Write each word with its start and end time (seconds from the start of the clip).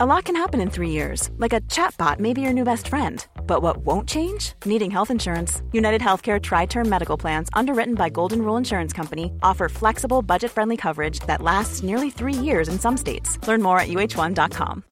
A 0.00 0.06
lot 0.06 0.26
can 0.26 0.36
happen 0.36 0.60
in 0.60 0.70
three 0.70 0.90
years, 0.90 1.28
like 1.38 1.52
a 1.52 1.60
chatbot 1.62 2.20
may 2.20 2.32
be 2.32 2.40
your 2.40 2.52
new 2.52 2.62
best 2.62 2.86
friend. 2.86 3.26
But 3.48 3.62
what 3.62 3.78
won't 3.78 4.08
change? 4.08 4.52
Needing 4.64 4.92
health 4.92 5.10
insurance. 5.10 5.60
United 5.72 6.00
Healthcare 6.00 6.40
Tri 6.40 6.66
Term 6.66 6.88
Medical 6.88 7.16
Plans, 7.16 7.48
underwritten 7.52 7.96
by 7.96 8.08
Golden 8.08 8.42
Rule 8.42 8.56
Insurance 8.56 8.92
Company, 8.92 9.32
offer 9.42 9.68
flexible, 9.68 10.22
budget 10.22 10.52
friendly 10.52 10.76
coverage 10.76 11.18
that 11.26 11.42
lasts 11.42 11.82
nearly 11.82 12.10
three 12.10 12.32
years 12.32 12.68
in 12.68 12.78
some 12.78 12.96
states. 12.96 13.44
Learn 13.48 13.60
more 13.60 13.80
at 13.80 13.88
uh1.com. 13.88 14.84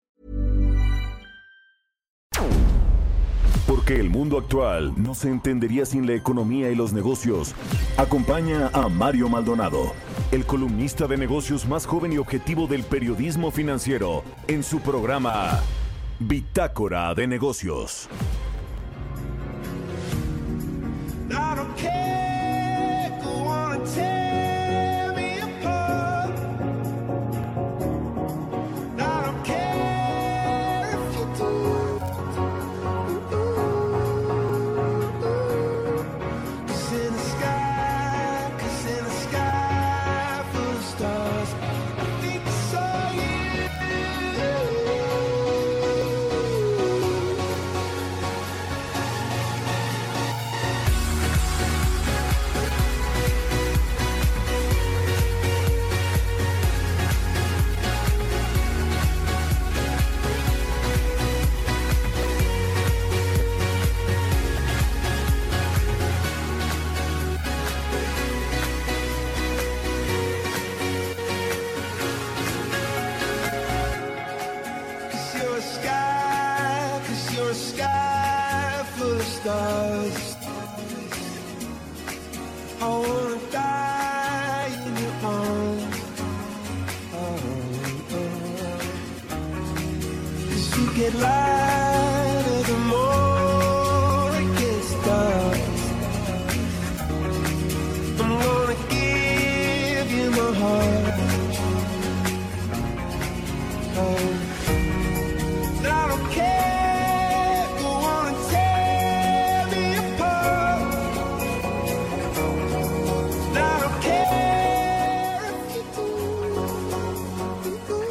Porque 3.69 4.01
el 4.01 4.11
mundo 4.11 4.39
actual 4.39 4.93
no 4.97 5.15
se 5.15 5.29
entendería 5.29 5.87
sin 5.87 6.05
la 6.05 6.15
economía 6.15 6.69
y 6.69 6.75
los 6.75 6.93
negocios. 6.93 7.55
Acompaña 7.97 8.71
a 8.73 8.89
Mario 8.89 9.29
Maldonado, 9.29 9.93
el 10.33 10.45
columnista 10.45 11.07
de 11.07 11.17
negocios 11.17 11.67
más 11.67 11.87
joven 11.87 12.13
y 12.13 12.19
objetivo 12.19 12.67
del 12.67 12.83
periodismo 12.83 13.51
financiero, 13.51 14.25
en 14.49 14.63
su 14.63 14.81
programa 14.81 15.61
Bitácora 16.19 17.15
de 17.15 17.27
Negocios. 17.27 18.09
dust. 79.47 80.39
I 82.81 82.89
wanna 82.89 83.39
die 83.53 84.73
in 84.87 84.95
your 85.03 85.15
arms. 85.35 85.97
Oh, 87.15 87.39
oh. 88.11 88.17
oh. 88.17 88.79
Cause 90.51 90.67
you 90.77 90.87
get 90.95 91.15
lost. 91.15 91.66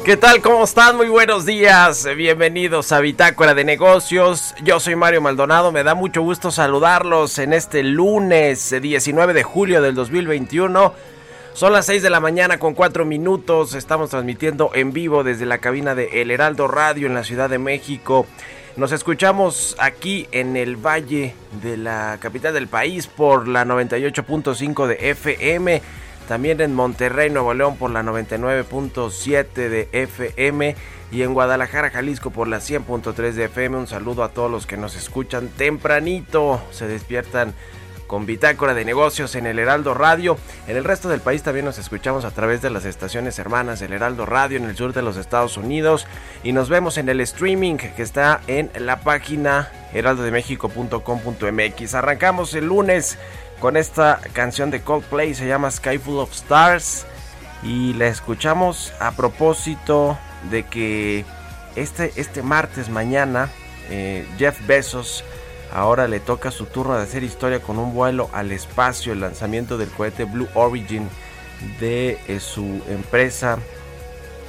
¿Qué 0.06 0.16
tal? 0.16 0.40
¿Cómo 0.40 0.62
están? 0.62 0.96
Muy 0.96 1.08
buenos 1.08 1.46
días. 1.46 2.06
Bienvenidos 2.16 2.92
a 2.92 3.00
Bitácora 3.00 3.54
de 3.54 3.64
Negocios. 3.64 4.54
Yo 4.62 4.78
soy 4.78 4.94
Mario 4.94 5.20
Maldonado. 5.20 5.72
Me 5.72 5.82
da 5.82 5.96
mucho 5.96 6.22
gusto 6.22 6.52
saludarlos 6.52 7.40
en 7.40 7.52
este 7.52 7.82
lunes 7.82 8.72
19 8.80 9.34
de 9.34 9.42
julio 9.42 9.82
del 9.82 9.96
2021. 9.96 10.94
Son 11.54 11.72
las 11.72 11.86
6 11.86 12.04
de 12.04 12.10
la 12.10 12.20
mañana 12.20 12.60
con 12.60 12.74
4 12.74 13.04
minutos. 13.04 13.74
Estamos 13.74 14.10
transmitiendo 14.10 14.70
en 14.74 14.92
vivo 14.92 15.24
desde 15.24 15.44
la 15.44 15.58
cabina 15.58 15.96
de 15.96 16.22
El 16.22 16.30
Heraldo 16.30 16.68
Radio 16.68 17.08
en 17.08 17.14
la 17.14 17.24
Ciudad 17.24 17.50
de 17.50 17.58
México. 17.58 18.26
Nos 18.76 18.92
escuchamos 18.92 19.74
aquí 19.80 20.28
en 20.30 20.56
el 20.56 20.76
Valle 20.76 21.34
de 21.62 21.76
la 21.76 22.18
capital 22.20 22.54
del 22.54 22.68
país 22.68 23.08
por 23.08 23.48
la 23.48 23.64
98.5 23.64 24.86
de 24.86 25.10
FM 25.10 25.82
también 26.26 26.60
en 26.60 26.74
Monterrey, 26.74 27.30
Nuevo 27.30 27.54
León 27.54 27.76
por 27.76 27.90
la 27.90 28.02
99.7 28.02 29.54
de 29.54 29.88
FM 29.92 30.76
y 31.10 31.22
en 31.22 31.34
Guadalajara, 31.34 31.90
Jalisco 31.90 32.30
por 32.30 32.48
la 32.48 32.58
100.3 32.58 33.32
de 33.32 33.44
FM. 33.44 33.78
Un 33.78 33.86
saludo 33.86 34.24
a 34.24 34.30
todos 34.30 34.50
los 34.50 34.66
que 34.66 34.76
nos 34.76 34.96
escuchan 34.96 35.48
tempranito, 35.48 36.60
se 36.70 36.88
despiertan 36.88 37.54
con 38.06 38.26
bitácora 38.26 38.74
de 38.74 38.84
negocios 38.84 39.34
en 39.34 39.46
el 39.46 39.58
Heraldo 39.58 39.94
Radio. 39.94 40.36
En 40.68 40.76
el 40.76 40.84
resto 40.84 41.08
del 41.08 41.20
país 41.20 41.42
también 41.42 41.64
nos 41.64 41.78
escuchamos 41.78 42.24
a 42.24 42.30
través 42.30 42.62
de 42.62 42.70
las 42.70 42.84
estaciones 42.84 43.36
hermanas 43.38 43.80
del 43.80 43.92
Heraldo 43.92 44.26
Radio 44.26 44.58
en 44.58 44.64
el 44.64 44.76
sur 44.76 44.92
de 44.92 45.02
los 45.02 45.16
Estados 45.16 45.56
Unidos 45.56 46.06
y 46.42 46.52
nos 46.52 46.68
vemos 46.68 46.98
en 46.98 47.08
el 47.08 47.20
streaming 47.20 47.76
que 47.76 48.02
está 48.02 48.40
en 48.46 48.70
la 48.78 49.00
página 49.00 49.70
heraldodemexico.com.mx. 49.92 51.94
Arrancamos 51.94 52.54
el 52.54 52.66
lunes 52.66 53.18
con 53.60 53.76
esta 53.76 54.20
canción 54.32 54.70
de 54.70 54.82
Coldplay, 54.82 55.34
se 55.34 55.46
llama 55.46 55.70
Sky 55.70 55.98
Full 55.98 56.18
of 56.18 56.32
Stars. 56.32 57.06
Y 57.62 57.94
la 57.94 58.06
escuchamos 58.06 58.92
a 59.00 59.12
propósito 59.12 60.18
de 60.50 60.64
que 60.64 61.24
este, 61.74 62.12
este 62.16 62.42
martes 62.42 62.88
mañana 62.88 63.48
eh, 63.90 64.26
Jeff 64.38 64.64
Bezos 64.66 65.24
ahora 65.72 66.06
le 66.06 66.20
toca 66.20 66.50
su 66.50 66.66
turno 66.66 66.96
de 66.96 67.02
hacer 67.02 67.22
historia 67.22 67.60
con 67.60 67.78
un 67.78 67.94
vuelo 67.94 68.30
al 68.32 68.52
espacio, 68.52 69.12
el 69.12 69.20
lanzamiento 69.20 69.78
del 69.78 69.90
cohete 69.90 70.24
Blue 70.24 70.48
Origin 70.54 71.08
de 71.80 72.18
eh, 72.28 72.40
su 72.40 72.82
empresa, 72.88 73.58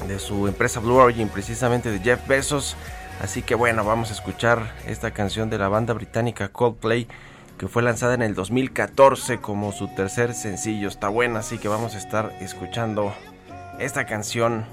de 0.07 0.19
su 0.19 0.47
empresa 0.47 0.79
Blue 0.79 0.95
Origin, 0.95 1.29
precisamente 1.29 1.91
de 1.91 1.99
Jeff 1.99 2.27
Bezos. 2.27 2.75
Así 3.21 3.41
que 3.41 3.55
bueno, 3.55 3.83
vamos 3.83 4.11
a 4.11 4.13
escuchar 4.13 4.73
esta 4.85 5.11
canción 5.11 5.49
de 5.49 5.57
la 5.57 5.69
banda 5.69 5.93
británica 5.93 6.49
Coldplay 6.49 7.07
que 7.57 7.67
fue 7.67 7.81
lanzada 7.81 8.13
en 8.13 8.21
el 8.21 8.35
2014 8.35 9.39
como 9.39 9.71
su 9.71 9.87
tercer 9.87 10.33
sencillo. 10.33 10.87
Está 10.87 11.09
buena, 11.09 11.39
así 11.39 11.57
que 11.57 11.67
vamos 11.67 11.95
a 11.95 11.97
estar 11.97 12.35
escuchando 12.39 13.13
esta 13.79 14.05
canción 14.05 14.65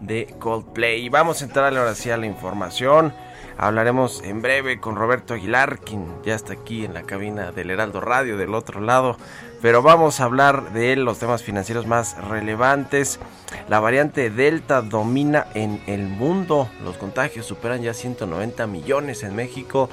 de 0.00 0.34
Coldplay. 0.38 1.08
Vamos 1.08 1.42
a 1.42 1.44
entrar 1.44 1.76
ahora 1.76 1.92
a 1.92 2.16
la 2.16 2.26
información. 2.26 3.12
Hablaremos 3.58 4.22
en 4.24 4.40
breve 4.40 4.80
con 4.80 4.96
Roberto 4.96 5.34
Aguilar, 5.34 5.78
quien 5.80 6.06
ya 6.24 6.34
está 6.34 6.54
aquí 6.54 6.84
en 6.84 6.94
la 6.94 7.02
cabina 7.02 7.52
del 7.52 7.70
Heraldo 7.70 8.00
Radio 8.00 8.36
del 8.36 8.54
otro 8.54 8.80
lado. 8.80 9.16
Pero 9.60 9.82
vamos 9.82 10.20
a 10.20 10.24
hablar 10.24 10.72
de 10.72 10.96
los 10.96 11.18
temas 11.18 11.42
financieros 11.42 11.86
más 11.86 12.16
relevantes. 12.28 13.20
La 13.68 13.78
variante 13.78 14.30
Delta 14.30 14.82
domina 14.82 15.46
en 15.54 15.82
el 15.86 16.08
mundo. 16.08 16.68
Los 16.82 16.96
contagios 16.96 17.46
superan 17.46 17.82
ya 17.82 17.94
190 17.94 18.66
millones 18.66 19.22
en 19.22 19.36
México. 19.36 19.88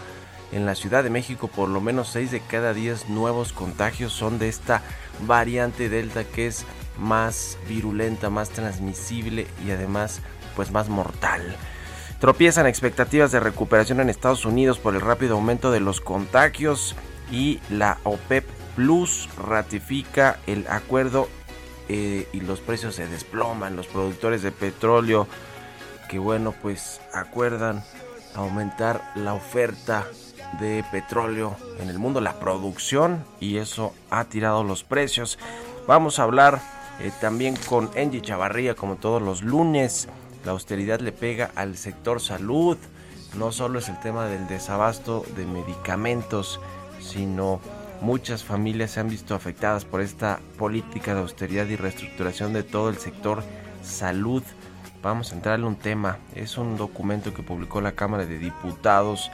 En 0.51 0.65
la 0.65 0.75
Ciudad 0.75 1.03
de 1.03 1.09
México 1.09 1.47
por 1.47 1.69
lo 1.69 1.81
menos 1.81 2.09
6 2.09 2.31
de 2.31 2.39
cada 2.41 2.73
10 2.73 3.09
nuevos 3.09 3.53
contagios 3.53 4.13
son 4.13 4.39
de 4.39 4.49
esta 4.49 4.81
variante 5.27 5.89
Delta 5.89 6.23
que 6.23 6.47
es 6.47 6.65
más 6.97 7.57
virulenta, 7.67 8.29
más 8.29 8.49
transmisible 8.49 9.47
y 9.65 9.71
además 9.71 10.21
pues 10.55 10.71
más 10.71 10.89
mortal. 10.89 11.55
Tropiezan 12.19 12.67
expectativas 12.67 13.31
de 13.31 13.39
recuperación 13.39 14.01
en 14.01 14.09
Estados 14.09 14.45
Unidos 14.45 14.77
por 14.77 14.93
el 14.93 15.01
rápido 15.01 15.35
aumento 15.35 15.71
de 15.71 15.79
los 15.79 16.01
contagios 16.01 16.95
y 17.31 17.61
la 17.69 17.97
OPEP 18.03 18.45
Plus 18.75 19.29
ratifica 19.37 20.39
el 20.47 20.65
acuerdo 20.67 21.27
eh, 21.87 22.27
y 22.33 22.41
los 22.41 22.59
precios 22.59 22.95
se 22.95 23.07
desploman. 23.07 23.75
Los 23.75 23.87
productores 23.87 24.41
de 24.41 24.51
petróleo 24.51 25.27
que 26.09 26.19
bueno 26.19 26.53
pues 26.61 26.99
acuerdan 27.13 27.83
aumentar 28.35 29.11
la 29.15 29.33
oferta 29.33 30.07
de 30.59 30.83
petróleo 30.91 31.55
en 31.79 31.89
el 31.89 31.99
mundo, 31.99 32.21
la 32.21 32.39
producción, 32.39 33.23
y 33.39 33.57
eso 33.57 33.93
ha 34.09 34.25
tirado 34.25 34.63
los 34.63 34.83
precios. 34.83 35.37
Vamos 35.87 36.19
a 36.19 36.23
hablar 36.23 36.61
eh, 36.99 37.11
también 37.21 37.55
con 37.67 37.89
Angie 37.97 38.21
Chavarría, 38.21 38.75
como 38.75 38.95
todos 38.95 39.21
los 39.21 39.41
lunes. 39.41 40.07
La 40.45 40.51
austeridad 40.51 40.99
le 40.99 41.11
pega 41.11 41.51
al 41.55 41.77
sector 41.77 42.21
salud. 42.21 42.77
No 43.37 43.51
solo 43.51 43.79
es 43.79 43.89
el 43.89 43.99
tema 43.99 44.25
del 44.25 44.47
desabasto 44.47 45.23
de 45.35 45.45
medicamentos, 45.45 46.59
sino 46.99 47.59
muchas 48.01 48.43
familias 48.43 48.91
se 48.91 48.99
han 48.99 49.09
visto 49.09 49.35
afectadas 49.35 49.85
por 49.85 50.01
esta 50.01 50.39
política 50.57 51.13
de 51.13 51.21
austeridad 51.21 51.67
y 51.67 51.75
reestructuración 51.75 52.53
de 52.53 52.63
todo 52.63 52.89
el 52.89 52.97
sector 52.97 53.43
salud. 53.83 54.43
vamos 55.01 55.31
a 55.31 55.35
entrarle 55.35 55.65
un 55.65 55.75
tema. 55.75 56.17
Es 56.35 56.57
un 56.57 56.75
documento 56.75 57.33
que 57.33 57.43
publicó 57.43 57.81
la 57.81 57.93
Cámara 57.93 58.25
de 58.25 58.39
Diputados 58.39 59.31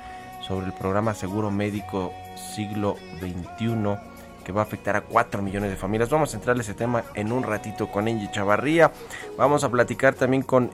sobre 0.47 0.67
el 0.67 0.73
programa 0.73 1.13
Seguro 1.13 1.51
Médico 1.51 2.13
Siglo 2.55 2.97
XXI 3.19 3.97
que 4.45 4.51
va 4.51 4.61
a 4.61 4.63
afectar 4.63 4.95
a 4.95 5.01
4 5.01 5.41
millones 5.41 5.71
de 5.71 5.75
familias. 5.75 6.09
Vamos 6.09 6.33
a 6.33 6.37
entrarle 6.37 6.61
ese 6.61 6.75
tema 6.75 7.03
en 7.15 7.31
un 7.31 7.41
ratito 7.41 7.87
con 7.91 8.07
Angie 8.07 8.29
Chavarría. 8.31 8.91
Vamos 9.37 9.63
a 9.63 9.71
platicar 9.71 10.13
también 10.13 10.43
con 10.43 10.69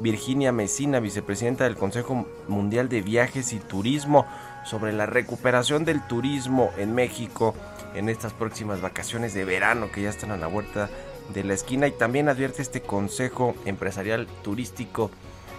Virginia 0.00 0.52
Mesina, 0.52 1.00
vicepresidenta 1.00 1.64
del 1.64 1.76
Consejo 1.76 2.26
Mundial 2.46 2.88
de 2.88 3.02
Viajes 3.02 3.52
y 3.52 3.58
Turismo, 3.58 4.24
sobre 4.64 4.92
la 4.92 5.06
recuperación 5.06 5.84
del 5.84 6.00
turismo 6.06 6.70
en 6.78 6.94
México 6.94 7.54
en 7.94 8.08
estas 8.08 8.32
próximas 8.32 8.80
vacaciones 8.80 9.34
de 9.34 9.44
verano 9.44 9.90
que 9.92 10.02
ya 10.02 10.10
están 10.10 10.30
a 10.30 10.36
la 10.36 10.46
vuelta 10.46 10.88
de 11.34 11.42
la 11.42 11.54
esquina 11.54 11.88
y 11.88 11.92
también 11.92 12.28
advierte 12.28 12.62
este 12.62 12.82
Consejo 12.82 13.54
Empresarial 13.64 14.26
Turístico 14.42 15.10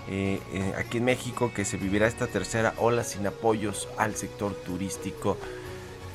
eh, 0.09 0.41
eh, 0.53 0.73
aquí 0.75 0.97
en 0.97 1.06
México 1.06 1.51
que 1.53 1.65
se 1.65 1.77
vivirá 1.77 2.07
esta 2.07 2.25
tercera 2.25 2.73
ola 2.77 3.03
sin 3.03 3.27
apoyos 3.27 3.88
al 3.97 4.15
sector 4.15 4.56
turístico. 4.56 5.38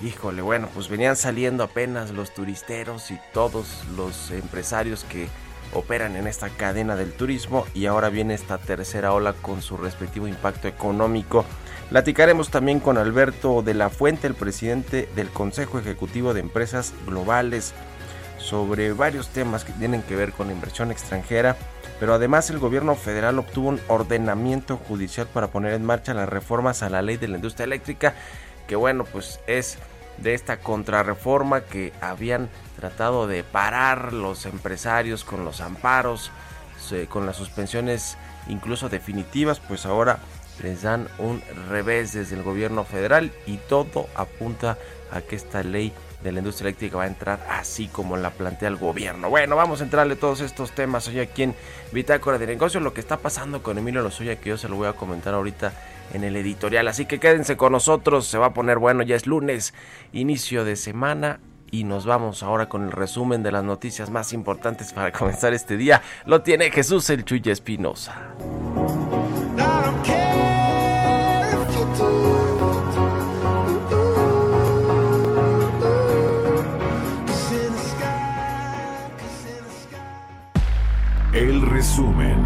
Híjole, 0.02 0.42
bueno, 0.42 0.68
pues 0.74 0.88
venían 0.88 1.14
saliendo 1.14 1.62
apenas 1.62 2.10
los 2.10 2.34
turisteros 2.34 3.12
y 3.12 3.18
todos 3.32 3.84
los 3.96 4.32
empresarios 4.32 5.04
que 5.04 5.28
operan 5.72 6.16
en 6.16 6.26
esta 6.26 6.50
cadena 6.50 6.96
del 6.96 7.12
turismo 7.12 7.66
y 7.72 7.86
ahora 7.86 8.08
viene 8.08 8.34
esta 8.34 8.58
tercera 8.58 9.12
ola 9.12 9.32
con 9.32 9.62
su 9.62 9.76
respectivo 9.76 10.26
impacto 10.26 10.66
económico. 10.66 11.44
Platicaremos 11.90 12.50
también 12.50 12.80
con 12.80 12.98
Alberto 12.98 13.62
de 13.62 13.74
la 13.74 13.90
Fuente, 13.90 14.26
el 14.26 14.34
presidente 14.34 15.08
del 15.14 15.28
Consejo 15.28 15.78
Ejecutivo 15.78 16.34
de 16.34 16.40
Empresas 16.40 16.92
Globales 17.06 17.74
sobre 18.38 18.92
varios 18.92 19.28
temas 19.28 19.64
que 19.64 19.72
tienen 19.72 20.02
que 20.02 20.16
ver 20.16 20.32
con 20.32 20.48
la 20.48 20.52
inversión 20.52 20.90
extranjera, 20.90 21.56
pero 22.00 22.14
además 22.14 22.50
el 22.50 22.58
gobierno 22.58 22.94
federal 22.96 23.38
obtuvo 23.38 23.68
un 23.68 23.80
ordenamiento 23.88 24.76
judicial 24.76 25.26
para 25.26 25.48
poner 25.48 25.74
en 25.74 25.84
marcha 25.84 26.14
las 26.14 26.28
reformas 26.28 26.82
a 26.82 26.90
la 26.90 27.02
ley 27.02 27.16
de 27.16 27.28
la 27.28 27.36
industria 27.36 27.64
eléctrica, 27.64 28.14
que 28.66 28.76
bueno, 28.76 29.04
pues 29.04 29.40
es 29.46 29.78
de 30.18 30.34
esta 30.34 30.58
contrarreforma 30.58 31.62
que 31.62 31.92
habían 32.00 32.48
tratado 32.76 33.26
de 33.26 33.42
parar 33.44 34.12
los 34.12 34.46
empresarios 34.46 35.24
con 35.24 35.44
los 35.44 35.60
amparos, 35.60 36.30
con 37.08 37.26
las 37.26 37.36
suspensiones 37.36 38.16
incluso 38.48 38.88
definitivas, 38.88 39.58
pues 39.60 39.86
ahora 39.86 40.18
les 40.62 40.82
dan 40.82 41.08
un 41.18 41.42
revés 41.68 42.12
desde 42.12 42.36
el 42.36 42.42
gobierno 42.42 42.84
federal 42.84 43.32
y 43.46 43.56
todo 43.56 44.08
apunta 44.14 44.78
a 45.10 45.20
que 45.20 45.36
esta 45.36 45.62
ley 45.62 45.92
de 46.22 46.32
la 46.32 46.38
industria 46.38 46.68
eléctrica 46.68 46.96
va 46.96 47.04
a 47.04 47.06
entrar 47.06 47.46
así 47.50 47.86
como 47.86 48.16
la 48.16 48.30
plantea 48.30 48.68
el 48.68 48.76
gobierno. 48.76 49.28
Bueno, 49.28 49.56
vamos 49.56 49.80
a 49.80 49.84
entrarle 49.84 50.16
todos 50.16 50.40
estos 50.40 50.72
temas 50.72 51.06
hoy 51.06 51.20
aquí 51.20 51.42
en 51.42 51.54
Bitácora 51.92 52.38
de 52.38 52.46
Negocios, 52.46 52.82
lo 52.82 52.94
que 52.94 53.00
está 53.00 53.18
pasando 53.18 53.62
con 53.62 53.76
Emilio 53.76 54.02
Lozoya, 54.02 54.36
que 54.36 54.48
yo 54.48 54.56
se 54.56 54.68
lo 54.68 54.76
voy 54.76 54.88
a 54.88 54.94
comentar 54.94 55.34
ahorita 55.34 55.72
en 56.14 56.24
el 56.24 56.34
editorial. 56.36 56.88
Así 56.88 57.04
que 57.04 57.20
quédense 57.20 57.56
con 57.56 57.72
nosotros, 57.72 58.26
se 58.26 58.38
va 58.38 58.46
a 58.46 58.54
poner 58.54 58.78
bueno, 58.78 59.02
ya 59.02 59.16
es 59.16 59.26
lunes, 59.26 59.74
inicio 60.12 60.64
de 60.64 60.76
semana. 60.76 61.40
Y 61.70 61.82
nos 61.84 62.06
vamos 62.06 62.44
ahora 62.44 62.68
con 62.68 62.84
el 62.84 62.92
resumen 62.92 63.42
de 63.42 63.50
las 63.50 63.64
noticias 63.64 64.08
más 64.08 64.32
importantes 64.32 64.92
para 64.92 65.12
comenzar 65.18 65.52
este 65.52 65.76
día. 65.76 66.02
Lo 66.24 66.42
tiene 66.42 66.70
Jesús 66.70 67.10
el 67.10 67.24
Chuy 67.24 67.42
Espinosa. 67.46 68.34
Resumen. 81.84 82.43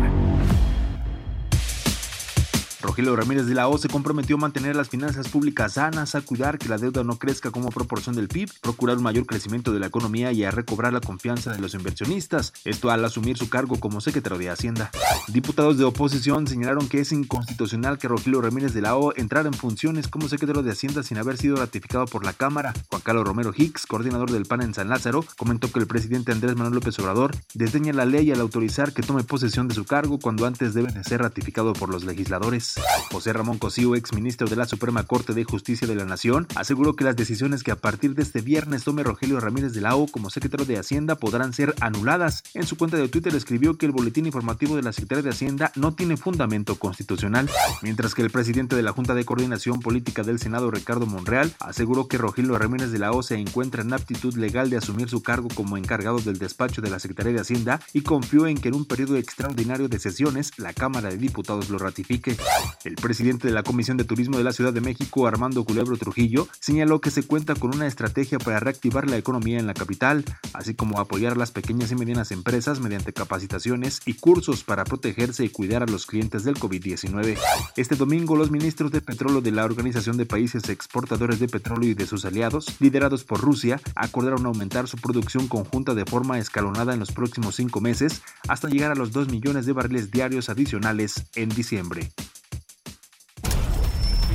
Rogelio 2.99 3.15
Ramírez 3.15 3.47
de 3.47 3.55
la 3.55 3.69
O 3.69 3.79
se 3.79 3.89
comprometió 3.89 4.35
a 4.35 4.41
mantener 4.41 4.75
las 4.75 4.89
finanzas 4.89 5.29
públicas 5.29 5.75
sanas, 5.75 6.17
a 6.17 6.21
cuidar 6.21 6.59
que 6.59 6.69
la 6.69 6.79
deuda 6.79 7.05
no 7.05 7.17
crezca 7.17 7.53
como 7.53 7.71
proporción 7.71 8.17
del 8.17 8.27
PIB, 8.27 8.51
procurar 8.61 8.97
un 8.97 9.05
mayor 9.05 9.25
crecimiento 9.25 9.73
de 9.73 9.79
la 9.79 9.87
economía 9.87 10.33
y 10.33 10.43
a 10.43 10.51
recobrar 10.51 10.93
la 10.93 11.01
confianza 11.01 11.53
de 11.53 11.61
los 11.61 11.75
inversionistas. 11.75 12.53
Esto 12.65 12.91
al 12.91 13.05
asumir 13.05 13.39
su 13.39 13.49
cargo 13.49 13.79
como 13.79 14.01
secretario 14.01 14.37
de 14.39 14.51
Hacienda. 14.51 14.91
Diputados 15.29 15.79
de 15.79 15.85
oposición 15.85 16.49
señalaron 16.49 16.89
que 16.89 16.99
es 16.99 17.13
inconstitucional 17.13 17.99
que 17.99 18.09
Rogelio 18.09 18.41
Ramírez 18.41 18.75
de 18.75 18.83
la 18.83 18.97
O 18.97 19.15
entrara 19.17 19.47
en 19.47 19.55
funciones 19.55 20.09
como 20.09 20.29
secretario 20.29 20.65
de 20.65 20.73
Hacienda 20.73 21.05
sin 21.05 21.19
haber 21.19 21.37
sido 21.37 21.55
ratificado 21.55 22.07
por 22.07 22.25
la 22.25 22.33
Cámara. 22.33 22.75
Juan 22.91 23.03
Carlos 23.03 23.29
Romero 23.29 23.53
Hicks, 23.57 23.87
coordinador 23.87 24.33
del 24.33 24.47
PAN 24.47 24.63
en 24.63 24.75
San 24.75 24.89
Lázaro, 24.89 25.25
comentó 25.37 25.71
que 25.71 25.79
el 25.79 25.87
presidente 25.87 26.33
Andrés 26.33 26.57
Manuel 26.57 26.75
López 26.75 26.99
Obrador 26.99 27.37
desdeña 27.55 27.93
la 27.93 28.07
ley 28.07 28.33
al 28.33 28.41
autorizar 28.41 28.93
que 28.93 29.03
tome 29.03 29.23
posesión 29.23 29.69
de 29.69 29.77
su 29.77 29.85
cargo 29.85 30.19
cuando 30.19 30.47
antes 30.47 30.75
debe 30.75 30.91
de 30.91 31.05
ser 31.05 31.21
ratificado 31.23 31.75
por 31.75 31.91
los 31.91 32.03
legisladores. 32.03 32.75
José 33.11 33.33
Ramón 33.33 33.59
Cosío, 33.59 33.97
ex 33.97 34.13
ministro 34.13 34.49
de 34.49 34.57
la 34.57 34.67
Suprema 34.67 35.05
Corte 35.05 35.35
de 35.35 35.45
Justicia 35.45 35.87
de 35.87 35.95
la 35.95 36.05
Nación, 36.05 36.47
aseguró 36.55 36.95
que 36.95 37.05
las 37.05 37.17
decisiones 37.17 37.63
que 37.63 37.71
a 37.71 37.77
partir 37.77 38.15
de 38.15 38.23
este 38.23 38.41
viernes 38.41 38.85
tome 38.85 39.03
Rogelio 39.03 39.41
Ramírez 39.41 39.73
de 39.73 39.81
la 39.81 39.97
O 39.97 40.07
como 40.07 40.31
secretario 40.31 40.67
de 40.67 40.79
Hacienda 40.79 41.17
podrán 41.17 41.53
ser 41.53 41.75
anuladas. 41.81 42.43
En 42.55 42.67
su 42.67 42.77
cuenta 42.77 42.97
de 42.97 43.09
Twitter 43.09 43.35
escribió 43.35 43.79
que 43.79 43.87
el 43.87 43.93
boletín 43.93 44.27
informativo 44.27 44.77
de 44.77 44.83
la 44.83 44.93
Secretaría 44.93 45.23
de 45.23 45.31
Hacienda 45.31 45.73
no 45.75 45.95
tiene 45.95 46.17
fundamento 46.17 46.77
constitucional, 46.77 47.49
mientras 47.83 48.15
que 48.15 48.23
el 48.23 48.31
presidente 48.31 48.77
de 48.77 48.83
la 48.83 48.93
Junta 48.93 49.15
de 49.15 49.25
Coordinación 49.25 49.81
Política 49.81 50.23
del 50.23 50.39
Senado, 50.39 50.71
Ricardo 50.71 51.07
Monreal, 51.07 51.55
aseguró 51.61 52.09
que 52.09 52.19
Rogelio 52.19 52.59
Ramírez 52.59 52.91
de 52.91 52.99
la 52.99 53.13
O 53.13 53.23
se 53.23 53.37
encuentra 53.37 53.83
en 53.83 53.93
aptitud 53.93 54.35
legal 54.35 54.71
de 54.71 54.77
asumir 54.77 55.09
su 55.09 55.23
cargo 55.23 55.49
como 55.55 55.77
encargado 55.77 56.19
del 56.19 56.39
despacho 56.39 56.83
de 56.83 56.91
la 56.91 56.99
Secretaría 56.99 57.33
de 57.33 57.41
Hacienda 57.41 57.81
y 57.93 58.03
confió 58.03 58.47
en 58.47 58.59
que 58.59 58.69
en 58.69 58.75
un 58.75 58.85
periodo 58.85 59.17
extraordinario 59.17 59.89
de 59.89 59.99
sesiones 59.99 60.53
la 60.59 60.73
Cámara 60.73 61.11
de 61.11 61.17
Diputados 61.17 61.71
lo 61.71 61.79
ratifique. 61.79 62.37
El 62.85 62.95
presidente 62.95 63.49
de 63.49 63.55
la 63.55 63.63
Comisión 63.63 63.97
de 63.97 64.05
Turismo 64.05 64.39
de 64.39 64.45
la 64.45 64.53
Ciudad 64.53 64.73
de 64.73 64.81
México, 64.81 65.27
Armando 65.27 65.65
Culebro 65.65 65.97
Trujillo, 65.97 66.49
señaló 66.61 67.01
que 67.01 67.11
se 67.11 67.25
cuenta 67.25 67.55
con 67.55 67.75
una 67.75 67.87
estrategia 67.87 68.39
para 68.39 68.61
reactivar 68.61 69.09
la 69.11 69.17
economía 69.17 69.59
en 69.59 69.67
la 69.67 69.75
capital, 69.75 70.25
así 70.53 70.75
como 70.75 71.01
apoyar 71.01 71.33
a 71.33 71.37
las 71.37 71.51
pequeñas 71.51 71.91
y 71.91 71.97
medianas 71.97 72.31
empresas 72.31 72.81
mediante 72.81 73.13
capacitaciones 73.13 74.01
y 74.07 74.15
cursos 74.15 74.63
para 74.63 74.85
protegerse 74.85 75.45
y 75.45 75.49
cuidar 75.49 75.83
a 75.83 75.87
los 75.87 76.07
clientes 76.07 76.45
del 76.45 76.57
COVID-19. 76.57 77.37
Este 77.77 77.97
domingo, 77.97 78.37
los 78.37 78.51
ministros 78.51 78.93
de 78.93 79.01
petróleo 79.01 79.41
de 79.41 79.51
la 79.51 79.65
Organización 79.65 80.17
de 80.17 80.27
Países 80.27 80.69
Exportadores 80.69 81.41
de 81.41 81.49
Petróleo 81.49 81.91
y 81.91 81.95
de 81.95 82.07
sus 82.07 82.25
aliados, 82.25 82.77
liderados 82.81 83.25
por 83.25 83.41
Rusia, 83.41 83.81
acordaron 83.95 84.47
aumentar 84.47 84.87
su 84.87 84.97
producción 84.99 85.49
conjunta 85.49 85.95
de 85.95 86.05
forma 86.05 86.39
escalonada 86.39 86.95
en 86.95 87.01
los 87.01 87.13
próximos 87.13 87.57
cinco 87.57 87.81
meses 87.81 88.23
hasta 88.47 88.69
llegar 88.69 88.93
a 88.93 88.95
los 88.95 89.13
2 89.13 89.29
millones 89.31 89.67
de 89.67 89.73
barriles 89.73 90.11
diarios 90.11 90.49
adicionales 90.49 91.25
en 91.35 91.49
diciembre. 91.49 92.11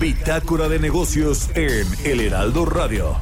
Bitácora 0.03 0.67
de 0.67 0.79
negocios 0.79 1.49
en 1.55 1.87
El 2.03 2.19
Heraldo 2.19 2.65
Radio. 2.65 3.15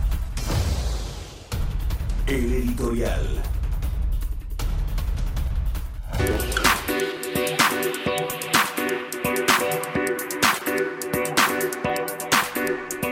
El 2.26 2.54
editorial. 2.54 3.44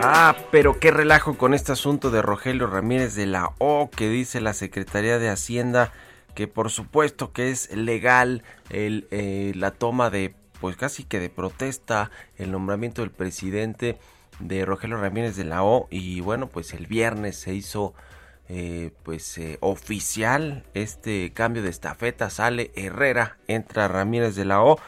Ah, 0.02 0.36
pero 0.50 0.80
qué 0.80 0.90
relajo 0.90 1.38
con 1.38 1.54
este 1.54 1.72
asunto 1.72 2.10
de 2.10 2.24
Rogelio 2.24 2.66
Ramírez 2.66 3.14
de 3.14 3.28
la 3.28 3.52
O 3.60 3.92
que 3.96 4.10
dice 4.10 4.42
la 4.42 4.54
Secretaría 4.54 5.20
de 5.20 5.30
Hacienda 5.30 5.94
que 6.34 6.48
por 6.48 6.72
supuesto 6.72 7.34
que 7.34 7.52
es 7.52 7.72
legal 7.76 8.42
eh, 8.72 9.52
la 9.56 9.72
toma 9.72 10.10
de 10.10 10.34
pues 10.60 10.76
casi 10.76 11.04
que 11.04 11.20
de 11.20 11.30
protesta 11.30 12.12
el 12.38 12.52
nombramiento 12.52 13.02
del 13.02 13.12
presidente 13.12 13.98
de 14.40 14.66
Rogelio 14.66 14.98
Ramírez 14.98 15.36
de 15.36 15.44
la 15.44 15.64
O 15.64 15.88
y 15.90 16.22
bueno 16.22 16.48
pues 16.48 16.74
el 16.74 16.88
viernes 16.88 17.38
se 17.38 17.54
hizo 17.54 17.94
eh, 18.48 18.92
pues 19.04 19.38
eh, 19.38 19.58
oficial 19.62 20.64
este 20.74 21.32
cambio 21.34 21.62
de 21.62 21.70
estafeta 21.70 22.30
sale 22.30 22.72
Herrera 22.76 23.38
entra 23.48 23.88
Ramírez 23.88 24.36
de 24.36 24.46
la 24.46 24.64
O 24.64 24.80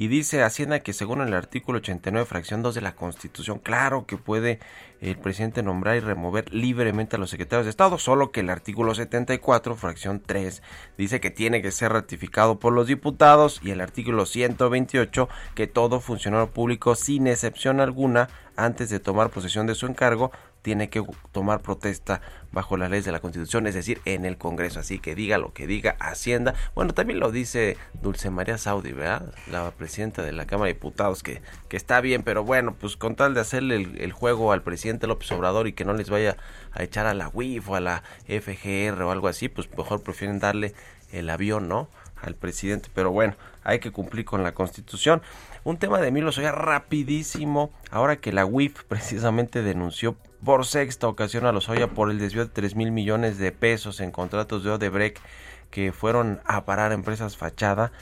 y 0.00 0.08
dice 0.08 0.42
Hacienda 0.42 0.80
que 0.80 0.94
según 0.94 1.20
el 1.20 1.34
artículo 1.34 1.76
89 1.76 2.24
fracción 2.24 2.62
2 2.62 2.74
de 2.74 2.80
la 2.80 2.94
Constitución 2.94 3.58
claro 3.58 4.06
que 4.06 4.16
puede 4.16 4.58
el 5.02 5.18
presidente 5.18 5.62
nombrar 5.62 5.96
y 5.96 6.00
remover 6.00 6.50
libremente 6.54 7.16
a 7.16 7.18
los 7.18 7.28
secretarios 7.28 7.66
de 7.66 7.70
Estado, 7.70 7.98
solo 7.98 8.32
que 8.32 8.40
el 8.40 8.48
artículo 8.48 8.94
74, 8.94 9.76
fracción 9.76 10.22
3, 10.24 10.62
dice 10.96 11.20
que 11.20 11.30
tiene 11.30 11.60
que 11.60 11.70
ser 11.70 11.92
ratificado 11.92 12.58
por 12.58 12.72
los 12.72 12.86
diputados 12.86 13.60
y 13.62 13.72
el 13.72 13.82
artículo 13.82 14.24
128 14.24 15.28
que 15.54 15.66
todo 15.66 16.00
funcionario 16.00 16.50
público 16.50 16.94
sin 16.94 17.26
excepción 17.26 17.78
alguna 17.78 18.30
antes 18.56 18.88
de 18.88 19.00
tomar 19.00 19.28
posesión 19.28 19.66
de 19.66 19.74
su 19.74 19.84
encargo 19.84 20.32
tiene 20.62 20.90
que 20.90 21.02
tomar 21.32 21.60
protesta 21.60 22.20
bajo 22.52 22.76
las 22.76 22.90
leyes 22.90 23.04
de 23.04 23.12
la 23.12 23.20
Constitución, 23.20 23.66
es 23.66 23.74
decir, 23.74 24.00
en 24.04 24.24
el 24.24 24.36
Congreso. 24.36 24.80
Así 24.80 24.98
que 24.98 25.14
diga 25.14 25.38
lo 25.38 25.52
que 25.52 25.66
diga 25.66 25.96
Hacienda. 26.00 26.54
Bueno, 26.74 26.92
también 26.94 27.20
lo 27.20 27.30
dice 27.30 27.76
Dulce 27.94 28.30
María 28.30 28.58
Saudi, 28.58 28.92
¿verdad? 28.92 29.32
La 29.50 29.70
presidenta 29.70 30.22
de 30.22 30.32
la 30.32 30.46
Cámara 30.46 30.68
de 30.68 30.74
Diputados, 30.74 31.22
que, 31.22 31.42
que 31.68 31.76
está 31.76 32.00
bien, 32.00 32.22
pero 32.22 32.44
bueno, 32.44 32.74
pues 32.78 32.96
con 32.96 33.14
tal 33.14 33.34
de 33.34 33.40
hacerle 33.40 33.76
el, 33.76 34.12
juego 34.12 34.52
al 34.52 34.62
presidente 34.62 35.06
López 35.06 35.30
Obrador 35.32 35.66
y 35.66 35.72
que 35.72 35.84
no 35.84 35.94
les 35.94 36.10
vaya 36.10 36.36
a 36.72 36.82
echar 36.82 37.06
a 37.06 37.14
la 37.14 37.30
UIF 37.32 37.68
o 37.70 37.76
a 37.76 37.80
la 37.80 38.02
FGR 38.26 39.02
o 39.02 39.10
algo 39.10 39.28
así, 39.28 39.48
pues 39.48 39.68
mejor 39.76 40.02
prefieren 40.02 40.40
darle 40.40 40.74
el 41.12 41.30
avión, 41.30 41.68
¿no? 41.68 41.88
al 42.22 42.34
presidente, 42.34 42.88
pero 42.94 43.10
bueno, 43.10 43.34
hay 43.64 43.78
que 43.78 43.90
cumplir 43.90 44.24
con 44.24 44.42
la 44.42 44.52
constitución. 44.52 45.22
Un 45.62 45.76
tema 45.76 46.00
de 46.00 46.08
Emilio 46.08 46.26
Lozoya 46.26 46.52
rapidísimo, 46.52 47.70
ahora 47.90 48.16
que 48.16 48.32
la 48.32 48.46
UIF 48.46 48.84
precisamente 48.84 49.62
denunció 49.62 50.16
por 50.42 50.64
sexta 50.64 51.06
ocasión 51.06 51.44
a 51.44 51.52
Lozoya 51.52 51.88
por 51.88 52.10
el 52.10 52.18
desvío 52.18 52.46
de 52.46 52.50
3 52.50 52.76
mil 52.76 52.92
millones 52.92 53.36
de 53.36 53.52
pesos 53.52 54.00
en 54.00 54.10
contratos 54.10 54.64
de 54.64 54.70
Odebrecht 54.70 55.18
que 55.70 55.92
fueron 55.92 56.40
a 56.46 56.64
parar 56.64 56.92
a 56.92 56.94
empresas 56.94 57.36
fachada, 57.36 57.92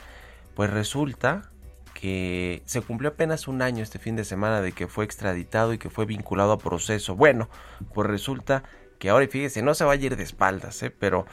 pues 0.54 0.70
resulta 0.70 1.50
que 1.94 2.62
se 2.64 2.80
cumplió 2.80 3.10
apenas 3.10 3.48
un 3.48 3.60
año 3.60 3.82
este 3.82 3.98
fin 3.98 4.14
de 4.14 4.24
semana 4.24 4.60
de 4.60 4.70
que 4.70 4.86
fue 4.86 5.04
extraditado 5.04 5.72
y 5.72 5.78
que 5.78 5.90
fue 5.90 6.06
vinculado 6.06 6.52
a 6.52 6.58
proceso. 6.58 7.16
Bueno, 7.16 7.48
pues 7.92 8.08
resulta 8.08 8.62
que 9.00 9.10
ahora, 9.10 9.26
fíjese, 9.26 9.62
no 9.62 9.74
se 9.74 9.84
va 9.84 9.92
a 9.92 9.96
ir 9.96 10.16
de 10.16 10.22
espaldas, 10.22 10.80
¿eh? 10.84 10.92
pero 10.96 11.26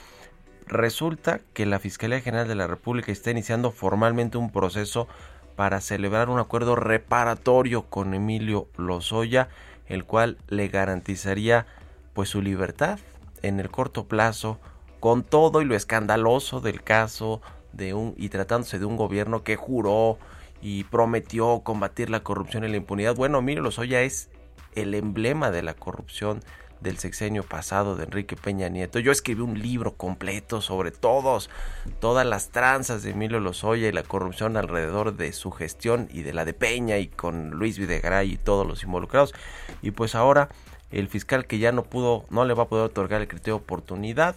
resulta 0.66 1.40
que 1.54 1.68
la 1.68 1.78
Fiscalía 1.78 2.20
General 2.20 2.48
de 2.48 2.56
la 2.56 2.66
República 2.66 3.12
está 3.12 3.30
iniciando 3.30 3.70
formalmente 3.70 4.40
un 4.40 4.52
proceso 4.52 5.08
para 5.56 5.82
celebrar 5.82 6.30
un 6.30 6.40
acuerdo 6.40 6.76
reparatorio 6.76 7.84
con 7.84 8.14
Emilio 8.14 8.68
Lozoya, 8.78 9.50
el 9.88 10.06
cual 10.06 10.38
le 10.48 10.68
garantizaría 10.68 11.66
pues 12.14 12.30
su 12.30 12.42
libertad 12.42 13.00
en 13.42 13.60
el 13.60 13.70
corto 13.70 14.06
plazo, 14.06 14.60
con 15.00 15.24
todo 15.24 15.62
y 15.62 15.66
lo 15.66 15.76
escandaloso 15.76 16.62
del 16.62 16.82
caso 16.82 17.42
de 17.74 17.94
un 17.94 18.16
y 18.18 18.30
tratándose 18.30 18.80
de 18.80 18.86
un 18.86 18.98
gobierno 18.98 19.44
que 19.44 19.56
juró 19.56 20.18
y 20.62 20.86
prometió 20.86 21.60
combatir 21.60 22.10
la 22.10 22.22
corrupción 22.22 22.64
y 22.64 22.70
la 22.70 22.78
impunidad. 22.78 23.16
Bueno, 23.16 23.40
Emilio 23.40 23.62
Lozoya 23.62 24.02
es 24.02 24.30
el 24.74 24.94
emblema 24.94 25.52
de 25.52 25.62
la 25.62 25.74
corrupción 25.74 26.42
del 26.86 27.00
sexenio 27.00 27.44
pasado 27.44 27.96
de 27.96 28.04
Enrique 28.04 28.36
Peña 28.36 28.70
Nieto. 28.70 29.00
Yo 29.00 29.12
escribí 29.12 29.42
un 29.42 29.60
libro 29.60 29.96
completo 29.96 30.62
sobre 30.62 30.92
todos, 30.92 31.50
todas 32.00 32.26
las 32.28 32.50
tranzas 32.50 33.02
de 33.02 33.10
Emilio 33.10 33.40
Lozoya 33.40 33.90
y 33.90 33.92
la 33.92 34.04
corrupción 34.04 34.56
alrededor 34.56 35.18
de 35.18 35.34
su 35.34 35.52
gestión 35.52 36.08
y 36.14 36.22
de 36.22 36.32
la 36.32 36.46
de 36.46 36.54
Peña 36.54 37.00
y 37.00 37.08
con 37.08 37.50
Luis 37.50 37.80
Videgaray 37.80 38.34
y 38.34 38.38
todos 38.38 38.68
los 38.68 38.84
involucrados. 38.84 39.34
Y 39.82 39.92
pues 39.92 40.14
ahora 40.14 40.50
el 40.92 41.10
fiscal 41.10 41.48
que 41.48 41.58
ya 41.58 41.72
no 41.72 41.84
pudo, 41.84 42.26
no 42.30 42.46
le 42.46 42.54
va 42.54 42.64
a 42.64 42.68
poder 42.68 42.86
otorgar 42.86 43.20
el 43.20 43.28
criterio 43.28 43.56
de 43.56 43.64
oportunidad 43.64 44.36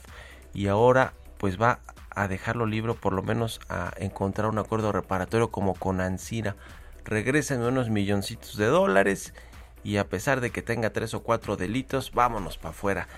y 0.54 0.68
ahora 0.68 1.12
pues 1.36 1.60
va 1.60 1.80
a 2.10 2.28
dejarlo 2.28 2.64
libre, 2.64 2.94
por 2.94 3.12
lo 3.12 3.22
menos 3.22 3.60
a 3.68 3.92
encontrar 3.98 4.48
un 4.48 4.58
acuerdo 4.58 4.90
reparatorio 4.90 5.50
como 5.50 5.74
con 5.74 6.00
Ancira. 6.00 6.56
Regresen 7.04 7.60
unos 7.60 7.90
milloncitos 7.90 8.56
de 8.56 8.66
dólares 8.66 9.34
y 9.84 9.96
a 9.96 10.08
pesar 10.08 10.40
de 10.40 10.50
que 10.50 10.62
tenga 10.62 10.90
tres 10.90 11.14
o 11.14 11.22
cuatro 11.22 11.56
delitos, 11.56 12.12
vámonos 12.12 12.58
para 12.58 12.70
afuera. 12.70 13.08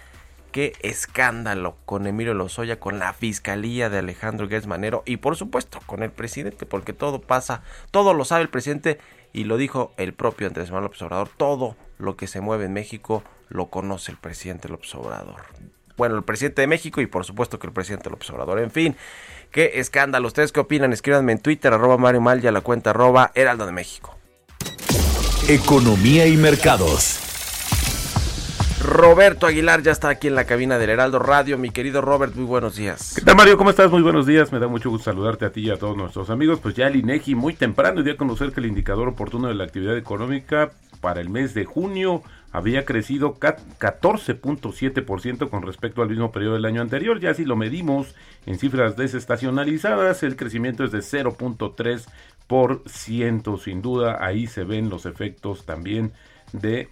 Qué 0.53 0.73
escándalo 0.83 1.77
con 1.85 2.07
Emilio 2.07 2.35
Lozoya, 2.35 2.81
con 2.81 2.99
la 2.99 3.13
fiscalía 3.13 3.89
de 3.89 3.99
Alejandro 3.99 4.49
Manero 4.67 5.03
y 5.07 5.19
por 5.19 5.37
supuesto 5.37 5.79
con 5.87 6.03
el 6.03 6.11
presidente, 6.11 6.67
porque 6.67 6.93
todo 6.93 7.21
pasa, 7.21 7.63
todo 7.93 8.15
lo 8.15 8.25
sabe 8.25 8.43
el 8.43 8.49
presidente 8.49 8.99
y 9.33 9.45
lo 9.45 9.57
dijo 9.57 9.93
el 9.97 10.13
propio 10.13 10.49
Andrés 10.49 10.71
Manuel 10.71 10.85
López 10.85 11.03
Obrador, 11.03 11.29
todo 11.37 11.77
lo 11.99 12.17
que 12.17 12.27
se 12.27 12.41
mueve 12.41 12.65
en 12.65 12.73
México 12.73 13.23
lo 13.49 13.67
conoce 13.67 14.11
el 14.11 14.19
presidente 14.19 14.69
López 14.69 14.93
Obrador. 14.97 15.43
Bueno, 15.97 16.17
el 16.17 16.25
presidente 16.25 16.63
de 16.63 16.67
México 16.67 17.01
y 17.01 17.07
por 17.07 17.25
supuesto 17.25 17.59
que 17.59 17.67
el 17.67 17.73
presidente 17.73 18.11
López 18.11 18.31
Obrador. 18.31 18.59
En 18.59 18.71
fin, 18.71 18.97
qué 19.51 19.73
escándalo. 19.75 20.27
¿Ustedes 20.27 20.51
qué 20.51 20.61
opinan? 20.61 20.93
Escríbanme 20.93 21.33
en 21.33 21.41
Twitter, 21.41 21.73
arroba 21.73 21.99
Mario 21.99 22.23
Mal 22.23 22.43
y 22.43 22.47
a 22.47 22.53
la 22.53 22.63
cuenta 22.63 22.91
arroba 22.91 23.31
Heraldo 23.35 23.67
de 23.67 23.73
México. 23.73 24.17
Economía 25.49 26.27
y 26.29 26.37
mercados. 26.37 27.19
Roberto 28.81 29.47
Aguilar 29.47 29.83
ya 29.83 29.91
está 29.91 30.09
aquí 30.09 30.29
en 30.29 30.35
la 30.35 30.45
cabina 30.45 30.79
del 30.79 30.91
Heraldo 30.91 31.19
Radio. 31.19 31.59
Mi 31.59 31.71
querido 31.71 32.01
Robert, 32.01 32.35
muy 32.37 32.45
buenos 32.45 32.77
días. 32.77 33.15
¿Qué 33.17 33.23
tal, 33.23 33.37
Mario? 33.37 33.57
¿Cómo 33.57 33.71
estás? 33.71 33.91
Muy 33.91 34.03
buenos 34.03 34.27
días. 34.27 34.53
Me 34.53 34.59
da 34.61 34.69
mucho 34.69 34.91
gusto 34.91 35.11
saludarte 35.11 35.47
a 35.47 35.51
ti 35.51 35.63
y 35.63 35.71
a 35.71 35.77
todos 35.77 35.97
nuestros 35.97 36.31
amigos. 36.31 36.61
Pues 36.61 36.75
ya 36.75 36.87
el 36.87 36.97
INEGI 36.97 37.35
muy 37.35 37.55
temprano 37.55 38.03
dio 38.03 38.13
a 38.13 38.17
conocer 38.17 38.53
que 38.53 38.61
el 38.61 38.67
indicador 38.67 39.09
oportuno 39.09 39.49
de 39.49 39.55
la 39.55 39.65
actividad 39.65 39.97
económica 39.97 40.71
para 41.01 41.21
el 41.21 41.31
mes 41.31 41.53
de 41.55 41.65
junio 41.65 42.23
había 42.53 42.85
crecido 42.85 43.35
14.7% 43.35 45.49
con 45.49 45.63
respecto 45.63 46.03
al 46.03 46.09
mismo 46.09 46.33
periodo 46.33 46.55
del 46.55 46.65
año 46.65 46.81
anterior. 46.81 47.21
Ya 47.21 47.35
si 47.35 47.45
lo 47.45 47.55
medimos 47.57 48.17
en 48.47 48.59
cifras 48.59 48.97
desestacionalizadas, 48.97 50.23
el 50.23 50.37
crecimiento 50.37 50.85
es 50.85 50.93
de 50.93 50.99
0.3%. 50.99 53.59
Sin 53.59 53.83
duda, 53.83 54.25
ahí 54.25 54.47
se 54.47 54.63
ven 54.65 54.91
los 54.91 55.07
efectos 55.07 55.65
también 55.65 56.13
de 56.53 56.89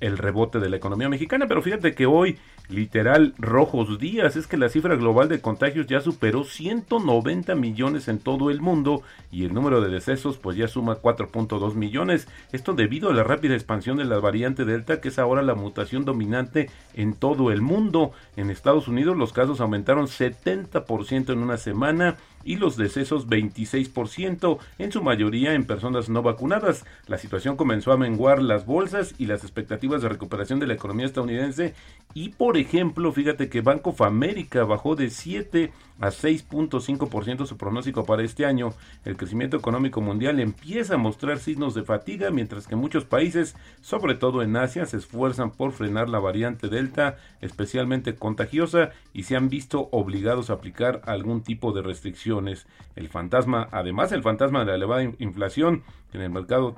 rebote 0.00 0.60
de 0.60 0.68
la 0.68 0.76
economía 0.76 1.08
mexicana, 1.08 1.46
pero 1.46 1.62
fíjate 1.62 1.94
que 1.94 2.04
hoy 2.06 2.38
literal 2.68 3.34
rojos 3.38 3.98
días. 3.98 4.36
Es 4.36 4.46
que 4.46 4.56
la 4.56 4.68
cifra 4.68 4.96
global 4.96 5.28
de 5.28 5.40
contagios 5.40 5.86
ya 5.86 6.00
superó 6.00 6.44
190 6.44 7.54
millones 7.54 8.08
en 8.08 8.18
todo 8.18 8.50
el 8.50 8.60
mundo 8.60 9.02
y 9.30 9.44
el 9.44 9.54
número 9.54 9.80
de 9.80 9.90
decesos 9.90 10.38
pues 10.38 10.56
ya 10.56 10.68
suma 10.68 11.00
4.2 11.00 11.74
millones. 11.74 12.28
Esto 12.52 12.74
debido 12.74 13.10
a 13.10 13.14
la 13.14 13.24
rápida 13.24 13.54
expansión 13.54 13.96
de 13.96 14.04
la 14.04 14.18
variante 14.18 14.64
Delta 14.64 15.00
que 15.00 15.08
es 15.08 15.18
ahora 15.18 15.42
la 15.42 15.54
mutación 15.54 16.04
dominante 16.04 16.70
en 16.94 17.14
todo 17.14 17.50
el 17.50 17.62
mundo. 17.62 18.12
En 18.36 18.50
Estados 18.50 18.88
Unidos 18.88 19.16
los 19.16 19.32
casos 19.32 19.60
aumentaron 19.60 20.06
70% 20.06 21.32
en 21.32 21.38
una 21.38 21.56
semana 21.56 22.16
y 22.44 22.56
los 22.56 22.76
decesos 22.76 23.28
26%, 23.28 24.58
en 24.78 24.92
su 24.92 25.02
mayoría 25.02 25.54
en 25.54 25.64
personas 25.64 26.08
no 26.08 26.22
vacunadas. 26.22 26.84
La 27.06 27.18
situación 27.18 27.56
comenzó 27.56 27.92
a 27.92 27.96
menguar 27.96 28.42
las 28.42 28.64
bolsas 28.64 29.14
y 29.18 29.26
las 29.26 29.42
expectativas 29.42 30.02
de 30.02 30.08
recuperación 30.08 30.58
de 30.60 30.66
la 30.66 30.74
economía 30.74 31.06
estadounidense 31.06 31.74
y 32.14 32.30
por 32.30 32.56
ejemplo, 32.58 33.12
fíjate 33.12 33.48
que 33.48 33.60
Bank 33.60 33.86
of 33.86 34.02
America 34.02 34.64
bajó 34.64 34.96
de 34.96 35.10
7 35.10 35.72
a 36.00 36.08
6.5% 36.08 37.46
su 37.46 37.56
pronóstico 37.56 38.04
para 38.04 38.22
este 38.22 38.46
año. 38.46 38.74
El 39.04 39.16
crecimiento 39.16 39.56
económico 39.56 40.00
mundial 40.00 40.40
empieza 40.40 40.94
a 40.94 40.98
mostrar 40.98 41.38
signos 41.38 41.74
de 41.74 41.82
fatiga, 41.82 42.30
mientras 42.30 42.66
que 42.66 42.76
muchos 42.76 43.04
países, 43.04 43.56
sobre 43.80 44.14
todo 44.14 44.42
en 44.42 44.56
Asia, 44.56 44.86
se 44.86 44.96
esfuerzan 44.96 45.50
por 45.50 45.72
frenar 45.72 46.08
la 46.08 46.20
variante 46.20 46.68
Delta, 46.68 47.16
especialmente 47.40 48.14
contagiosa, 48.14 48.90
y 49.12 49.24
se 49.24 49.36
han 49.36 49.48
visto 49.48 49.88
obligados 49.90 50.50
a 50.50 50.54
aplicar 50.54 51.02
algún 51.04 51.42
tipo 51.42 51.72
de 51.72 51.82
restricciones. 51.82 52.66
El 52.94 53.08
fantasma, 53.08 53.68
además 53.72 54.12
el 54.12 54.22
fantasma 54.22 54.60
de 54.60 54.66
la 54.66 54.74
elevada 54.74 55.02
inflación, 55.18 55.82
que 56.10 56.18
en 56.18 56.24
el 56.24 56.30
mercado 56.30 56.74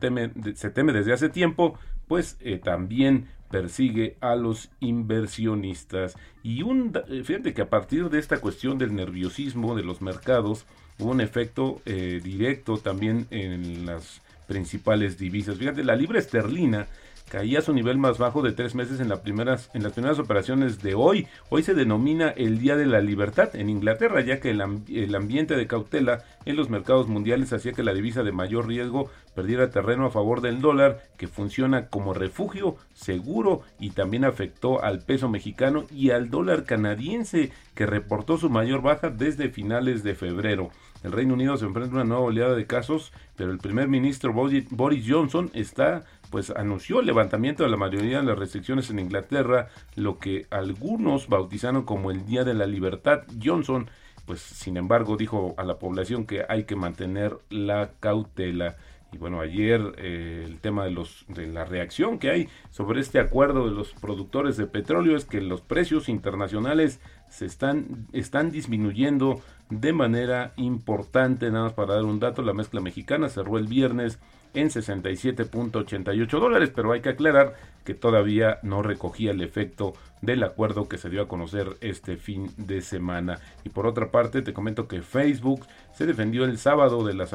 se 0.55 0.71
teme 0.71 0.93
desde 0.93 1.13
hace 1.13 1.29
tiempo, 1.29 1.79
pues 2.09 2.37
eh, 2.41 2.59
también 2.59 3.29
persigue 3.51 4.17
a 4.21 4.37
los 4.37 4.71
inversionistas. 4.81 6.17
Y 6.43 6.63
un, 6.63 6.93
eh, 7.09 7.23
fíjate 7.25 7.53
que 7.53 7.63
a 7.63 7.69
partir 7.69 8.09
de 8.09 8.19
esta 8.19 8.41
cuestión 8.41 8.79
del 8.79 8.95
nerviosismo 8.95 9.75
de 9.75 9.83
los 9.83 10.01
mercados, 10.01 10.65
hubo 10.99 11.11
un 11.11 11.21
efecto 11.21 11.81
eh, 11.85 12.21
directo 12.23 12.79
también 12.79 13.27
en 13.31 13.87
las 13.87 14.23
principales 14.47 15.19
divisas. 15.19 15.59
Fíjate, 15.59 15.85
la 15.85 15.97
libra 15.97 16.19
esterlina 16.19 16.87
caía 17.31 17.61
a 17.61 17.63
su 17.63 17.73
nivel 17.73 17.97
más 17.97 18.19
bajo 18.19 18.43
de 18.43 18.53
tres 18.53 18.75
meses 18.75 18.99
en, 19.01 19.09
las 19.09 19.21
primeras, 19.21 19.71
en 19.73 19.85
las 19.85 19.93
primeras 19.93 20.19
operaciones 20.19 20.83
de 20.83 20.95
hoy. 20.95 21.29
Hoy 21.49 21.63
se 21.63 21.75
denomina 21.75 22.29
el 22.31 22.59
Día 22.59 22.77
de 22.77 22.87
la 22.87 23.01
Libertad 23.01 23.55
en 23.55 23.71
Inglaterra, 23.71 24.21
ya 24.21 24.41
que 24.41 24.51
el, 24.51 24.61
el, 24.89 25.15
ambiente 25.15 25.57
de 25.57 25.69
cautela 25.69 26.25
en 26.45 26.57
los 26.57 26.69
mercados 26.71 27.07
mundiales 27.07 27.53
hacía 27.53 27.73
que 27.73 27.85
la 27.85 27.95
divisa 27.95 28.25
de 28.25 28.33
mayor 28.33 28.67
riesgo 28.67 29.09
perdiera 29.35 29.71
terreno 29.71 30.07
a 30.07 30.11
favor 30.11 30.41
del 30.41 30.61
dólar, 30.61 31.03
que 31.17 31.29
funciona 31.29 31.87
como 31.87 32.15
refugio 32.15 32.77
seguro 32.95 33.63
y 33.79 33.91
también 33.91 34.25
afectó 34.25 34.83
al 34.83 34.99
peso 34.99 35.29
mexicano 35.29 35.85
y 35.95 36.11
al 36.11 36.31
dólar 36.31 36.65
canadiense, 36.65 37.53
que 37.77 37.87
reportó 37.87 38.39
su 38.39 38.51
mayor 38.51 38.83
baja 38.83 39.09
desde 39.09 39.51
finales 39.51 40.03
de 40.03 40.17
febrero. 40.17 40.71
El 41.03 41.13
Reino 41.13 41.35
Unido 41.35 41.57
se 41.57 41.65
enfrenta 41.65 41.93
a 41.93 41.95
una 42.01 42.05
nueva 42.05 42.25
oleada 42.25 42.55
de 42.55 42.67
casos, 42.67 43.13
pero 43.37 43.53
el 43.53 43.59
primer 43.59 43.89
ministro 43.89 44.35
Boris 44.35 45.07
Johnson 45.09 45.51
está 45.55 46.05
pues 46.31 46.51
anunció 46.51 47.01
el 47.01 47.07
levantamiento 47.07 47.65
de 47.65 47.71
la 47.71 47.77
mayoría 47.77 48.19
de 48.19 48.25
las 48.25 48.39
restricciones 48.39 48.89
en 48.91 49.01
Inglaterra, 49.01 49.69
lo 49.97 50.19
que 50.19 50.47
algunos 50.51 51.29
bautizaron 51.29 51.85
como 51.85 52.11
el 52.11 52.25
Día 52.25 52.45
de 52.45 52.55
la 52.55 52.67
Libertad. 52.67 53.23
Johnson, 53.43 53.91
pues 54.27 54.41
sin 54.41 54.77
embargo, 54.77 55.17
dijo 55.17 55.55
a 55.59 55.65
la 55.65 55.79
población 55.79 56.25
que 56.25 56.45
hay 56.49 56.65
que 56.65 56.77
mantener 56.77 57.37
la 57.51 57.91
cautela. 58.01 58.77
Y 59.13 59.19
bueno, 59.19 59.41
ayer 59.41 59.81
eh, 59.99 60.45
el 60.47 60.61
tema 60.61 60.85
de, 60.85 60.93
los, 60.93 61.25
de 61.27 61.49
la 61.49 61.65
reacción 61.65 62.21
que 62.21 62.31
hay 62.31 62.49
sobre 62.71 63.01
este 63.01 63.19
acuerdo 63.19 63.69
de 63.69 63.75
los 63.75 63.93
productores 63.95 64.57
de 64.57 64.69
petróleo 64.69 65.17
es 65.17 65.25
que 65.25 65.41
los 65.41 65.63
precios 65.63 66.09
internacionales 66.09 67.01
se 67.29 67.45
están, 67.45 68.07
están 68.13 68.53
disminuyendo 68.53 69.41
de 69.69 69.93
manera 69.93 70.53
importante. 70.57 71.51
Nada 71.51 71.65
más 71.65 71.73
para 71.73 71.95
dar 71.95 72.05
un 72.05 72.21
dato, 72.21 72.43
la 72.43 72.55
mezcla 72.55 72.81
mexicana 72.81 73.29
cerró 73.29 73.59
el 73.59 73.67
viernes 73.67 74.21
en 74.55 74.69
67.88 74.69 76.29
dólares, 76.41 76.71
pero 76.75 76.93
hay 76.93 77.01
que 77.01 77.11
aclarar 77.11 77.55
que 77.85 77.95
todavía 77.95 78.59
no 78.63 78.83
recogía 78.83 79.31
el 79.31 79.43
efecto 79.43 79.95
del 80.23 80.43
acuerdo 80.43 80.89
que 80.89 80.99
se 80.99 81.09
dio 81.09 81.23
a 81.23 81.29
conocer 81.29 81.77
este 81.81 82.17
fin 82.17 82.51
de 82.57 82.83
semana. 82.83 83.39
Y 83.65 83.71
por 83.71 83.87
otra 83.87 84.11
parte, 84.11 84.43
te 84.43 84.53
comento 84.53 84.89
que 84.89 85.03
Facebook 85.03 85.67
se 85.95 86.07
defendió 86.07 86.45
el 86.45 86.59
sábado 86.59 87.05
de 87.05 87.15
las 87.15 87.35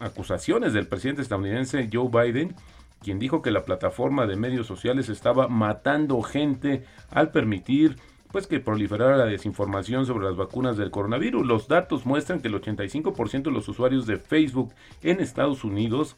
acusaciones 0.00 0.72
del 0.72 0.86
presidente 0.86 1.22
estadounidense 1.22 1.88
Joe 1.92 2.08
Biden, 2.08 2.54
quien 3.02 3.18
dijo 3.18 3.42
que 3.42 3.50
la 3.50 3.64
plataforma 3.64 4.26
de 4.26 4.36
medios 4.36 4.66
sociales 4.66 5.08
estaba 5.08 5.48
matando 5.48 6.20
gente 6.22 6.84
al 7.10 7.30
permitir 7.30 7.96
pues 8.32 8.46
que 8.46 8.60
proliferara 8.60 9.16
la 9.16 9.24
desinformación 9.24 10.04
sobre 10.04 10.26
las 10.26 10.36
vacunas 10.36 10.76
del 10.76 10.90
coronavirus. 10.90 11.46
Los 11.46 11.68
datos 11.68 12.04
muestran 12.04 12.40
que 12.40 12.48
el 12.48 12.60
85% 12.60 13.44
de 13.44 13.50
los 13.50 13.68
usuarios 13.68 14.06
de 14.06 14.18
Facebook 14.18 14.74
en 15.02 15.20
Estados 15.20 15.64
Unidos 15.64 16.16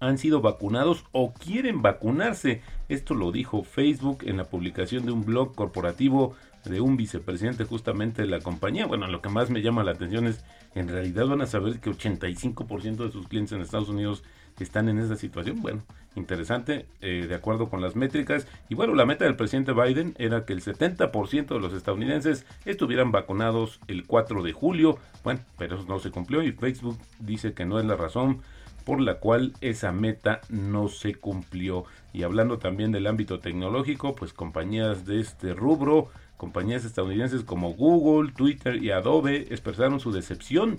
han 0.00 0.18
sido 0.18 0.40
vacunados 0.40 1.04
o 1.12 1.32
quieren 1.32 1.82
vacunarse. 1.82 2.62
Esto 2.88 3.14
lo 3.14 3.32
dijo 3.32 3.64
Facebook 3.64 4.24
en 4.24 4.36
la 4.36 4.44
publicación 4.44 5.06
de 5.06 5.12
un 5.12 5.24
blog 5.24 5.54
corporativo 5.54 6.34
de 6.64 6.80
un 6.80 6.96
vicepresidente 6.96 7.64
justamente 7.64 8.22
de 8.22 8.28
la 8.28 8.40
compañía. 8.40 8.86
Bueno, 8.86 9.06
lo 9.06 9.22
que 9.22 9.28
más 9.28 9.50
me 9.50 9.62
llama 9.62 9.84
la 9.84 9.92
atención 9.92 10.26
es, 10.26 10.44
en 10.74 10.88
realidad 10.88 11.26
van 11.26 11.40
a 11.40 11.46
saber 11.46 11.80
que 11.80 11.90
85% 11.90 12.96
de 12.96 13.12
sus 13.12 13.28
clientes 13.28 13.52
en 13.52 13.62
Estados 13.62 13.88
Unidos 13.88 14.22
están 14.58 14.88
en 14.88 14.98
esa 14.98 15.16
situación. 15.16 15.60
Bueno, 15.60 15.82
interesante, 16.16 16.86
eh, 17.00 17.26
de 17.28 17.34
acuerdo 17.34 17.68
con 17.68 17.80
las 17.80 17.96
métricas. 17.96 18.46
Y 18.68 18.74
bueno, 18.74 18.94
la 18.94 19.06
meta 19.06 19.24
del 19.24 19.36
presidente 19.36 19.72
Biden 19.72 20.14
era 20.18 20.44
que 20.44 20.52
el 20.52 20.62
70% 20.62 21.54
de 21.54 21.60
los 21.60 21.72
estadounidenses 21.72 22.44
estuvieran 22.64 23.12
vacunados 23.12 23.80
el 23.86 24.06
4 24.06 24.42
de 24.42 24.52
julio. 24.52 24.98
Bueno, 25.22 25.40
pero 25.56 25.76
eso 25.76 25.86
no 25.88 25.98
se 25.98 26.10
cumplió 26.10 26.42
y 26.42 26.52
Facebook 26.52 26.98
dice 27.20 27.52
que 27.52 27.66
no 27.66 27.78
es 27.78 27.86
la 27.86 27.96
razón 27.96 28.42
por 28.88 29.02
la 29.02 29.16
cual 29.16 29.52
esa 29.60 29.92
meta 29.92 30.40
no 30.48 30.88
se 30.88 31.14
cumplió. 31.14 31.84
Y 32.14 32.22
hablando 32.22 32.56
también 32.56 32.90
del 32.90 33.06
ámbito 33.06 33.38
tecnológico, 33.38 34.14
pues 34.14 34.32
compañías 34.32 35.04
de 35.04 35.20
este 35.20 35.52
rubro 35.52 36.08
Compañías 36.38 36.84
estadounidenses 36.84 37.42
como 37.42 37.74
Google, 37.74 38.30
Twitter 38.30 38.80
y 38.80 38.92
Adobe 38.92 39.48
expresaron 39.50 39.98
su 39.98 40.12
decepción 40.12 40.78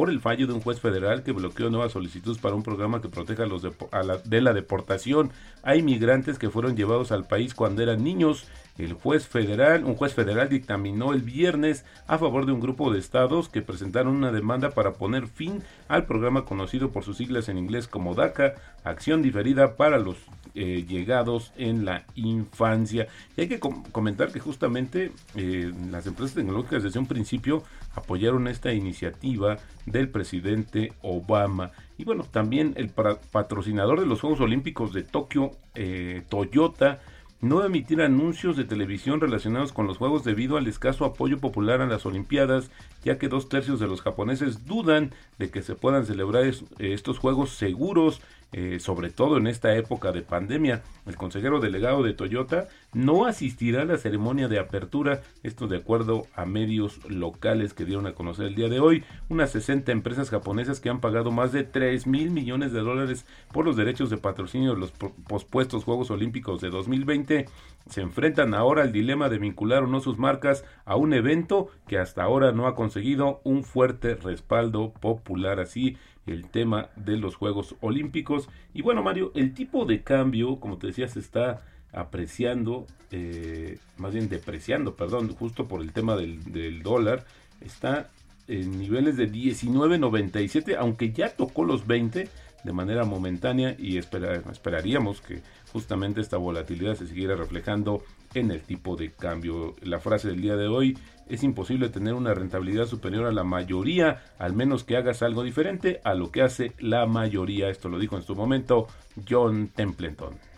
por 0.00 0.08
el 0.08 0.20
fallo 0.20 0.46
de 0.46 0.54
un 0.54 0.62
juez 0.62 0.80
federal 0.80 1.22
que 1.22 1.32
bloqueó 1.32 1.68
nuevas 1.68 1.92
solicitudes 1.92 2.38
para 2.38 2.54
un 2.54 2.62
programa 2.62 3.02
que 3.02 3.10
proteja 3.10 3.44
los 3.44 3.60
de, 3.60 3.70
la, 4.02 4.16
de 4.16 4.40
la 4.40 4.54
deportación. 4.54 5.30
A 5.62 5.76
inmigrantes 5.76 6.38
que 6.38 6.48
fueron 6.48 6.74
llevados 6.74 7.12
al 7.12 7.26
país 7.26 7.52
cuando 7.52 7.82
eran 7.82 8.02
niños. 8.02 8.48
El 8.78 8.94
juez 8.94 9.28
federal, 9.28 9.84
un 9.84 9.96
juez 9.96 10.14
federal 10.14 10.48
dictaminó 10.48 11.12
el 11.12 11.20
viernes 11.20 11.84
a 12.06 12.16
favor 12.16 12.46
de 12.46 12.52
un 12.52 12.60
grupo 12.60 12.90
de 12.90 12.98
estados 12.98 13.50
que 13.50 13.60
presentaron 13.60 14.16
una 14.16 14.32
demanda 14.32 14.70
para 14.70 14.94
poner 14.94 15.26
fin 15.26 15.62
al 15.86 16.06
programa 16.06 16.46
conocido 16.46 16.92
por 16.92 17.04
sus 17.04 17.18
siglas 17.18 17.50
en 17.50 17.58
inglés 17.58 17.86
como 17.86 18.14
DACA, 18.14 18.54
acción 18.84 19.20
diferida 19.20 19.76
para 19.76 19.98
los 19.98 20.16
eh, 20.54 20.84
llegados 20.88 21.52
en 21.56 21.84
la 21.84 22.04
infancia. 22.14 23.06
Y 23.36 23.42
hay 23.42 23.48
que 23.48 23.60
comentar 23.60 24.32
que 24.32 24.40
justamente 24.40 25.12
eh, 25.34 25.72
las 25.90 26.06
empresas 26.06 26.34
tecnológicas 26.34 26.82
desde 26.82 26.98
un 26.98 27.06
principio 27.06 27.62
apoyaron 27.94 28.48
esta 28.48 28.72
iniciativa 28.72 29.58
del 29.86 30.08
presidente 30.08 30.92
Obama. 31.02 31.70
Y 31.98 32.04
bueno, 32.04 32.24
también 32.24 32.74
el 32.76 32.88
patrocinador 32.88 34.00
de 34.00 34.06
los 34.06 34.20
Juegos 34.20 34.40
Olímpicos 34.40 34.92
de 34.92 35.02
Tokio, 35.02 35.52
eh, 35.74 36.22
Toyota, 36.28 37.00
no 37.40 37.64
emitir 37.64 38.02
anuncios 38.02 38.56
de 38.56 38.64
televisión 38.64 39.20
relacionados 39.20 39.72
con 39.72 39.86
los 39.86 39.96
Juegos 39.96 40.24
debido 40.24 40.58
al 40.58 40.66
escaso 40.66 41.06
apoyo 41.06 41.38
popular 41.38 41.80
a 41.80 41.86
las 41.86 42.04
Olimpiadas, 42.04 42.70
ya 43.02 43.18
que 43.18 43.28
dos 43.28 43.48
tercios 43.48 43.80
de 43.80 43.86
los 43.86 44.02
japoneses 44.02 44.66
dudan 44.66 45.12
de 45.38 45.50
que 45.50 45.62
se 45.62 45.74
puedan 45.74 46.04
celebrar 46.04 46.44
estos 46.78 47.18
Juegos 47.18 47.50
seguros 47.50 48.20
eh, 48.52 48.78
sobre 48.80 49.10
todo 49.10 49.36
en 49.38 49.46
esta 49.46 49.74
época 49.76 50.12
de 50.12 50.22
pandemia. 50.22 50.82
El 51.06 51.16
consejero 51.16 51.60
delegado 51.60 52.02
de 52.02 52.14
Toyota 52.14 52.68
no 52.92 53.26
asistirá 53.26 53.82
a 53.82 53.84
la 53.84 53.98
ceremonia 53.98 54.48
de 54.48 54.58
apertura, 54.58 55.22
esto 55.42 55.66
de 55.66 55.78
acuerdo 55.78 56.26
a 56.34 56.46
medios 56.46 57.00
locales 57.08 57.74
que 57.74 57.84
dieron 57.84 58.06
a 58.06 58.12
conocer 58.12 58.46
el 58.46 58.54
día 58.54 58.68
de 58.68 58.80
hoy. 58.80 59.04
Unas 59.28 59.50
60 59.52 59.92
empresas 59.92 60.30
japonesas 60.30 60.80
que 60.80 60.90
han 60.90 61.00
pagado 61.00 61.30
más 61.30 61.52
de 61.52 61.64
3 61.64 62.06
mil 62.06 62.30
millones 62.30 62.72
de 62.72 62.80
dólares 62.80 63.26
por 63.52 63.64
los 63.64 63.76
derechos 63.76 64.10
de 64.10 64.16
patrocinio 64.16 64.74
de 64.74 64.80
los 64.80 64.92
pospuestos 64.92 65.84
Juegos 65.84 66.10
Olímpicos 66.10 66.60
de 66.60 66.70
2020 66.70 67.46
se 67.88 68.02
enfrentan 68.02 68.54
ahora 68.54 68.82
al 68.82 68.92
dilema 68.92 69.28
de 69.28 69.38
vincular 69.38 69.84
o 69.84 69.86
no 69.86 70.00
sus 70.00 70.18
marcas 70.18 70.64
a 70.84 70.96
un 70.96 71.12
evento 71.12 71.68
que 71.88 71.98
hasta 71.98 72.22
ahora 72.22 72.52
no 72.52 72.66
ha 72.66 72.74
conseguido 72.74 73.40
un 73.44 73.64
fuerte 73.64 74.14
respaldo 74.14 74.92
popular. 74.92 75.60
Así 75.60 75.96
el 76.26 76.48
tema 76.48 76.90
de 76.96 77.16
los 77.16 77.34
Juegos 77.34 77.76
Olímpicos. 77.80 78.48
Y 78.74 78.82
bueno, 78.82 79.02
Mario, 79.02 79.32
el 79.34 79.54
tipo 79.54 79.84
de 79.84 80.02
cambio, 80.02 80.60
como 80.60 80.78
te 80.78 80.88
decía, 80.88 81.08
se 81.08 81.18
está 81.18 81.62
apreciando, 81.92 82.86
eh, 83.10 83.78
más 83.96 84.12
bien 84.12 84.28
depreciando, 84.28 84.94
perdón, 84.94 85.34
justo 85.34 85.66
por 85.66 85.80
el 85.80 85.92
tema 85.92 86.16
del, 86.16 86.82
dólar, 86.82 87.24
está 87.60 88.10
en 88.48 88.78
niveles 88.78 89.16
de 89.16 89.30
19.97, 89.30 90.76
aunque 90.78 91.12
ya 91.12 91.30
tocó 91.30 91.64
los 91.64 91.86
20 91.86 92.28
de 92.62 92.72
manera 92.72 93.04
momentánea 93.04 93.74
y 93.78 93.96
esperaríamos 93.96 95.20
que 95.20 95.40
justamente 95.72 96.20
esta 96.20 96.36
volatilidad 96.36 96.94
se 96.94 97.06
siguiera 97.06 97.34
reflejando 97.34 98.02
en 98.34 98.50
el 98.50 98.60
tipo 98.62 98.96
de 98.96 99.12
cambio. 99.12 99.76
La 99.82 99.98
frase 99.98 100.28
del 100.28 100.42
día 100.42 100.56
de 100.56 100.68
hoy 100.68 100.98
es 101.28 101.42
imposible 101.42 101.88
tener 101.88 102.14
una 102.14 102.34
rentabilidad 102.34 102.86
superior 102.86 103.26
a 103.26 103.32
la 103.32 103.44
mayoría, 103.44 104.22
al 104.38 104.52
menos 104.52 104.84
que 104.84 104.96
hagas 104.96 105.22
algo 105.22 105.42
diferente 105.42 106.00
a 106.04 106.14
lo 106.14 106.30
que 106.30 106.42
hace 106.42 106.72
la 106.80 107.06
mayoría. 107.06 107.70
Esto 107.70 107.88
lo 107.88 107.98
dijo 107.98 108.16
en 108.16 108.22
su 108.22 108.34
momento 108.34 108.88
John 109.28 109.70
Templeton. 109.74 110.49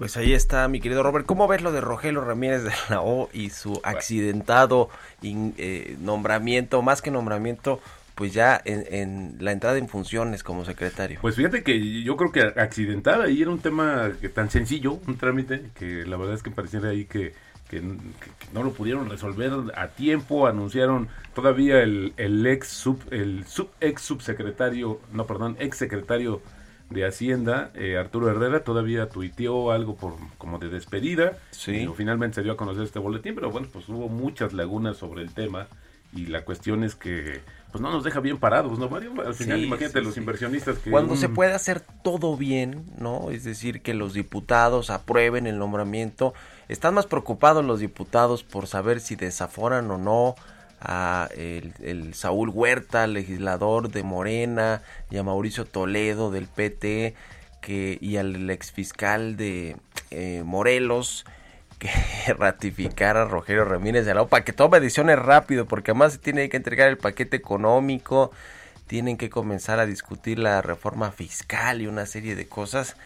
Pues 0.00 0.16
ahí 0.16 0.32
está, 0.32 0.66
mi 0.66 0.80
querido 0.80 1.02
Robert. 1.02 1.26
¿Cómo 1.26 1.46
ves 1.46 1.60
lo 1.60 1.72
de 1.72 1.82
Rogelio 1.82 2.22
Ramírez 2.22 2.64
de 2.64 2.72
la 2.88 3.02
O 3.02 3.28
y 3.34 3.50
su 3.50 3.82
accidentado 3.84 4.88
eh, 5.22 5.94
nombramiento, 6.00 6.80
más 6.80 7.02
que 7.02 7.10
nombramiento, 7.10 7.82
pues 8.14 8.32
ya 8.32 8.58
en, 8.64 9.36
la 9.40 9.52
entrada 9.52 9.76
en 9.76 9.90
funciones 9.90 10.42
como 10.42 10.64
secretario? 10.64 11.18
Pues 11.20 11.36
fíjate 11.36 11.62
que 11.62 12.02
yo 12.02 12.16
creo 12.16 12.32
que 12.32 12.40
accidentada 12.40 13.28
y 13.28 13.42
era 13.42 13.50
un 13.50 13.58
tema 13.58 14.10
que 14.18 14.30
tan 14.30 14.48
sencillo, 14.48 15.00
un 15.06 15.18
trámite, 15.18 15.64
que 15.78 16.06
la 16.06 16.16
verdad 16.16 16.34
es 16.34 16.42
que 16.42 16.50
pareciera 16.50 16.88
ahí 16.88 17.04
que 17.04 17.34
que, 17.68 17.82
no 18.52 18.62
lo 18.64 18.72
pudieron 18.72 19.08
resolver 19.10 19.52
a 19.76 19.88
tiempo, 19.88 20.46
anunciaron 20.46 21.08
todavía 21.34 21.80
el, 21.82 22.14
el 22.16 22.44
ex 22.46 22.68
sub, 22.68 23.00
el 23.10 23.44
sub, 23.46 23.68
ex 23.80 24.00
subsecretario, 24.00 24.98
no 25.12 25.26
perdón, 25.26 25.56
ex 25.60 25.76
secretario 25.76 26.40
de 26.90 27.06
Hacienda, 27.06 27.70
eh, 27.74 27.96
Arturo 27.96 28.28
Herrera, 28.30 28.64
todavía 28.64 29.08
tuiteó 29.08 29.70
algo 29.70 29.96
por 29.96 30.14
como 30.38 30.58
de 30.58 30.68
despedida, 30.68 31.38
sí. 31.50 31.88
finalmente 31.96 32.36
se 32.36 32.42
dio 32.42 32.52
a 32.52 32.56
conocer 32.56 32.82
este 32.82 32.98
boletín, 32.98 33.34
pero 33.34 33.50
bueno, 33.50 33.68
pues 33.72 33.88
hubo 33.88 34.08
muchas 34.08 34.52
lagunas 34.52 34.96
sobre 34.96 35.22
el 35.22 35.32
tema 35.32 35.68
y 36.12 36.26
la 36.26 36.44
cuestión 36.44 36.82
es 36.82 36.96
que 36.96 37.40
pues 37.70 37.80
no 37.80 37.92
nos 37.92 38.02
deja 38.02 38.18
bien 38.18 38.38
parados, 38.38 38.78
¿no, 38.80 38.88
Mario? 38.88 39.12
Al 39.24 39.34
final, 39.34 39.62
imagínate 39.62 40.02
los 40.02 40.16
inversionistas 40.16 40.78
que... 40.78 40.90
Cuando 40.90 41.14
se 41.14 41.28
puede 41.28 41.52
hacer 41.52 41.80
todo 42.02 42.36
bien, 42.36 42.84
¿no? 42.98 43.30
Es 43.30 43.44
decir, 43.44 43.80
que 43.80 43.94
los 43.94 44.12
diputados 44.12 44.90
aprueben 44.90 45.46
el 45.46 45.56
nombramiento 45.56 46.34
están 46.70 46.94
más 46.94 47.06
preocupados 47.06 47.64
los 47.64 47.80
diputados 47.80 48.44
por 48.44 48.66
saber 48.66 49.00
si 49.00 49.16
desaforan 49.16 49.90
o 49.90 49.98
no 49.98 50.34
a 50.80 51.28
el, 51.36 52.14
Saúl 52.14 52.48
Huerta, 52.48 53.06
legislador 53.06 53.90
de 53.90 54.02
Morena, 54.02 54.82
y 55.10 55.18
a 55.18 55.22
Mauricio 55.22 55.64
Toledo 55.64 56.30
del 56.30 56.46
PT, 56.46 57.14
que, 57.60 57.98
y 58.00 58.16
al 58.16 58.48
exfiscal 58.50 59.36
de 59.36 59.76
eh, 60.10 60.42
Morelos, 60.44 61.26
que 61.78 61.90
ratificara 62.38 63.22
a 63.22 63.24
Rogelio 63.26 63.64
Ramírez 63.64 64.06
de 64.06 64.14
la 64.14 64.26
para 64.26 64.44
que 64.44 64.52
tome 64.52 64.80
decisiones 64.80 65.18
rápido, 65.18 65.66
porque 65.66 65.90
además 65.90 66.14
se 66.14 66.18
tiene 66.18 66.48
que 66.48 66.56
entregar 66.56 66.88
el 66.88 66.98
paquete 66.98 67.36
económico, 67.36 68.30
tienen 68.86 69.16
que 69.16 69.30
comenzar 69.30 69.78
a 69.78 69.86
discutir 69.86 70.38
la 70.38 70.62
reforma 70.62 71.12
fiscal 71.12 71.80
y 71.80 71.86
una 71.86 72.06
serie 72.06 72.34
de 72.34 72.46
cosas 72.46 72.96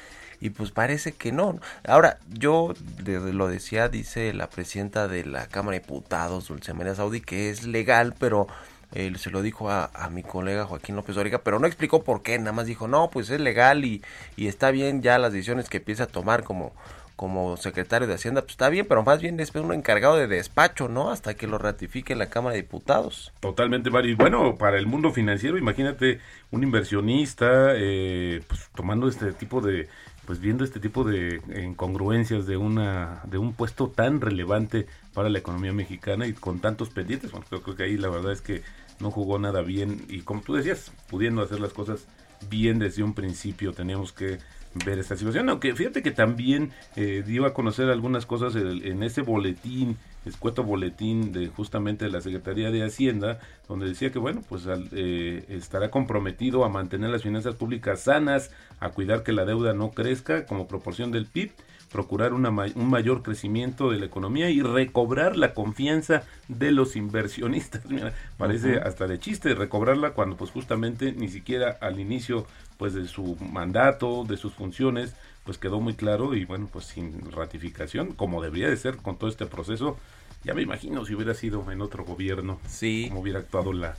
y 0.40 0.50
pues 0.50 0.70
parece 0.70 1.12
que 1.12 1.32
no. 1.32 1.58
Ahora, 1.86 2.18
yo 2.28 2.74
lo 3.04 3.48
decía, 3.48 3.88
dice 3.88 4.32
la 4.32 4.48
presidenta 4.48 5.08
de 5.08 5.24
la 5.24 5.46
Cámara 5.46 5.76
de 5.76 5.80
Diputados, 5.80 6.48
Dulce 6.48 6.74
María 6.74 6.94
Saudi, 6.94 7.20
que 7.20 7.50
es 7.50 7.64
legal, 7.66 8.14
pero 8.18 8.46
él 8.92 9.18
se 9.18 9.30
lo 9.30 9.42
dijo 9.42 9.70
a, 9.70 9.90
mi 10.10 10.22
colega 10.22 10.66
Joaquín 10.66 10.96
López 10.96 11.16
Origa, 11.16 11.38
pero 11.38 11.58
no 11.58 11.66
explicó 11.66 12.04
por 12.04 12.22
qué, 12.22 12.38
nada 12.38 12.52
más 12.52 12.66
dijo, 12.66 12.86
no, 12.86 13.10
pues 13.10 13.30
es 13.30 13.40
legal 13.40 13.84
y, 13.84 14.02
y 14.36 14.46
está 14.46 14.70
bien 14.70 15.02
ya 15.02 15.18
las 15.18 15.32
decisiones 15.32 15.68
que 15.68 15.78
empieza 15.78 16.04
a 16.04 16.08
tomar 16.08 16.44
como 16.44 16.72
como 17.16 17.56
secretario 17.56 18.08
de 18.08 18.14
Hacienda, 18.14 18.42
pues 18.42 18.52
está 18.52 18.68
bien, 18.68 18.86
pero 18.88 19.04
más 19.04 19.20
bien 19.20 19.38
es 19.38 19.54
un 19.54 19.72
encargado 19.72 20.16
de 20.16 20.26
despacho, 20.26 20.88
¿no? 20.88 21.10
Hasta 21.10 21.34
que 21.34 21.46
lo 21.46 21.58
ratifique 21.58 22.14
la 22.16 22.28
Cámara 22.28 22.54
de 22.56 22.62
Diputados. 22.62 23.32
Totalmente, 23.40 23.90
Mario. 23.90 24.12
Y 24.12 24.14
bueno, 24.14 24.56
para 24.56 24.78
el 24.78 24.86
mundo 24.86 25.12
financiero, 25.12 25.56
imagínate 25.56 26.20
un 26.50 26.64
inversionista 26.64 27.74
eh, 27.76 28.42
pues, 28.48 28.68
tomando 28.74 29.08
este 29.08 29.32
tipo 29.32 29.60
de, 29.60 29.88
pues 30.26 30.40
viendo 30.40 30.64
este 30.64 30.80
tipo 30.80 31.04
de 31.04 31.40
incongruencias 31.62 32.46
de 32.46 32.56
una 32.56 33.22
de 33.24 33.38
un 33.38 33.52
puesto 33.52 33.88
tan 33.88 34.20
relevante 34.20 34.86
para 35.12 35.28
la 35.28 35.38
economía 35.38 35.72
mexicana 35.72 36.26
y 36.26 36.32
con 36.32 36.60
tantos 36.60 36.90
pendientes, 36.90 37.30
bueno, 37.30 37.46
creo, 37.48 37.76
que 37.76 37.82
ahí 37.82 37.96
la 37.96 38.08
verdad 38.08 38.32
es 38.32 38.40
que 38.40 38.62
no 39.00 39.10
jugó 39.10 39.38
nada 39.38 39.62
bien 39.62 40.04
y 40.08 40.20
como 40.20 40.40
tú 40.40 40.54
decías, 40.54 40.92
pudiendo 41.08 41.42
hacer 41.42 41.60
las 41.60 41.72
cosas 41.72 42.06
bien 42.48 42.78
desde 42.78 43.02
un 43.02 43.14
principio, 43.14 43.72
teníamos 43.72 44.12
que 44.12 44.38
ver 44.84 44.98
esta 44.98 45.16
situación, 45.16 45.48
aunque 45.48 45.74
fíjate 45.74 46.02
que 46.02 46.10
también 46.10 46.72
eh, 46.96 47.22
dio 47.24 47.46
a 47.46 47.54
conocer 47.54 47.88
algunas 47.90 48.26
cosas 48.26 48.56
en, 48.56 49.02
ese 49.02 49.22
boletín 49.22 49.96
escueto 50.24 50.62
boletín 50.62 51.32
de 51.32 51.48
justamente 51.48 52.08
la 52.08 52.20
Secretaría 52.20 52.70
de 52.70 52.84
Hacienda, 52.84 53.38
donde 53.68 53.88
decía 53.88 54.10
que, 54.12 54.18
bueno, 54.18 54.42
pues 54.48 54.64
eh, 54.92 55.44
estará 55.48 55.90
comprometido 55.90 56.64
a 56.64 56.68
mantener 56.68 57.10
las 57.10 57.22
finanzas 57.22 57.54
públicas 57.54 58.00
sanas, 58.02 58.50
a 58.80 58.90
cuidar 58.90 59.22
que 59.22 59.32
la 59.32 59.44
deuda 59.44 59.74
no 59.74 59.90
crezca 59.90 60.46
como 60.46 60.66
proporción 60.66 61.12
del 61.12 61.26
PIB 61.26 61.52
procurar 61.94 62.32
una, 62.32 62.50
un 62.50 62.90
mayor 62.90 63.22
crecimiento 63.22 63.92
de 63.92 64.00
la 64.00 64.06
economía 64.06 64.50
y 64.50 64.62
recobrar 64.62 65.36
la 65.36 65.54
confianza 65.54 66.24
de 66.48 66.72
los 66.72 66.96
inversionistas. 66.96 67.82
parece 68.36 68.78
hasta 68.78 69.06
de 69.06 69.20
chiste 69.20 69.54
recobrarla 69.54 70.10
cuando 70.10 70.36
pues 70.36 70.50
justamente 70.50 71.12
ni 71.12 71.28
siquiera 71.28 71.78
al 71.80 72.00
inicio 72.00 72.48
pues 72.78 72.94
de 72.94 73.06
su 73.06 73.36
mandato, 73.36 74.24
de 74.24 74.36
sus 74.36 74.52
funciones, 74.54 75.14
pues 75.44 75.56
quedó 75.56 75.80
muy 75.80 75.94
claro 75.94 76.34
y 76.34 76.44
bueno, 76.44 76.68
pues 76.72 76.86
sin 76.86 77.30
ratificación, 77.30 78.12
como 78.12 78.42
debería 78.42 78.68
de 78.68 78.76
ser 78.76 78.96
con 78.96 79.16
todo 79.16 79.30
este 79.30 79.46
proceso, 79.46 79.96
ya 80.42 80.52
me 80.52 80.62
imagino 80.62 81.04
si 81.04 81.14
hubiera 81.14 81.34
sido 81.34 81.70
en 81.70 81.80
otro 81.80 82.04
gobierno, 82.04 82.58
sí. 82.66 83.06
cómo 83.08 83.20
hubiera 83.20 83.38
actuado 83.38 83.72
la, 83.72 83.94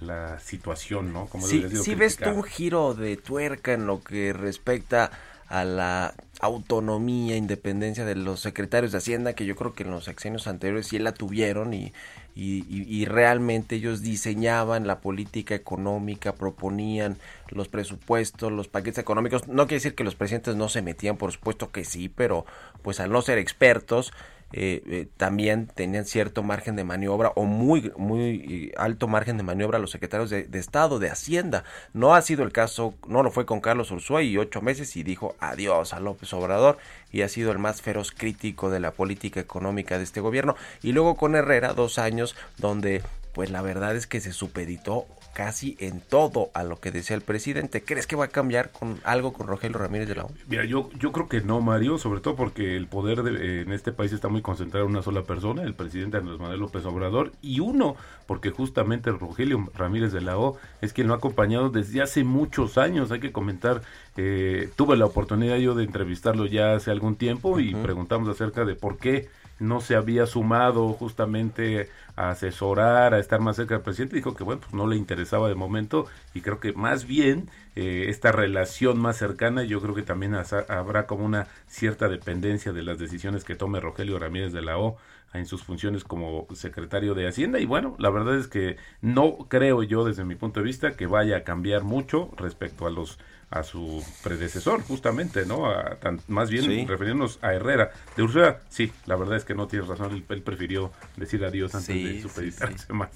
la 0.00 0.38
situación, 0.38 1.12
¿no? 1.12 1.26
Como 1.26 1.48
sí, 1.48 1.64
sí 1.82 1.96
ves 1.96 2.16
tú 2.16 2.30
un 2.30 2.44
giro 2.44 2.94
de 2.94 3.16
tuerca 3.16 3.72
en 3.72 3.88
lo 3.88 4.00
que 4.04 4.32
respecta 4.32 5.10
a 5.50 5.64
la 5.64 6.14
autonomía, 6.40 7.36
independencia 7.36 8.04
de 8.04 8.14
los 8.14 8.40
secretarios 8.40 8.92
de 8.92 8.98
Hacienda, 8.98 9.34
que 9.34 9.44
yo 9.44 9.56
creo 9.56 9.74
que 9.74 9.82
en 9.82 9.90
los 9.90 10.04
sexenios 10.04 10.46
anteriores 10.46 10.86
sí 10.86 10.98
la 11.00 11.12
tuvieron 11.12 11.74
y, 11.74 11.92
y, 12.36 13.04
realmente 13.04 13.74
ellos 13.74 14.00
diseñaban 14.00 14.86
la 14.86 15.00
política 15.00 15.54
económica, 15.56 16.36
proponían 16.36 17.18
los 17.48 17.68
presupuestos, 17.68 18.52
los 18.52 18.68
paquetes 18.68 18.98
económicos. 18.98 19.48
No 19.48 19.66
quiere 19.66 19.76
decir 19.76 19.94
que 19.96 20.04
los 20.04 20.14
presidentes 20.14 20.54
no 20.54 20.68
se 20.68 20.82
metían, 20.82 21.16
por 21.16 21.32
supuesto 21.32 21.72
que 21.72 21.84
sí, 21.84 22.08
pero 22.08 22.46
pues 22.82 23.00
al 23.00 23.10
no 23.10 23.20
ser 23.20 23.38
expertos, 23.38 24.12
eh, 24.52 24.82
eh, 24.86 25.08
también 25.16 25.68
tenían 25.68 26.04
cierto 26.04 26.42
margen 26.42 26.74
de 26.74 26.82
maniobra 26.82 27.32
o 27.36 27.44
muy 27.44 27.92
muy 27.96 28.70
eh, 28.70 28.74
alto 28.76 29.06
margen 29.06 29.36
de 29.36 29.44
maniobra 29.44 29.78
los 29.78 29.92
secretarios 29.92 30.30
de, 30.30 30.48
Estado, 30.52 30.98
de 30.98 31.08
Hacienda. 31.08 31.64
No 31.92 32.14
ha 32.14 32.22
sido 32.22 32.42
el 32.42 32.52
caso, 32.52 32.94
no 33.06 33.22
lo 33.22 33.30
fue 33.30 33.46
con 33.46 33.60
Carlos 33.60 33.90
Ursúa 33.90 34.22
y 34.22 34.36
ocho 34.36 34.60
meses 34.60 34.96
y 34.96 35.04
dijo 35.04 35.36
adiós 35.38 35.94
a 35.94 36.00
López 36.00 36.32
Obrador 36.32 36.78
y 37.12 37.22
ha 37.22 37.28
sido 37.28 37.52
el 37.52 37.58
más 37.58 37.80
feroz 37.80 38.10
crítico 38.10 38.70
de 38.70 38.80
la 38.80 38.90
política 38.90 39.38
económica 39.38 39.98
de 39.98 40.04
este 40.04 40.20
gobierno. 40.20 40.56
Y 40.82 40.92
luego 40.92 41.16
con 41.16 41.36
Herrera, 41.36 41.72
dos 41.72 41.98
años 41.98 42.34
donde 42.58 43.02
pues 43.32 43.50
la 43.50 43.62
verdad 43.62 43.94
es 43.94 44.08
que 44.08 44.20
se 44.20 44.32
supeditó 44.32 45.06
casi 45.32 45.76
en 45.80 46.00
todo 46.00 46.50
a 46.54 46.64
lo 46.64 46.80
que 46.80 46.90
decía 46.90 47.16
el 47.16 47.22
presidente. 47.22 47.82
¿Crees 47.82 48.06
que 48.06 48.16
va 48.16 48.26
a 48.26 48.28
cambiar 48.28 48.70
con 48.70 49.00
algo 49.04 49.32
con 49.32 49.46
Rogelio 49.46 49.78
Ramírez 49.78 50.08
de 50.08 50.14
la 50.14 50.24
O? 50.24 50.30
Mira, 50.48 50.64
yo, 50.64 50.90
yo 50.98 51.12
creo 51.12 51.28
que 51.28 51.40
no, 51.40 51.60
Mario, 51.60 51.98
sobre 51.98 52.20
todo 52.20 52.36
porque 52.36 52.76
el 52.76 52.86
poder 52.86 53.22
de, 53.22 53.62
en 53.62 53.72
este 53.72 53.92
país 53.92 54.12
está 54.12 54.28
muy 54.28 54.42
concentrado 54.42 54.86
en 54.86 54.92
una 54.92 55.02
sola 55.02 55.22
persona, 55.22 55.62
el 55.62 55.74
presidente 55.74 56.18
Andrés 56.18 56.38
Manuel 56.38 56.60
López 56.60 56.84
Obrador, 56.84 57.32
y 57.42 57.60
uno, 57.60 57.96
porque 58.26 58.50
justamente 58.50 59.10
Rogelio 59.10 59.70
Ramírez 59.74 60.12
de 60.12 60.20
la 60.20 60.38
O 60.38 60.56
es 60.80 60.92
quien 60.92 61.06
lo 61.06 61.14
ha 61.14 61.18
acompañado 61.18 61.70
desde 61.70 62.02
hace 62.02 62.24
muchos 62.24 62.78
años. 62.78 63.10
Hay 63.10 63.20
que 63.20 63.32
comentar, 63.32 63.82
eh, 64.16 64.70
tuve 64.76 64.96
la 64.96 65.06
oportunidad 65.06 65.56
yo 65.56 65.74
de 65.74 65.84
entrevistarlo 65.84 66.46
ya 66.46 66.74
hace 66.74 66.90
algún 66.90 67.16
tiempo 67.16 67.60
y 67.60 67.74
preguntamos 67.74 68.28
acerca 68.28 68.64
de 68.64 68.74
por 68.74 68.98
qué 68.98 69.28
no 69.60 69.80
se 69.80 69.94
había 69.94 70.26
sumado 70.26 70.92
justamente 70.94 71.88
a 72.16 72.30
asesorar, 72.30 73.14
a 73.14 73.18
estar 73.18 73.40
más 73.40 73.56
cerca 73.56 73.74
del 73.74 73.82
presidente, 73.82 74.16
dijo 74.16 74.34
que 74.34 74.44
bueno, 74.44 74.60
pues 74.60 74.74
no 74.74 74.86
le 74.86 74.96
interesaba 74.96 75.48
de 75.48 75.54
momento 75.54 76.06
y 76.34 76.40
creo 76.40 76.60
que 76.60 76.72
más 76.72 77.06
bien 77.06 77.48
eh, 77.76 78.06
esta 78.08 78.32
relación 78.32 78.98
más 78.98 79.16
cercana, 79.16 79.62
yo 79.64 79.80
creo 79.80 79.94
que 79.94 80.02
también 80.02 80.34
habrá 80.68 81.06
como 81.06 81.24
una 81.24 81.48
cierta 81.68 82.08
dependencia 82.08 82.72
de 82.72 82.82
las 82.82 82.98
decisiones 82.98 83.44
que 83.44 83.54
tome 83.54 83.80
Rogelio 83.80 84.18
Ramírez 84.18 84.52
de 84.52 84.62
la 84.62 84.78
O 84.78 84.96
en 85.32 85.46
sus 85.46 85.62
funciones 85.62 86.04
como 86.04 86.46
secretario 86.54 87.14
de 87.14 87.28
Hacienda 87.28 87.60
y 87.60 87.66
bueno, 87.66 87.94
la 87.98 88.10
verdad 88.10 88.36
es 88.36 88.48
que 88.48 88.76
no 89.00 89.46
creo 89.48 89.82
yo 89.82 90.04
desde 90.04 90.24
mi 90.24 90.34
punto 90.34 90.60
de 90.60 90.66
vista 90.66 90.96
que 90.96 91.06
vaya 91.06 91.38
a 91.38 91.44
cambiar 91.44 91.84
mucho 91.84 92.30
respecto 92.36 92.86
a 92.86 92.90
los 92.90 93.18
a 93.50 93.64
su 93.64 94.04
predecesor, 94.22 94.80
justamente, 94.82 95.44
¿no? 95.44 95.66
A, 95.66 95.98
más 96.28 96.50
bien 96.50 96.86
refiriéndonos 96.86 97.40
a 97.42 97.52
Herrera. 97.52 97.90
De 98.16 98.22
Ursula, 98.22 98.60
sí, 98.68 98.92
la 99.06 99.16
verdad 99.16 99.36
es 99.36 99.44
que 99.44 99.54
no 99.54 99.66
tienes 99.66 99.88
razón, 99.88 100.12
él, 100.12 100.42
prefirió 100.42 100.92
decir 101.16 101.44
adiós 101.44 101.74
antes 101.74 101.88
de 101.88 102.22
supeditarse 102.22 102.92
más. 102.92 103.10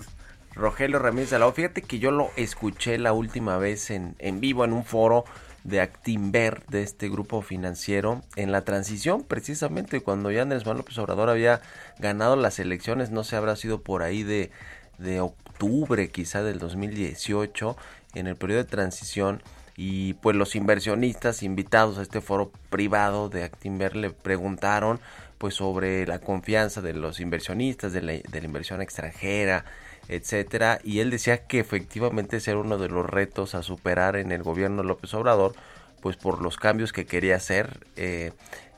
Rogelio 0.54 0.98
Ramírez 0.98 1.32
Alao, 1.32 1.52
fíjate 1.52 1.82
que 1.82 1.98
yo 1.98 2.10
lo 2.10 2.30
escuché 2.36 2.98
la 2.98 3.12
última 3.12 3.58
vez 3.58 3.90
en, 3.90 4.14
en 4.18 4.40
vivo 4.40 4.64
en 4.64 4.72
un 4.72 4.84
foro 4.84 5.24
de 5.64 5.80
Actimber, 5.80 6.62
de 6.68 6.82
este 6.82 7.08
grupo 7.08 7.40
financiero, 7.40 8.22
en 8.36 8.52
la 8.52 8.64
transición, 8.64 9.22
precisamente 9.22 10.00
cuando 10.00 10.30
ya 10.30 10.42
Andrés 10.42 10.64
Manuel 10.64 10.78
López 10.78 10.98
Obrador 10.98 11.30
había 11.30 11.62
ganado 11.98 12.36
las 12.36 12.58
elecciones, 12.58 13.10
no 13.10 13.24
sé, 13.24 13.36
habrá 13.36 13.56
sido 13.56 13.82
por 13.82 14.02
ahí 14.02 14.22
de, 14.22 14.50
de 14.98 15.20
octubre 15.20 16.10
quizá 16.10 16.42
del 16.42 16.58
2018, 16.58 17.76
en 18.14 18.26
el 18.26 18.36
periodo 18.36 18.62
de 18.62 18.68
transición, 18.68 19.42
y 19.76 20.14
pues 20.14 20.36
los 20.36 20.54
inversionistas 20.54 21.42
invitados 21.42 21.98
a 21.98 22.02
este 22.02 22.20
foro 22.20 22.52
privado 22.70 23.28
de 23.28 23.42
Actinver 23.42 23.96
le 23.96 24.10
preguntaron 24.10 25.00
pues 25.38 25.54
sobre 25.54 26.06
la 26.06 26.20
confianza 26.20 26.80
de 26.80 26.92
los 26.92 27.18
inversionistas, 27.18 27.92
de 27.92 28.02
la 28.02 28.44
inversión 28.44 28.80
extranjera, 28.82 29.64
etcétera, 30.08 30.80
y 30.84 31.00
él 31.00 31.10
decía 31.10 31.46
que 31.46 31.60
efectivamente 31.60 32.36
ese 32.36 32.52
era 32.52 32.60
uno 32.60 32.78
de 32.78 32.88
los 32.88 33.08
retos 33.08 33.54
a 33.54 33.62
superar 33.62 34.16
en 34.16 34.32
el 34.32 34.42
gobierno 34.42 34.82
de 34.82 34.88
López 34.88 35.14
Obrador, 35.14 35.54
pues 36.00 36.16
por 36.16 36.42
los 36.42 36.56
cambios 36.56 36.92
que 36.92 37.06
quería 37.06 37.36
hacer 37.36 37.86
eh, 37.96 38.32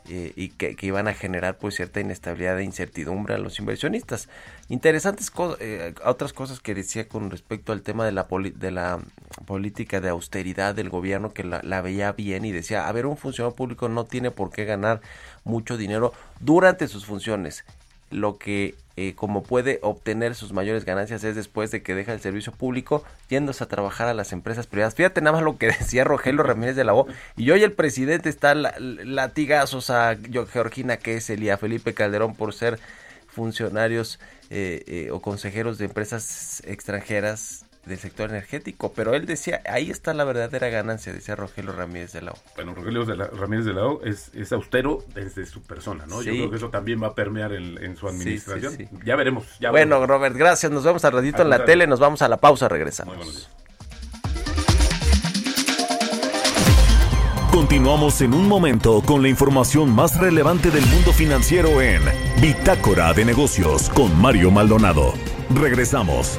eh, 0.09 0.33
y 0.37 0.51
que, 0.51 0.77
iban 0.83 1.09
a 1.09 1.15
generar 1.15 1.59
pues 1.59 1.75
cierta 1.75 1.99
inestabilidad 1.99 2.61
e 2.61 2.65
incertidumbre 2.65 3.35
a 3.35 3.39
los 3.39 3.59
inversionistas. 3.59 4.29
Interesantes 4.69 5.33
eh, 5.59 5.95
otras 6.05 6.33
cosas 6.33 6.61
que 6.61 6.75
decía 6.75 7.09
con 7.09 7.31
respecto 7.31 7.73
al 7.73 7.83
tema 7.83 8.07
de 8.07 8.13
la, 8.13 8.29
de 8.55 8.71
la 8.71 9.01
política 9.47 10.01
de 10.01 10.11
austeridad 10.11 10.77
del 10.77 10.91
gobierno 10.91 11.33
que 11.33 11.43
la, 11.43 11.61
la, 11.65 11.81
veía 11.81 12.13
bien 12.13 12.45
y 12.45 12.53
decía, 12.53 12.87
a 12.87 12.93
ver, 12.93 13.07
un 13.07 13.17
funcionario 13.17 13.57
público 13.57 13.89
no 13.89 14.05
tiene 14.05 14.31
por 14.31 14.51
qué 14.51 14.65
ganar 14.65 15.01
mucho 15.43 15.77
dinero 15.77 16.13
durante 16.39 16.87
sus 16.87 17.05
funciones. 17.05 17.65
Lo 18.11 18.39
que 18.39 18.77
eh, 18.99 19.15
como 19.15 19.43
puede 19.43 19.79
obtener 19.83 20.35
sus 20.35 20.55
mayores 20.55 20.87
ganancias 20.87 21.23
es 21.23 21.37
después 21.37 21.71
de 21.71 21.83
que 21.83 21.95
deja 21.95 22.15
el 22.15 22.21
servicio 22.21 22.53
público 22.53 23.05
yéndose 23.29 23.63
a 23.63 23.69
trabajar 23.69 24.09
a 24.09 24.15
las 24.15 24.33
empresas 24.33 24.67
privadas. 24.67 24.95
Fíjate 24.95 25.21
nada 25.21 25.37
más 25.37 25.43
lo 25.43 25.59
que 25.59 25.67
decía 25.79 26.05
Rogelio 26.05 26.43
Ramírez 26.43 26.77
de 26.77 26.85
la 26.85 26.95
O. 26.95 27.07
Y 27.37 27.51
hoy 27.51 27.63
el 27.63 27.73
presidente 27.73 28.31
está 28.31 28.55
latigazos 28.55 29.91
a 29.91 30.17
Georgina 30.51 30.97
Kessel 30.97 31.43
y 31.43 31.51
a 31.51 31.59
Felipe 31.59 31.93
Calderón 31.93 32.35
por 32.35 32.55
ser 32.55 32.79
funcionarios 33.29 34.19
eh, 34.49 34.83
eh, 34.87 35.11
o 35.11 35.21
consejeros 35.21 35.77
de 35.77 35.85
empresas 35.85 36.63
extranjeras 36.65 37.66
del 37.87 37.99
sector 37.99 38.31
energético, 38.31 38.93
pero 38.93 39.15
él 39.15 39.27
decía, 39.27 39.63
ahí 39.71 39.91
está 39.91 40.13
la 40.13 40.25
verdadera 40.25 40.69
ganancia, 40.69 41.13
decía 41.13 41.37
Rogelio 41.37 41.73
Ramírez 41.73 42.13
de 42.13 42.23
la 42.23 42.33
O. 42.33 42.37
Bueno, 42.57 42.75
Rogelio 42.75 43.05
Ramírez 43.05 43.65
de 43.65 43.73
la 43.73 43.87
O 43.87 44.03
es, 44.05 44.31
es, 44.35 44.53
austero 44.53 45.05
desde 45.15 45.47
su 45.47 45.63
persona, 45.63 46.05
¿no? 46.07 46.21
Yo 46.21 46.33
creo 46.33 46.51
que 46.51 46.57
eso 46.57 46.69
también 46.69 47.03
va 47.03 47.09
a 47.09 47.15
permear 47.15 47.53
en, 47.53 47.97
su 47.97 48.09
administración. 48.09 48.77
ya 49.05 49.17
veremos. 49.17 49.47
Ya 49.61 49.71
bueno, 49.71 50.05
Robert, 50.07 50.37
gracias. 50.37 50.71
Nos 50.71 50.85
vemos 50.85 51.05
al 51.05 51.13
ratito 51.13 51.43
en 51.43 51.51
la 51.51 51.65
tele, 51.65 51.87
nos 51.87 52.01
vamos 52.01 52.23
a 52.23 52.29
la 52.29 52.37
pausa, 52.39 52.69
regresamos. 52.69 53.49
Continuamos 57.53 58.21
en 58.21 58.35
un 58.35 58.49
momento 58.49 59.01
con 59.01 59.23
la 59.23 59.29
información 59.29 59.91
más 59.91 60.19
relevante 60.19 60.71
del 60.71 60.85
mundo 60.87 61.13
financiero 61.13 61.81
en 61.81 62.03
Bitácora 62.41 63.15
de 63.15 63.25
Negocios 63.25 63.89
con 63.91 64.21
Mario 64.21 64.51
Maldonado. 64.51 65.15
Regresamos. 65.55 66.39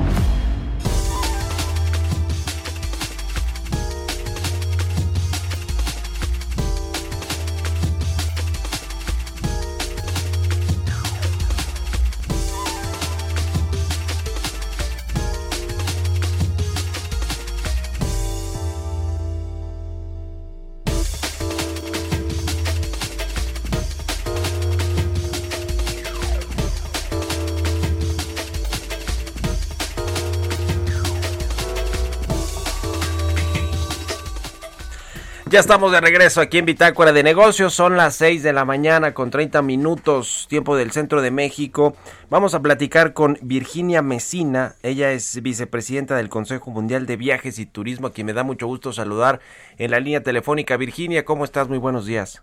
Ya 35.51 35.59
estamos 35.59 35.91
de 35.91 35.99
regreso 35.99 36.39
aquí 36.39 36.59
en 36.59 36.65
Bitácora 36.65 37.11
de 37.11 37.23
Negocios. 37.23 37.73
Son 37.73 37.97
las 37.97 38.15
6 38.15 38.41
de 38.41 38.53
la 38.53 38.63
mañana 38.63 39.13
con 39.13 39.31
30 39.31 39.61
minutos, 39.61 40.47
tiempo 40.49 40.77
del 40.77 40.91
centro 40.91 41.21
de 41.21 41.29
México. 41.29 41.93
Vamos 42.29 42.55
a 42.55 42.61
platicar 42.61 43.11
con 43.11 43.37
Virginia 43.41 44.01
Mesina. 44.01 44.75
Ella 44.81 45.11
es 45.11 45.41
vicepresidenta 45.43 46.15
del 46.15 46.29
Consejo 46.29 46.71
Mundial 46.71 47.05
de 47.05 47.17
Viajes 47.17 47.59
y 47.59 47.65
Turismo, 47.65 48.07
a 48.07 48.13
quien 48.13 48.27
me 48.27 48.33
da 48.33 48.43
mucho 48.43 48.65
gusto 48.65 48.93
saludar 48.93 49.41
en 49.77 49.91
la 49.91 49.99
línea 49.99 50.23
telefónica. 50.23 50.77
Virginia, 50.77 51.25
¿cómo 51.25 51.43
estás? 51.43 51.67
Muy 51.67 51.79
buenos 51.79 52.05
días. 52.05 52.41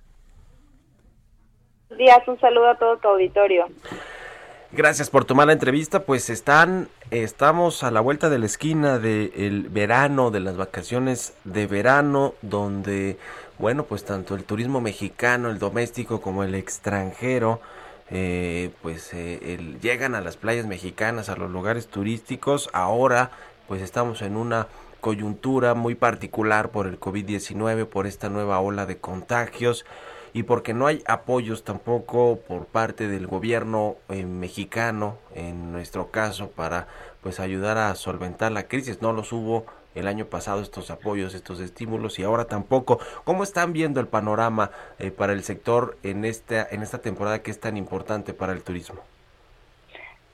Buenos 1.88 2.04
días, 2.04 2.28
un 2.28 2.38
saludo 2.40 2.68
a 2.68 2.78
todo 2.78 2.98
tu 2.98 3.08
auditorio. 3.08 3.68
Gracias 4.70 5.08
por 5.08 5.24
tomar 5.24 5.46
la 5.46 5.54
entrevista. 5.54 6.00
Pues 6.04 6.28
están, 6.28 6.88
estamos 7.10 7.82
a 7.82 7.90
la 7.90 8.00
vuelta 8.00 8.28
de 8.28 8.38
la 8.38 8.44
esquina 8.44 8.98
del 8.98 9.68
verano, 9.70 10.30
de 10.30 10.40
las 10.40 10.58
vacaciones 10.58 11.32
de 11.44 11.66
verano, 11.66 12.34
donde, 12.42 13.18
bueno, 13.58 13.84
pues 13.84 14.04
tanto 14.04 14.34
el 14.34 14.44
turismo 14.44 14.82
mexicano, 14.82 15.48
el 15.48 15.58
doméstico 15.58 16.20
como 16.20 16.44
el 16.44 16.54
extranjero, 16.54 17.62
eh, 18.10 18.70
pues 18.82 19.08
eh, 19.14 19.78
llegan 19.80 20.14
a 20.14 20.20
las 20.20 20.36
playas 20.36 20.66
mexicanas, 20.66 21.30
a 21.30 21.36
los 21.36 21.50
lugares 21.50 21.86
turísticos. 21.86 22.68
Ahora, 22.74 23.30
pues 23.68 23.80
estamos 23.80 24.20
en 24.20 24.36
una 24.36 24.68
coyuntura 25.00 25.72
muy 25.72 25.94
particular 25.94 26.70
por 26.70 26.86
el 26.86 27.00
COVID-19, 27.00 27.86
por 27.86 28.06
esta 28.06 28.28
nueva 28.28 28.60
ola 28.60 28.84
de 28.84 28.98
contagios 28.98 29.86
y 30.32 30.44
porque 30.44 30.74
no 30.74 30.86
hay 30.86 31.02
apoyos 31.06 31.64
tampoco 31.64 32.38
por 32.46 32.66
parte 32.66 33.08
del 33.08 33.26
gobierno 33.26 33.96
eh, 34.08 34.24
mexicano 34.24 35.16
en 35.34 35.72
nuestro 35.72 36.10
caso 36.10 36.50
para 36.50 36.86
pues 37.22 37.40
ayudar 37.40 37.78
a 37.78 37.94
solventar 37.94 38.52
la 38.52 38.68
crisis. 38.68 39.02
No 39.02 39.12
los 39.12 39.32
hubo 39.32 39.66
el 39.94 40.06
año 40.06 40.26
pasado 40.26 40.60
estos 40.60 40.90
apoyos 40.90 41.34
estos 41.34 41.60
estímulos 41.60 42.18
y 42.18 42.22
ahora 42.22 42.44
tampoco. 42.44 43.00
Cómo 43.24 43.42
están 43.42 43.72
viendo 43.72 44.00
el 44.00 44.06
panorama 44.06 44.70
eh, 44.98 45.10
para 45.10 45.32
el 45.32 45.42
sector 45.42 45.96
en 46.02 46.24
esta 46.24 46.66
en 46.70 46.82
esta 46.82 46.98
temporada 46.98 47.42
que 47.42 47.50
es 47.50 47.60
tan 47.60 47.76
importante 47.76 48.34
para 48.34 48.52
el 48.52 48.62
turismo 48.62 49.02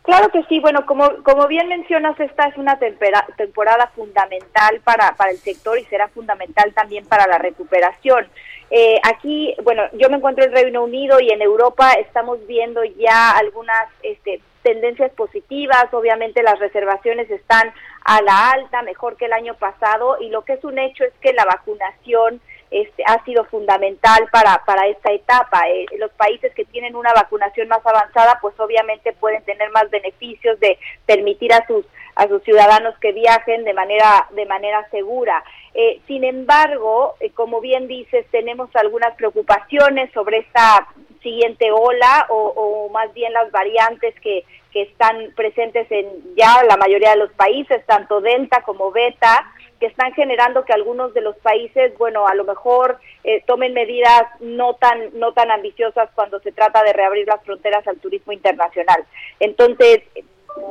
Claro 0.05 0.29
que 0.29 0.43
sí, 0.51 0.61
bueno, 0.61 0.85
como, 0.85 1.23
como 1.23 1.47
bien 1.49 1.67
mencionas, 1.67 2.21
esta 2.21 2.49
es 2.49 2.59
una 2.59 2.79
temporada 2.79 3.91
fundamental 3.97 4.81
para, 4.85 5.17
para 5.17 5.31
el 5.31 5.39
sector 5.39 5.79
y 5.79 5.85
será 5.87 6.09
fundamental 6.09 6.75
también 6.75 7.07
para 7.07 7.27
la 7.27 7.39
recuperación. 7.39 8.29
Eh, 8.77 9.01
aquí, 9.05 9.55
bueno, 9.63 9.85
yo 9.93 10.11
me 10.11 10.17
encuentro 10.17 10.45
en 10.45 10.51
Reino 10.51 10.83
Unido 10.83 11.21
y 11.21 11.31
en 11.31 11.41
Europa 11.41 11.93
estamos 11.93 12.45
viendo 12.49 12.83
ya 12.83 13.31
algunas 13.31 13.87
este, 14.03 14.41
tendencias 14.65 15.13
positivas. 15.13 15.87
Obviamente 15.93 16.43
las 16.43 16.59
reservaciones 16.59 17.31
están 17.31 17.73
a 18.05 18.21
la 18.21 18.51
alta, 18.51 18.83
mejor 18.83 19.17
que 19.17 19.27
el 19.27 19.33
año 19.33 19.55
pasado, 19.55 20.17
y 20.21 20.29
lo 20.31 20.43
que 20.43 20.55
es 20.55 20.65
un 20.65 20.77
hecho 20.81 21.05
es 21.05 21.13
que 21.21 21.33
la 21.33 21.45
vacunación 21.45 22.41
este, 22.73 23.05
ha 23.07 23.23
sido 23.25 23.45
fundamental 23.45 24.27
para, 24.33 24.61
para 24.67 24.89
esta 24.89 25.13
etapa. 25.13 25.69
Eh, 25.69 25.87
los 26.01 26.11
países 26.15 26.53
que 26.53 26.65
tienen 26.65 26.97
una 26.97 27.13
vacunación 27.13 27.69
más 27.69 27.87
avanzada, 27.87 28.41
pues 28.43 28.59
obviamente 28.59 29.13
pueden 29.13 29.45
tener 29.45 29.71
más 29.71 29.89
beneficios 29.89 30.59
de 30.59 30.81
permitir 31.07 31.53
a 31.53 31.65
sus 31.69 31.87
a 32.17 32.29
sus 32.29 32.43
ciudadanos 32.45 32.97
que 32.99 33.13
viajen 33.13 33.65
de 33.65 33.75
manera 33.75 34.27
de 34.31 34.47
manera 34.47 34.89
segura. 34.91 35.43
Eh, 35.75 36.01
sin 36.07 36.25
embargo, 36.25 37.15
eh, 37.21 37.31
como 37.31 37.61
bien 37.61 37.89
dices, 37.89 38.27
tenemos 38.31 38.71
algunas 38.75 39.15
preocupaciones 39.17 40.11
sobre 40.13 40.39
esta 40.39 40.89
siguiente 41.23 41.73
ola 41.73 42.27
o, 42.29 42.53
o 42.55 42.89
más 42.91 43.13
bien 43.13 43.33
las 43.33 43.51
variantes 43.51 44.15
que, 44.21 44.45
que 44.73 44.83
están 44.83 45.33
presentes 45.37 45.91
en 45.91 46.35
ya 46.37 46.63
la 46.69 46.77
mayoría 46.77 47.11
de 47.11 47.17
los 47.17 47.33
países, 47.33 47.85
tanto 47.87 48.21
Delta 48.21 48.63
como 48.63 48.91
Beta, 48.91 49.51
que 49.81 49.87
están 49.87 50.13
generando 50.15 50.65
que 50.65 50.73
algunos 50.73 51.15
de 51.15 51.21
los 51.21 51.37
países, 51.37 51.97
bueno, 51.97 52.27
a 52.27 52.35
lo 52.35 52.45
mejor 52.45 52.99
eh, 53.23 53.43
tomen 53.47 53.73
medidas 53.73 54.25
no 54.41 54.75
tan 54.75 55.19
no 55.19 55.33
tan 55.33 55.51
ambiciosas 55.51 56.09
cuando 56.15 56.41
se 56.41 56.53
trata 56.53 56.83
de 56.83 56.93
reabrir 56.93 57.27
las 57.27 57.43
fronteras 57.45 57.87
al 57.87 57.99
turismo 57.99 58.33
internacional. 58.33 59.05
Entonces, 59.41 60.03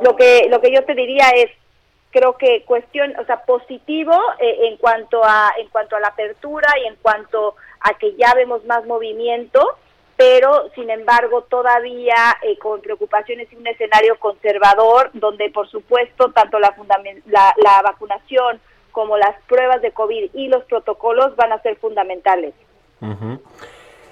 lo 0.02 0.16
que 0.16 0.48
lo 0.50 0.60
que 0.60 0.72
yo 0.72 0.84
te 0.84 0.94
diría 0.94 1.30
es 1.30 1.50
creo 2.14 2.38
que 2.38 2.62
cuestión, 2.64 3.12
o 3.18 3.24
sea, 3.24 3.44
positivo 3.44 4.16
eh, 4.38 4.68
en 4.68 4.76
cuanto 4.76 5.24
a 5.24 5.50
en 5.58 5.68
cuanto 5.68 5.96
a 5.96 6.00
la 6.00 6.08
apertura 6.08 6.68
y 6.80 6.86
en 6.86 6.94
cuanto 7.02 7.56
a 7.80 7.94
que 7.98 8.14
ya 8.14 8.32
vemos 8.34 8.64
más 8.66 8.86
movimiento, 8.86 9.60
pero 10.16 10.70
sin 10.76 10.90
embargo 10.90 11.42
todavía 11.42 12.14
eh, 12.42 12.56
con 12.58 12.80
preocupaciones 12.80 13.52
y 13.52 13.56
un 13.56 13.66
escenario 13.66 14.16
conservador 14.20 15.10
donde 15.12 15.50
por 15.50 15.68
supuesto 15.68 16.30
tanto 16.30 16.60
la, 16.60 16.72
la, 17.26 17.52
la 17.56 17.82
vacunación 17.82 18.60
como 18.92 19.16
las 19.16 19.34
pruebas 19.48 19.82
de 19.82 19.90
COVID 19.90 20.30
y 20.34 20.46
los 20.46 20.62
protocolos 20.66 21.34
van 21.34 21.50
a 21.50 21.60
ser 21.62 21.76
fundamentales. 21.76 22.54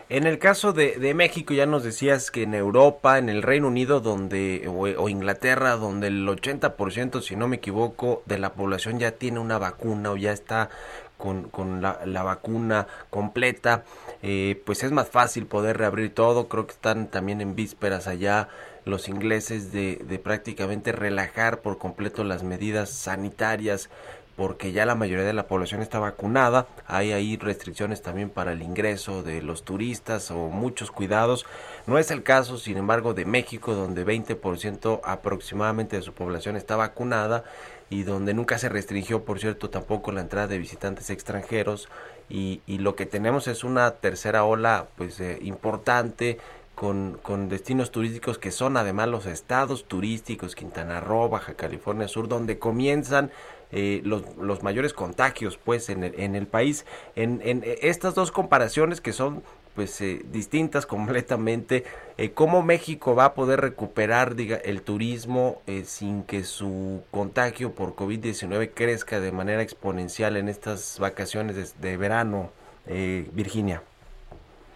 En 0.08 0.26
el 0.26 0.38
caso 0.38 0.72
de, 0.72 0.96
de, 0.96 1.14
México 1.14 1.54
ya 1.54 1.66
nos 1.66 1.84
decías 1.84 2.30
que 2.30 2.42
en 2.42 2.54
Europa, 2.54 3.18
en 3.18 3.28
el 3.28 3.42
Reino 3.42 3.68
Unido 3.68 4.00
donde 4.00 4.66
o, 4.68 5.08
Inglaterra, 5.08 5.76
donde 5.76 6.08
el 6.08 6.26
80%, 6.26 7.22
si 7.22 7.36
no 7.36 7.48
me 7.48 7.56
equivoco, 7.56 8.22
de 8.26 8.38
la 8.38 8.52
población 8.52 8.98
ya 8.98 9.12
tiene 9.12 9.38
una 9.38 9.58
vacuna 9.58 10.10
o 10.10 10.16
ya 10.16 10.32
está 10.32 10.68
con, 11.16 11.44
con 11.44 11.80
la, 11.80 12.00
la, 12.04 12.24
vacuna 12.24 12.88
completa, 13.08 13.84
eh, 14.22 14.60
pues 14.66 14.82
es 14.82 14.90
más 14.90 15.08
fácil 15.08 15.46
poder 15.46 15.78
reabrir 15.78 16.12
todo. 16.12 16.48
Creo 16.48 16.66
que 16.66 16.72
están 16.72 17.06
también 17.06 17.40
en 17.40 17.54
vísperas 17.54 18.08
allá 18.08 18.48
los 18.84 19.08
ingleses 19.08 19.72
de, 19.72 20.00
de 20.04 20.18
prácticamente 20.18 20.90
relajar 20.90 21.60
por 21.60 21.78
completo 21.78 22.24
las 22.24 22.42
medidas 22.42 22.90
sanitarias 22.90 23.88
porque 24.36 24.72
ya 24.72 24.86
la 24.86 24.94
mayoría 24.94 25.24
de 25.24 25.32
la 25.32 25.46
población 25.46 25.82
está 25.82 25.98
vacunada. 25.98 26.66
Hay 26.86 27.12
ahí 27.12 27.36
restricciones 27.36 28.02
también 28.02 28.30
para 28.30 28.52
el 28.52 28.62
ingreso 28.62 29.22
de 29.22 29.42
los 29.42 29.64
turistas 29.64 30.30
o 30.30 30.48
muchos 30.48 30.90
cuidados. 30.90 31.46
No 31.86 31.98
es 31.98 32.10
el 32.10 32.22
caso, 32.22 32.56
sin 32.58 32.76
embargo, 32.78 33.14
de 33.14 33.24
México, 33.24 33.74
donde 33.74 34.06
20% 34.06 35.00
aproximadamente 35.04 35.96
de 35.96 36.02
su 36.02 36.14
población 36.14 36.56
está 36.56 36.76
vacunada 36.76 37.44
y 37.90 38.04
donde 38.04 38.32
nunca 38.32 38.58
se 38.58 38.70
restringió, 38.70 39.24
por 39.24 39.38
cierto, 39.38 39.68
tampoco 39.68 40.12
la 40.12 40.22
entrada 40.22 40.46
de 40.46 40.58
visitantes 40.58 41.10
extranjeros. 41.10 41.88
Y, 42.30 42.62
lo 42.66 42.96
que 42.96 43.04
tenemos 43.04 43.46
es 43.46 43.62
una 43.62 43.90
tercera 43.96 44.44
ola 44.44 44.86
pues 44.96 45.20
eh, 45.20 45.38
importante 45.42 46.38
con, 46.74 47.18
con, 47.22 47.50
destinos 47.50 47.90
turísticos 47.90 48.38
que 48.38 48.50
son 48.50 48.78
además 48.78 49.08
los 49.08 49.26
estados 49.26 49.84
turísticos, 49.84 50.54
Quintana 50.54 51.00
Roo, 51.00 51.28
Baja 51.28 51.52
California 51.52 52.08
Sur, 52.08 52.28
donde 52.28 52.58
comienzan 52.58 53.30
eh, 53.72 54.00
los, 54.04 54.22
los, 54.36 54.62
mayores 54.62 54.92
contagios 54.92 55.58
pues 55.58 55.88
en 55.88 56.04
el, 56.04 56.20
en 56.20 56.36
el 56.36 56.46
país. 56.46 56.84
En, 57.16 57.40
en 57.44 57.64
estas 57.80 58.14
dos 58.14 58.30
comparaciones 58.30 59.00
que 59.00 59.12
son 59.12 59.42
pues 59.74 60.00
eh, 60.00 60.22
distintas 60.30 60.86
completamente, 60.94 61.84
eh, 62.18 62.32
cómo 62.32 62.62
México 62.62 63.14
va 63.14 63.26
a 63.26 63.34
poder 63.34 63.60
recuperar 63.60 64.34
diga, 64.34 64.56
el 64.56 64.82
turismo 64.82 65.62
eh, 65.66 65.84
sin 65.84 66.22
que 66.22 66.44
su 66.44 67.02
contagio 67.10 67.72
por 67.74 67.94
COVID-19 67.94 68.70
crezca 68.74 69.20
de 69.20 69.32
manera 69.32 69.62
exponencial 69.62 70.36
en 70.36 70.48
estas 70.48 70.98
vacaciones 70.98 71.56
de, 71.56 71.88
de 71.88 71.96
verano, 71.96 72.50
eh, 72.86 73.28
Virginia. 73.32 73.82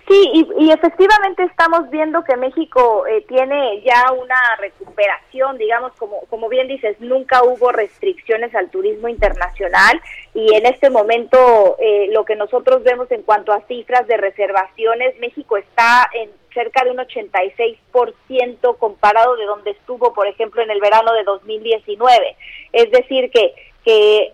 Sí, 0.08 0.46
y, 0.56 0.70
efectivamente 0.70 1.42
estamos 1.42 1.90
viendo 1.90 2.22
que 2.22 2.36
México 2.36 3.04
eh, 3.08 3.24
tiene 3.26 3.82
ya 3.82 4.12
una 4.12 4.40
recuperación, 4.60 5.58
digamos, 5.58 5.92
como, 5.98 6.20
como 6.30 6.48
bien 6.48 6.68
dices, 6.68 7.00
nunca 7.00 7.42
hubo 7.42 7.72
restricciones 7.72 8.54
al 8.54 8.70
turismo 8.70 9.08
internacional 9.08 10.00
y 10.32 10.54
en 10.54 10.64
este 10.64 10.90
momento 10.90 11.76
eh, 11.80 12.06
lo 12.12 12.24
que 12.24 12.36
nosotros 12.36 12.84
vemos 12.84 13.10
en 13.10 13.22
cuanto 13.22 13.52
a 13.52 13.62
cifras 13.62 14.06
de 14.06 14.16
reservaciones, 14.16 15.18
México 15.18 15.56
está 15.56 16.08
en 16.12 16.30
cerca 16.54 16.84
de 16.84 16.92
un 16.92 16.98
86% 16.98 18.78
comparado 18.78 19.34
de 19.36 19.44
donde 19.44 19.72
estuvo, 19.72 20.14
por 20.14 20.28
ejemplo, 20.28 20.62
en 20.62 20.70
el 20.70 20.80
verano 20.80 21.12
de 21.14 21.24
2019. 21.24 22.36
Es 22.72 22.92
decir, 22.92 23.28
que, 23.32 23.54
que 23.84 24.32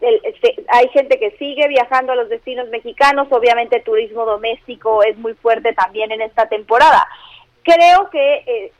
este, 0.00 0.56
hay 0.68 0.88
gente 0.88 1.18
que 1.18 1.32
sigue 1.32 1.68
viajando 1.68 2.12
a 2.12 2.16
los 2.16 2.28
destinos 2.28 2.68
mexicanos, 2.68 3.28
obviamente 3.30 3.76
el 3.76 3.84
turismo 3.84 4.24
doméstico 4.24 5.02
es 5.02 5.16
muy 5.18 5.34
fuerte 5.34 5.72
también 5.74 6.10
en 6.12 6.22
esta 6.22 6.48
temporada. 6.48 7.06
Creo 7.62 8.08
que, 8.10 8.34
eh, 8.46 8.72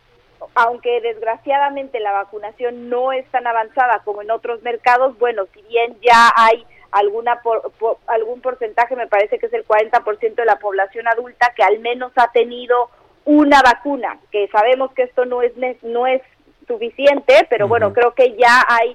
aunque 0.55 1.01
desgraciadamente 1.01 2.01
la 2.01 2.13
vacunación 2.13 2.89
no 2.89 3.13
es 3.13 3.27
tan 3.31 3.47
avanzada 3.47 4.01
como 4.05 4.23
en 4.23 4.31
otros 4.31 4.63
mercados, 4.63 5.19
bueno, 5.19 5.47
si 5.53 5.61
bien 5.63 5.97
ya 6.01 6.31
hay 6.35 6.65
alguna 6.91 7.41
por, 7.43 7.71
algún 8.07 8.41
porcentaje, 8.41 8.97
me 8.97 9.07
parece 9.07 9.39
que 9.39 9.47
es 9.47 9.53
el 9.53 9.67
40% 9.67 10.35
de 10.35 10.45
la 10.45 10.57
población 10.57 11.07
adulta 11.07 11.53
que 11.55 11.63
al 11.63 11.79
menos 11.81 12.13
ha 12.17 12.33
tenido 12.33 12.91
una 13.25 13.61
vacuna, 13.63 14.19
que 14.33 14.49
sabemos 14.49 14.93
que 14.93 15.03
esto 15.03 15.27
no 15.27 15.43
es 15.43 15.53
no 15.83 16.07
es 16.07 16.23
suficiente, 16.67 17.47
pero 17.51 17.69
bueno, 17.69 17.93
creo 17.93 18.15
que 18.15 18.37
ya 18.37 18.65
hay 18.67 18.95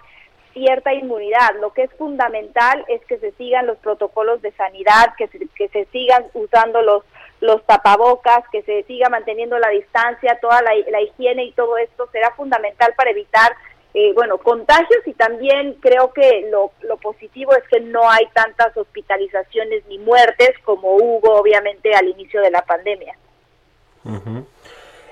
cierta 0.55 0.93
inmunidad. 0.93 1.55
Lo 1.59 1.73
que 1.73 1.83
es 1.83 1.91
fundamental 1.97 2.83
es 2.87 3.05
que 3.05 3.19
se 3.19 3.33
sigan 3.33 3.67
los 3.67 3.77
protocolos 3.77 4.41
de 4.41 4.53
sanidad, 4.53 5.13
que 5.17 5.27
se, 5.27 5.85
sigan 5.91 6.25
usando 6.33 6.81
los 6.81 7.03
los 7.41 7.63
tapabocas, 7.65 8.47
que 8.49 8.63
se 8.63 8.83
siga 8.83 9.09
manteniendo 9.09 9.59
la 9.59 9.67
distancia, 9.67 10.39
toda 10.41 10.61
la, 10.61 11.01
higiene 11.01 11.43
y 11.43 11.51
todo 11.51 11.77
esto 11.77 12.07
será 12.13 12.31
fundamental 12.31 12.93
para 12.95 13.11
evitar 13.11 13.51
eh, 13.93 14.13
bueno, 14.13 14.37
contagios 14.37 15.05
y 15.05 15.13
también 15.13 15.73
creo 15.81 16.13
que 16.13 16.47
lo, 16.49 16.71
lo 16.81 16.95
positivo 16.97 17.53
es 17.53 17.63
que 17.67 17.81
no 17.81 18.09
hay 18.09 18.25
tantas 18.33 18.75
hospitalizaciones 18.75 19.85
ni 19.87 19.99
muertes 19.99 20.51
como 20.63 20.95
hubo 20.95 21.35
obviamente 21.35 21.93
al 21.93 22.07
inicio 22.07 22.41
de 22.41 22.51
la 22.51 22.61
pandemia. 22.61 23.15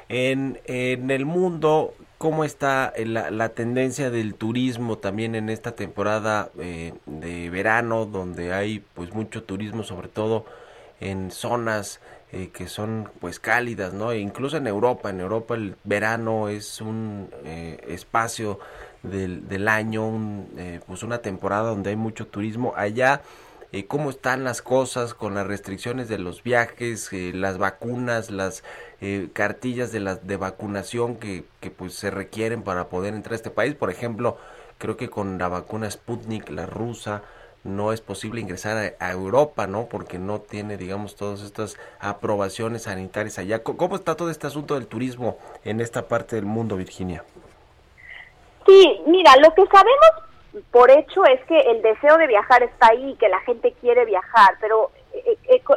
en, 0.07 0.59
en 0.65 1.11
el 1.11 1.25
mundo, 1.25 1.93
¿cómo 2.23 2.45
está 2.45 2.93
la, 3.05 3.31
la, 3.31 3.49
tendencia 3.49 4.09
del 4.09 4.35
turismo 4.35 4.97
también 4.97 5.35
en 5.35 5.49
esta 5.49 5.75
temporada 5.75 6.51
eh, 6.57 6.93
de 7.05 7.49
verano, 7.49 8.05
donde 8.05 8.53
hay 8.53 8.79
pues 8.93 9.13
mucho 9.13 9.43
turismo, 9.43 9.83
sobre 9.83 10.07
todo 10.07 10.45
en 11.01 11.31
zonas 11.31 11.99
eh, 12.31 12.49
que 12.53 12.69
son 12.69 13.09
pues 13.19 13.41
cálidas, 13.41 13.91
¿no? 13.91 14.13
E 14.13 14.19
incluso 14.19 14.55
en 14.55 14.67
Europa, 14.67 15.09
en 15.09 15.19
Europa 15.19 15.55
el 15.55 15.75
verano 15.83 16.47
es 16.47 16.79
un 16.79 17.27
eh, 17.43 17.77
espacio 17.89 18.57
del, 19.03 19.67
año, 19.67 20.07
un, 20.07 20.47
eh, 20.57 20.79
pues 20.87 21.03
una 21.03 21.17
temporada 21.17 21.71
donde 21.71 21.89
hay 21.89 21.97
mucho 21.97 22.27
turismo. 22.27 22.73
Allá, 22.77 23.21
eh, 23.73 23.87
¿cómo 23.87 24.11
están 24.11 24.43
las 24.43 24.61
cosas 24.61 25.15
con 25.15 25.33
las 25.33 25.47
restricciones 25.47 26.07
de 26.07 26.19
los 26.19 26.43
viajes, 26.43 27.11
eh, 27.11 27.31
las 27.33 27.57
vacunas, 27.57 28.29
las 28.29 28.63
eh, 29.01 29.29
cartillas 29.33 29.91
de, 29.91 29.99
la, 29.99 30.15
de 30.15 30.37
vacunación 30.37 31.15
que, 31.15 31.43
que 31.59 31.71
pues 31.71 31.95
se 31.95 32.11
requieren 32.11 32.61
para 32.61 32.87
poder 32.87 33.15
entrar 33.15 33.33
a 33.33 33.35
este 33.35 33.49
país? 33.49 33.73
Por 33.73 33.89
ejemplo, 33.89 34.37
creo 34.77 34.95
que 34.95 35.09
con 35.09 35.39
la 35.39 35.47
vacuna 35.47 35.89
Sputnik, 35.89 36.51
la 36.51 36.67
rusa, 36.67 37.23
no 37.63 37.93
es 37.93 38.01
posible 38.01 38.41
ingresar 38.41 38.95
a, 38.99 39.05
a, 39.07 39.11
Europa, 39.11 39.65
¿no? 39.65 39.87
Porque 39.87 40.19
no 40.19 40.39
tiene, 40.39 40.77
digamos, 40.77 41.15
todas 41.15 41.41
estas 41.41 41.77
aprobaciones 41.99 42.83
sanitarias 42.83 43.39
allá. 43.39 43.63
¿Cómo 43.63 43.95
está 43.95 44.15
todo 44.15 44.29
este 44.29 44.45
asunto 44.45 44.75
del 44.75 44.85
turismo 44.85 45.39
en 45.63 45.81
esta 45.81 46.07
parte 46.07 46.35
del 46.35 46.45
mundo, 46.45 46.77
Virginia? 46.77 47.23
Sí, 48.67 49.01
mira, 49.07 49.35
lo 49.37 49.51
que 49.55 49.65
sabemos 49.65 50.32
por 50.71 50.91
hecho 50.91 51.25
es 51.25 51.43
que 51.45 51.59
el 51.59 51.81
deseo 51.81 52.17
de 52.17 52.27
viajar 52.27 52.63
está 52.63 52.87
ahí, 52.91 53.15
que 53.19 53.29
la 53.29 53.39
gente 53.41 53.73
quiere 53.81 54.05
viajar, 54.05 54.57
pero 54.61 54.91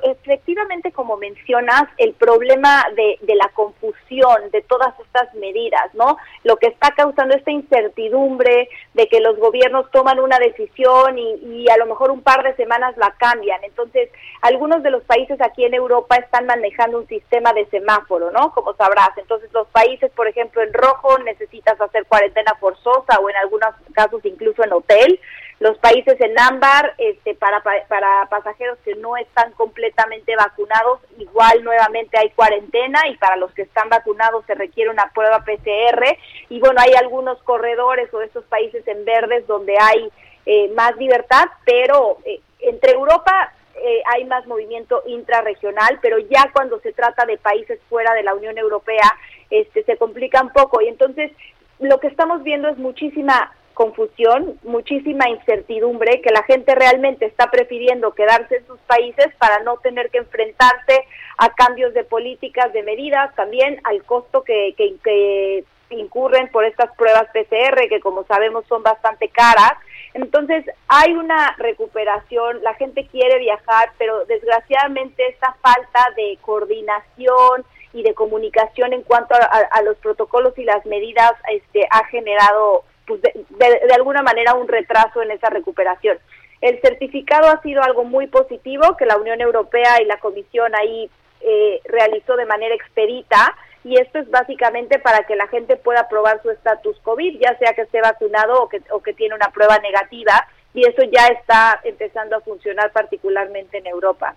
efectivamente, 0.03 0.93
como 0.93 1.17
mencionas, 1.17 1.85
el 1.99 2.15
problema 2.15 2.85
de, 2.95 3.19
de, 3.23 3.35
la 3.35 3.49
confusión 3.51 4.51
de 4.51 4.63
todas 4.63 4.99
estas 5.01 5.33
medidas, 5.35 5.95
¿no? 5.95 6.17
Lo 6.45 6.57
que 6.57 6.69
está 6.69 6.91
causando 6.97 7.37
esta 7.37 7.51
incertidumbre 7.51 8.69
de 8.95 9.09
que 9.09 9.21
los 9.21 9.37
gobiernos 9.39 9.91
toman 9.91 10.21
una 10.21 10.39
decisión 10.39 11.19
y, 11.19 11.35
y, 11.43 11.71
a 11.71 11.77
lo 11.77 11.87
mejor 11.87 12.11
un 12.11 12.23
par 12.23 12.43
de 12.43 12.57
semanas 12.57 12.97
la 12.97 13.15
cambian. 13.19 13.63
Entonces, 13.65 14.11
algunos 14.43 14.83
de 14.83 14.91
los 14.91 15.03
países 15.05 15.41
aquí 15.41 15.65
en 15.65 15.75
Europa 15.75 16.17
están 16.17 16.47
manejando 16.47 16.99
un 16.99 17.09
sistema 17.09 17.53
de 17.53 17.67
semáforo, 17.67 18.31
¿no? 18.31 18.53
Como 18.53 18.75
sabrás. 18.75 19.11
Entonces, 19.17 19.53
los 19.53 19.69
países, 19.69 20.11
por 20.13 20.29
ejemplo, 20.29 20.63
en 20.63 20.73
rojo 20.73 21.19
necesitas 21.19 21.81
hacer 21.81 22.07
cuarentena 22.07 22.55
forzosa 22.59 23.19
o 23.21 23.29
en 23.29 23.37
algunos 23.37 23.75
casos 23.93 24.25
incluso 24.25 24.65
en 24.65 24.73
hotel 24.73 25.21
los 25.59 25.79
países 25.79 26.21
en 26.21 26.39
ámbar 26.39 26.95
este, 26.99 27.35
para, 27.35 27.63
para 27.63 28.27
pasajeros 28.29 28.79
que 28.85 28.95
no 28.97 29.17
están 29.17 29.53
completamente 29.53 30.37
vacunados, 30.37 31.01
igual 31.19 31.65
nuevamente 31.65 32.19
hay 32.19 32.31
cuarentena 32.31 33.09
y 33.09 33.17
para 33.17 33.37
los 33.37 33.53
que 33.53 33.63
están 33.63 33.89
vacunados 33.89 34.45
se 34.47 34.55
requiere 34.55 34.91
una 34.91 35.11
prueba 35.15 35.45
PCR 35.45 36.19
y 36.51 36.61
bueno, 36.61 36.81
hay 36.81 36.93
algunos 36.95 37.43
corredores 37.43 38.13
o 38.13 38.21
estos 38.21 38.45
países 38.45 38.87
en 38.87 39.05
verdes 39.07 39.47
donde 39.47 39.77
hay 39.81 40.11
eh, 40.45 40.71
más 40.75 40.95
libertad, 40.97 41.47
pero 41.65 42.19
eh, 42.25 42.41
entre 42.61 42.93
Europa 42.93 43.53
eh, 43.77 44.03
hay 44.15 44.25
más 44.25 44.47
movimiento 44.47 45.03
intrarregional, 45.07 45.99
pero 46.01 46.19
ya 46.19 46.51
cuando 46.53 46.81
se 46.81 46.93
trata 46.93 47.27
de 47.27 47.39
países 47.39 47.81
fuera 47.89 48.15
de 48.15 48.23
la 48.23 48.35
Unión 48.35 48.57
Europea, 48.57 49.13
este, 49.51 49.85
se 49.85 49.97
complica 49.97 50.43
un 50.43 50.51
poco. 50.51 50.81
Y 50.81 50.89
entonces 50.89 51.33
lo 51.79 52.01
que 52.01 52.07
estamos 52.07 52.43
viendo 52.43 52.69
es 52.69 52.79
muchísima 52.79 53.53
confusión, 53.77 54.59
muchísima 54.63 55.29
incertidumbre, 55.29 56.23
que 56.23 56.31
la 56.31 56.43
gente 56.45 56.75
realmente 56.75 57.27
está 57.27 57.51
prefiriendo 57.51 58.15
quedarse 58.15 58.57
en 58.57 58.67
sus 58.67 58.81
países 58.81 59.27
para 59.39 59.59
no 59.65 59.77
tener 59.77 60.09
que 60.09 60.17
enfrentarse 60.17 61.05
a 61.37 61.51
cambios 61.51 61.93
de 61.93 62.03
políticas, 62.03 62.73
de 62.73 62.83
medidas, 62.83 63.35
también 63.35 63.79
al 63.85 64.03
costo 64.05 64.43
que, 64.43 64.75
que, 64.77 65.65
incurren 65.91 66.49
por 66.49 66.65
estas 66.65 66.91
pruebas 66.97 67.29
PCR, 67.33 67.89
que 67.89 68.01
como 68.01 68.25
sabemos 68.25 68.65
son 68.67 68.83
bastante 68.83 69.29
caras. 69.29 69.75
Entonces 70.15 70.65
hay 70.89 71.13
una 71.13 71.55
recuperación, 71.59 72.63
la 72.65 72.75
gente 72.75 73.07
quiere 73.07 73.39
viajar, 73.39 73.93
pero 73.99 74.25
desgraciadamente 74.25 75.29
esta 75.29 75.55
falta 75.61 76.01
de 76.17 76.39
coordinación 76.41 77.65
y 77.93 78.03
de 78.03 78.15
comunicación 78.15 78.95
en 78.95 79.03
cuanto 79.03 79.35
a, 79.35 79.39
a, 79.39 79.59
a 79.79 79.83
los 79.83 79.97
protocolos 79.99 80.59
y 80.59 80.65
las 80.65 80.85
medidas 80.87 81.33
este, 81.53 81.87
ha 81.91 82.05
generado 82.07 82.85
pues 83.07 83.23
de, 83.23 83.33
de, 83.51 83.87
de, 83.87 83.95
alguna 83.95 84.23
manera 84.23 84.55
un 84.55 84.69
retraso 84.69 85.23
en 85.23 85.31
esa 85.31 85.49
recuperación. 85.51 86.19
El 86.61 86.81
certificado 86.81 87.49
ha 87.49 87.61
sido 87.63 87.83
algo 87.83 88.05
muy 88.05 88.27
positivo 88.27 88.97
que 88.97 89.07
la 89.07 89.17
Unión 89.17 89.41
Europea 89.41 90.01
y 90.03 90.07
la 90.07 90.19
Comisión 90.19 90.75
ahí 90.75 91.11
eh, 91.41 91.81
realizó 91.85 92.37
de 92.37 92.47
manera 92.47 92.75
expedita 92.75 93.55
y 93.85 94.01
esto 94.01 94.19
es 94.19 94.29
básicamente 94.31 94.99
para 94.99 95.25
que 95.25 95.37
la 95.37 95.47
gente 95.47 95.77
pueda 95.77 96.09
probar 96.09 96.43
su 96.43 96.51
estatus 96.51 96.99
COVID, 97.05 97.39
ya 97.39 97.57
sea 97.59 97.73
que 97.75 97.83
esté 97.83 98.01
vacunado 98.01 98.63
o 98.63 98.69
que, 98.69 98.83
o 98.91 99.01
que 99.01 99.13
tiene 99.13 99.35
una 99.35 99.51
prueba 99.51 99.79
negativa 99.79 100.49
y 100.75 100.87
eso 100.87 101.03
ya 101.05 101.27
está 101.29 101.81
empezando 101.85 102.37
a 102.37 102.41
funcionar 102.41 102.91
particularmente 102.91 103.79
en 103.79 103.87
Europa. 103.87 104.35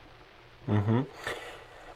Uh. 0.68 1.04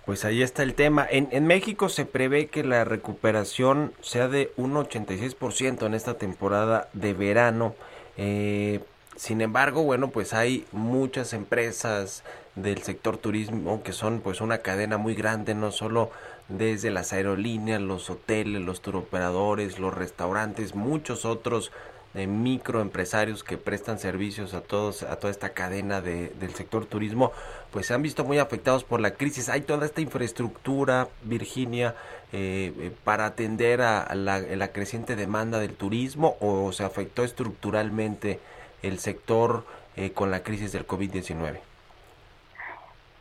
Pues 0.05 0.25
ahí 0.25 0.41
está 0.41 0.63
el 0.63 0.73
tema. 0.73 1.07
En, 1.09 1.29
en, 1.31 1.47
México 1.47 1.87
se 1.87 2.05
prevé 2.05 2.47
que 2.47 2.63
la 2.63 2.83
recuperación 2.83 3.93
sea 4.01 4.27
de 4.27 4.51
un 4.57 4.73
86% 4.73 5.85
en 5.85 5.93
esta 5.93 6.17
temporada 6.17 6.89
de 6.91 7.13
verano. 7.13 7.73
Eh, 8.17 8.81
sin 9.15 9.41
embargo, 9.41 9.83
bueno, 9.83 10.09
pues 10.09 10.33
hay 10.33 10.65
muchas 10.73 11.31
empresas 11.31 12.23
del 12.55 12.81
sector 12.81 13.17
turismo 13.17 13.81
que 13.81 13.93
son 13.93 14.19
pues 14.19 14.41
una 14.41 14.57
cadena 14.59 14.97
muy 14.97 15.15
grande, 15.15 15.55
no 15.55 15.71
solo 15.71 16.11
desde 16.49 16.91
las 16.91 17.13
aerolíneas, 17.13 17.81
los 17.81 18.09
hoteles, 18.09 18.61
los 18.61 18.81
turoperadores, 18.81 19.79
los 19.79 19.93
restaurantes, 19.93 20.75
muchos 20.75 21.25
otros 21.25 21.71
de 22.13 22.27
microempresarios 22.27 23.43
que 23.43 23.57
prestan 23.57 23.97
servicios 23.99 24.53
a 24.53 24.61
todos 24.61 25.03
a 25.03 25.15
toda 25.15 25.31
esta 25.31 25.49
cadena 25.49 26.01
de, 26.01 26.29
del 26.39 26.53
sector 26.53 26.85
turismo 26.85 27.31
pues 27.73 27.87
se 27.87 27.95
han 27.95 28.03
visto 28.03 28.23
muy 28.23 28.37
afectados 28.37 28.83
por 28.83 29.01
la 29.01 29.15
crisis. 29.15 29.49
Hay 29.49 29.61
toda 29.61 29.87
esta 29.87 29.99
infraestructura 29.99 31.09
Virginia 31.23 31.95
eh, 32.31 32.71
eh, 32.79 32.91
para 33.03 33.25
atender 33.25 33.81
a, 33.81 34.13
la, 34.13 34.67
creciente 34.71 35.15
demanda 35.15 35.59
del 35.59 35.73
turismo 35.73 36.37
o 36.39 36.71
se 36.71 36.83
afectó 36.83 37.23
estructuralmente 37.23 38.39
el 38.83 38.99
sector 38.99 39.65
eh, 39.95 40.11
con 40.11 40.29
la 40.29 40.43
crisis 40.43 40.71
del 40.71 40.85
COVID-19 40.85 41.72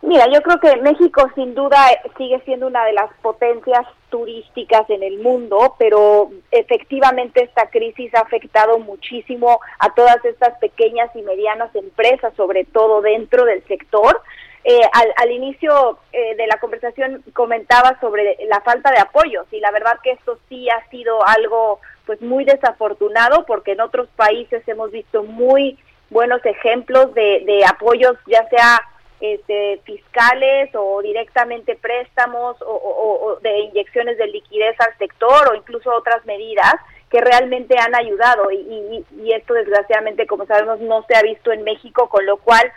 Mira, 0.02 0.26
yo 0.32 0.42
creo 0.42 0.58
que 0.58 0.82
México 0.82 1.30
sin 1.36 1.54
duda 1.54 1.78
sigue 2.18 2.40
siendo 2.44 2.66
una 2.66 2.84
de 2.84 2.92
las 2.92 3.08
potencias 3.22 3.86
turísticas 4.10 4.90
en 4.90 5.04
el 5.04 5.20
mundo, 5.20 5.76
pero 5.78 6.32
efectivamente 6.50 7.44
esta 7.44 7.70
crisis 7.70 8.12
ha 8.16 8.20
afectado 8.20 8.80
muchísimo 8.80 9.60
a 9.78 9.94
todas 9.94 10.22
estas 10.24 10.58
pequeñas 10.58 11.08
y 11.14 11.22
medianas 11.22 11.72
empresas, 11.76 12.34
sobre 12.36 12.64
todo 12.64 13.00
dentro 13.00 13.44
del 13.44 13.64
sector. 13.68 14.20
Eh, 14.64 14.80
al, 14.92 15.12
al, 15.16 15.30
inicio 15.30 15.98
eh, 16.12 16.34
de 16.36 16.46
la 16.48 16.58
conversación 16.58 17.22
comentaba 17.32 17.98
sobre 18.00 18.36
la 18.48 18.60
falta 18.60 18.90
de 18.90 18.98
apoyos 18.98 19.46
y 19.52 19.60
la 19.60 19.70
verdad 19.70 19.98
que 20.02 20.12
esto 20.12 20.38
sí 20.48 20.68
ha 20.70 20.88
sido 20.88 21.26
algo 21.26 21.80
pues 22.06 22.20
muy 22.22 22.44
desafortunado 22.44 23.44
porque 23.44 23.72
en 23.72 23.80
otros 23.80 24.08
países 24.14 24.62
hemos 24.68 24.92
visto 24.92 25.24
muy 25.24 25.78
buenos 26.10 26.44
ejemplos 26.46 27.12
de, 27.14 27.42
de 27.44 27.64
apoyos 27.64 28.16
ya 28.28 28.48
sea 28.50 28.80
este, 29.22 29.80
fiscales 29.84 30.70
o 30.74 31.00
directamente 31.00 31.76
préstamos 31.76 32.56
o, 32.60 33.38
de 33.40 33.56
inyecciones 33.60 34.18
de 34.18 34.26
liquidez 34.26 34.74
al 34.80 34.98
sector 34.98 35.52
o 35.52 35.54
incluso 35.54 35.94
otras 35.94 36.24
medidas 36.26 36.74
que 37.08 37.20
realmente 37.20 37.76
han 37.78 37.94
ayudado. 37.94 38.50
Y, 38.50 38.56
y, 38.56 39.06
y 39.22 39.32
esto 39.32 39.54
desgraciadamente 39.54 40.26
como 40.26 40.44
sabemos 40.46 40.80
no 40.80 41.04
se 41.06 41.16
ha 41.16 41.22
visto 41.22 41.52
en 41.52 41.62
México 41.62 42.08
con 42.08 42.26
lo 42.26 42.36
cual 42.38 42.72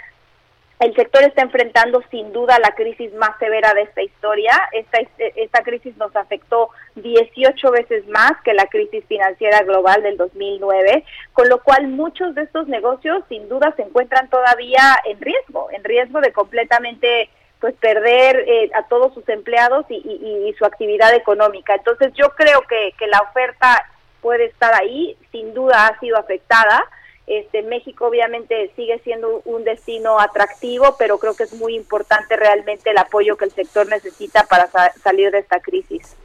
el 0.79 0.93
sector 0.93 1.23
está 1.23 1.41
enfrentando 1.41 2.03
sin 2.11 2.33
duda 2.33 2.59
la 2.59 2.71
crisis 2.75 3.13
más 3.13 3.38
severa 3.39 3.73
de 3.73 3.83
esta 3.83 4.01
historia. 4.01 4.51
Esta, 4.73 4.99
esta 5.17 5.63
crisis 5.63 5.95
nos 5.97 6.13
afectó 6.15 6.69
18 6.95 7.71
veces 7.71 8.05
más 8.09 8.33
que 8.43 8.53
la 8.53 8.65
crisis 8.65 9.05
financiera 9.05 9.61
global 9.61 10.03
del 10.03 10.17
2009, 10.17 11.05
con 11.31 11.47
lo 11.47 11.63
cual 11.63 11.88
muchos 11.88 12.35
de 12.35 12.43
estos 12.43 12.67
negocios 12.67 13.23
sin 13.29 13.47
duda 13.47 13.73
se 13.77 13.83
encuentran 13.83 14.29
todavía 14.29 14.81
en 15.05 15.19
riesgo, 15.21 15.69
en 15.71 15.83
riesgo 15.83 16.19
de 16.19 16.33
completamente 16.33 17.29
pues 17.61 17.73
perder 17.75 18.43
eh, 18.45 18.69
a 18.75 18.83
todos 18.89 19.13
sus 19.13 19.27
empleados 19.29 19.85
y, 19.89 19.95
y, 19.95 20.49
y, 20.49 20.53
su 20.53 20.65
actividad 20.65 21.15
económica. 21.15 21.73
Entonces 21.73 22.11
yo 22.13 22.29
creo 22.35 22.61
que, 22.63 22.93
que 22.99 23.07
la 23.07 23.19
oferta 23.19 23.85
puede 24.21 24.45
estar 24.45 24.73
ahí, 24.75 25.17
sin 25.31 25.53
duda 25.53 25.88
ha 25.88 25.99
sido 26.01 26.17
afectada 26.17 26.83
este, 27.27 27.63
México 27.63 28.07
obviamente 28.07 28.71
sigue 28.76 28.99
siendo 28.99 29.41
un 29.45 29.63
destino 29.63 30.19
atractivo, 30.19 30.95
pero 30.97 31.17
creo 31.17 31.36
que 31.36 31.43
es 31.43 31.53
muy 31.53 31.76
importante 31.76 32.36
realmente 32.36 32.91
el 32.91 32.97
apoyo 32.97 33.36
que 33.38 33.45
el 33.45 33.51
sector 33.51 33.88
necesita 33.88 34.43
para 34.43 34.67
sa 34.67 34.91
salir 35.03 35.32
de 35.32 35.39
esta 35.39 35.59
crisis. 35.59 36.15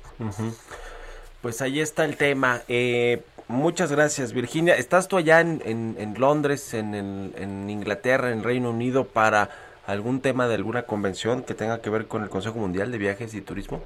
Pues 1.40 1.62
ahí 1.62 1.80
está 1.80 2.04
el 2.04 2.16
tema. 2.16 2.62
Eh, 2.68 3.22
Muchas 3.50 3.90
gracias, 3.90 4.32
Virginia. 4.32 4.76
¿Estás 4.76 5.08
tú 5.08 5.16
allá 5.16 5.40
en, 5.40 5.60
en, 5.66 6.14
Londres, 6.16 6.72
en, 6.72 6.94
en, 6.94 7.68
Inglaterra, 7.68 8.30
en 8.30 8.44
Reino 8.44 8.70
Unido, 8.70 9.06
para 9.06 9.50
algún 9.88 10.20
tema 10.20 10.46
de 10.46 10.54
alguna 10.54 10.84
convención 10.84 11.42
que 11.42 11.54
tenga 11.54 11.82
que 11.82 11.90
ver 11.90 12.06
con 12.06 12.22
el 12.22 12.28
Consejo 12.28 12.60
Mundial 12.60 12.92
de 12.92 12.98
Viajes 12.98 13.34
y 13.34 13.40
Turismo? 13.40 13.82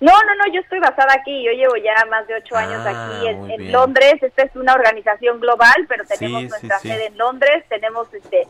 No, 0.00 0.12
no, 0.12 0.34
no, 0.34 0.52
yo 0.52 0.60
estoy 0.60 0.80
basada 0.80 1.12
aquí, 1.12 1.44
yo 1.44 1.52
llevo 1.52 1.76
ya 1.76 2.06
más 2.06 2.26
de 2.26 2.34
ocho 2.34 2.56
años 2.56 2.80
Ah, 2.86 3.18
aquí 3.18 3.26
en, 3.28 3.70
Londres, 3.70 4.14
esta 4.22 4.44
es 4.44 4.56
una 4.56 4.72
organización 4.72 5.40
global, 5.40 5.86
pero 5.88 6.04
tenemos 6.04 6.42
Sí, 6.42 6.48
nuestra 6.48 6.78
sí. 6.78 6.88
sede 6.88 7.06
en 7.06 7.18
Londres, 7.18 7.64
tenemos 7.68 8.12
este 8.14 8.48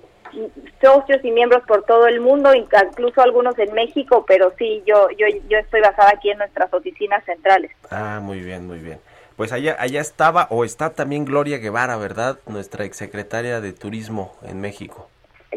socios 0.80 1.24
y 1.24 1.30
miembros 1.32 1.64
por 1.66 1.82
todo 1.82 2.06
el 2.06 2.20
mundo, 2.20 2.54
incluso 2.54 3.20
algunos 3.20 3.58
en 3.58 3.72
México, 3.74 4.24
pero 4.28 4.52
sí, 4.56 4.82
yo, 4.86 5.08
yo, 5.10 5.26
yo 5.48 5.58
estoy 5.58 5.80
basada 5.80 6.12
aquí 6.14 6.30
en 6.30 6.38
nuestras 6.38 6.72
oficinas 6.72 7.24
centrales. 7.24 7.72
Ah, 7.90 8.20
muy 8.22 8.38
bien, 8.38 8.66
muy 8.68 8.78
bien. 8.78 9.00
Pues 9.36 9.52
allá, 9.52 9.76
allá 9.80 10.00
estaba 10.00 10.46
o 10.50 10.64
está 10.64 10.90
también 10.90 11.24
Gloria 11.24 11.58
Guevara, 11.58 11.96
¿verdad? 11.96 12.38
Nuestra 12.46 12.84
exsecretaria 12.84 13.60
de 13.60 13.72
Turismo 13.72 14.36
en 14.42 14.60
México. 14.60 15.08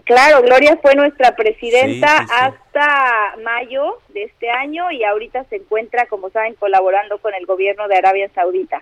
Claro, 0.05 0.41
Gloria 0.41 0.77
fue 0.81 0.95
nuestra 0.95 1.35
presidenta 1.35 2.07
Sí, 2.07 2.23
sí, 2.23 2.27
sí. 2.27 2.33
hasta 2.39 3.35
mayo 3.43 3.99
de 4.09 4.23
este 4.23 4.49
año 4.49 4.89
y 4.91 5.03
ahorita 5.03 5.45
se 5.45 5.57
encuentra, 5.57 6.07
como 6.07 6.29
saben, 6.31 6.55
colaborando 6.55 7.19
con 7.19 7.33
el 7.35 7.45
gobierno 7.45 7.87
de 7.87 7.97
Arabia 7.97 8.29
Saudita. 8.33 8.81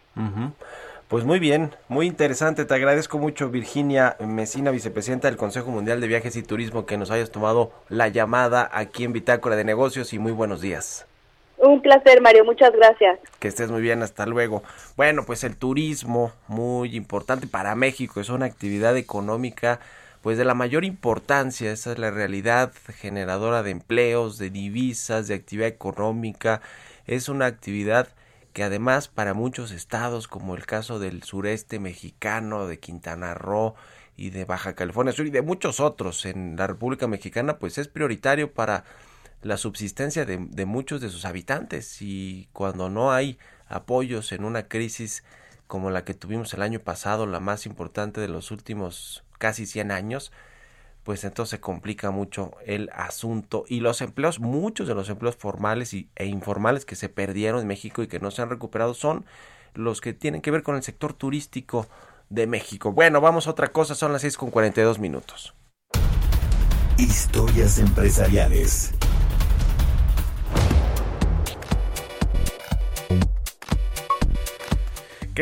Pues 1.09 1.26
muy 1.26 1.39
bien, 1.39 1.76
muy 1.89 2.07
interesante. 2.07 2.64
Te 2.64 2.74
agradezco 2.74 3.18
mucho, 3.18 3.49
Virginia 3.49 4.16
Mesina, 4.22 4.72
vicepresidenta 4.72 5.28
del 5.28 5.36
Consejo 5.36 5.70
Mundial 5.70 5.99
de 5.99 6.07
Viajes 6.07 6.38
y 6.38 6.43
Turismo, 6.43 6.86
que 6.86 6.97
nos 6.97 7.12
hayas 7.12 7.32
tomado 7.32 7.74
la 7.89 8.07
llamada 8.07 8.70
aquí 8.72 9.03
en 9.03 9.12
Bitácora 9.12 9.57
de 9.57 9.66
Negocios 9.66 10.14
y 10.14 10.20
muy 10.20 10.32
buenos 10.32 10.62
días. 10.62 11.05
Un 11.57 11.82
placer, 11.82 12.22
Mario, 12.22 12.45
muchas 12.45 12.72
gracias. 12.72 13.20
Que 13.39 13.49
estés 13.49 13.70
muy 13.70 13.82
bien, 13.82 14.01
hasta 14.01 14.26
luego. 14.26 14.64
Bueno, 14.95 15.26
pues 15.26 15.43
el 15.43 15.57
turismo, 15.57 16.32
muy 16.47 16.95
importante 16.95 17.45
para 17.45 17.76
México, 17.76 18.22
es 18.22 18.30
una 18.30 18.45
actividad 18.45 18.95
económica 18.95 19.82
pues 20.22 20.38
de 20.38 20.46
la 20.46 20.54
mayor 20.54 20.86
importancia, 20.86 21.72
esa 21.72 21.94
es 21.94 21.98
la 21.98 22.12
realidad 22.12 22.74
generadora 23.00 23.64
de 23.64 23.72
empleos, 23.72 24.38
de 24.38 24.52
divisas, 24.52 25.28
de 25.28 25.34
actividad 25.34 25.68
económica, 25.68 26.62
es 27.06 27.28
una 27.28 27.48
actividad 27.48 28.08
que 28.54 28.64
además 28.64 29.08
para 29.08 29.34
muchos 29.34 29.72
estados 29.72 30.28
como 30.28 30.56
el 30.56 30.66
caso 30.66 31.00
del 31.00 31.24
sureste 31.24 31.80
mexicano, 31.80 32.68
de 32.68 32.80
Quintana 32.80 33.34
Roo 33.34 33.76
y 34.18 34.30
de 34.30 34.46
Baja 34.46 34.76
California 34.76 35.14
Sur 35.14 35.26
y 35.26 35.32
de 35.32 35.42
muchos 35.42 35.80
otros 35.80 36.26
en 36.26 36.56
la 36.58 36.68
República 36.68 37.08
Mexicana, 37.08 37.58
pues 37.58 37.78
es 37.78 37.88
prioritario 37.88 38.54
para 38.54 38.84
la 39.42 39.58
subsistencia 39.58 40.26
de, 40.26 40.38
de 40.38 40.66
muchos 40.66 41.02
de 41.02 41.10
sus 41.10 41.26
habitantes. 41.26 42.02
Y 42.02 42.50
cuando 42.54 42.90
no 42.90 43.12
hay 43.12 43.40
apoyos 43.68 44.32
en 44.34 44.44
una 44.44 44.68
crisis 44.68 45.24
como 45.68 45.90
la 45.90 46.04
que 46.04 46.14
tuvimos 46.14 46.54
el 46.54 46.62
año 46.62 46.80
pasado, 46.80 47.26
la 47.26 47.40
más 47.40 47.66
importante 47.66 48.20
de 48.22 48.28
los 48.28 48.52
últimos 48.52 49.24
casi 49.42 49.66
100 49.66 49.92
años, 49.92 50.32
pues 51.04 51.24
entonces 51.24 51.60
complica 51.60 52.12
mucho 52.12 52.52
el 52.64 52.92
asunto 52.94 53.66
y 53.68 53.80
los 53.80 54.02
empleos, 54.02 54.39
muchos 54.39 54.88
de 54.88 54.94
los 54.94 55.10
empleos 55.10 55.36
formales 55.36 55.96
y, 55.96 56.10
e 56.16 56.28
informales 56.28 56.86
que 56.86 56.96
se 56.96 57.10
perdieron 57.10 57.62
en 57.62 57.68
México 57.68 58.04
y 58.04 58.08
que 58.08 58.20
no 58.20 58.30
se 58.30 58.44
han 58.44 58.52
recuperado 58.52 58.94
son 58.94 59.26
los 59.74 60.00
que 60.00 60.14
tienen 60.14 60.42
que 60.42 60.52
ver 60.52 60.62
con 60.62 60.76
el 60.76 60.84
sector 60.84 61.14
turístico 61.14 61.88
de 62.30 62.46
México. 62.46 62.92
Bueno, 62.92 63.20
vamos 63.20 63.48
a 63.48 63.52
otra 63.52 63.70
cosa, 63.70 63.96
son 63.96 64.14
las 64.14 64.22
6 64.22 64.38
con 64.38 64.52
42 64.52 65.00
minutos. 65.00 65.56
Historias 66.98 67.80
empresariales. 67.80 68.94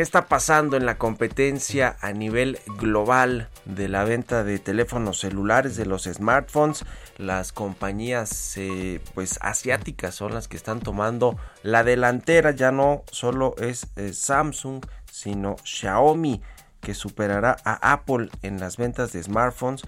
¿Qué 0.00 0.04
está 0.04 0.28
pasando 0.28 0.78
en 0.78 0.86
la 0.86 0.96
competencia 0.96 1.98
a 2.00 2.12
nivel 2.12 2.58
global 2.78 3.50
de 3.66 3.86
la 3.86 4.02
venta 4.04 4.44
de 4.44 4.58
teléfonos 4.58 5.18
celulares, 5.18 5.76
de 5.76 5.84
los 5.84 6.04
smartphones? 6.04 6.86
Las 7.18 7.52
compañías 7.52 8.56
eh, 8.56 9.02
pues 9.12 9.38
asiáticas 9.42 10.14
son 10.14 10.32
las 10.32 10.48
que 10.48 10.56
están 10.56 10.80
tomando 10.80 11.36
la 11.62 11.84
delantera. 11.84 12.52
Ya 12.52 12.72
no 12.72 13.04
solo 13.12 13.54
es 13.58 13.88
eh, 13.96 14.14
Samsung, 14.14 14.86
sino 15.12 15.56
Xiaomi 15.64 16.40
que 16.80 16.94
superará 16.94 17.58
a 17.62 17.92
Apple 17.92 18.30
en 18.40 18.58
las 18.58 18.78
ventas 18.78 19.12
de 19.12 19.22
smartphones 19.22 19.82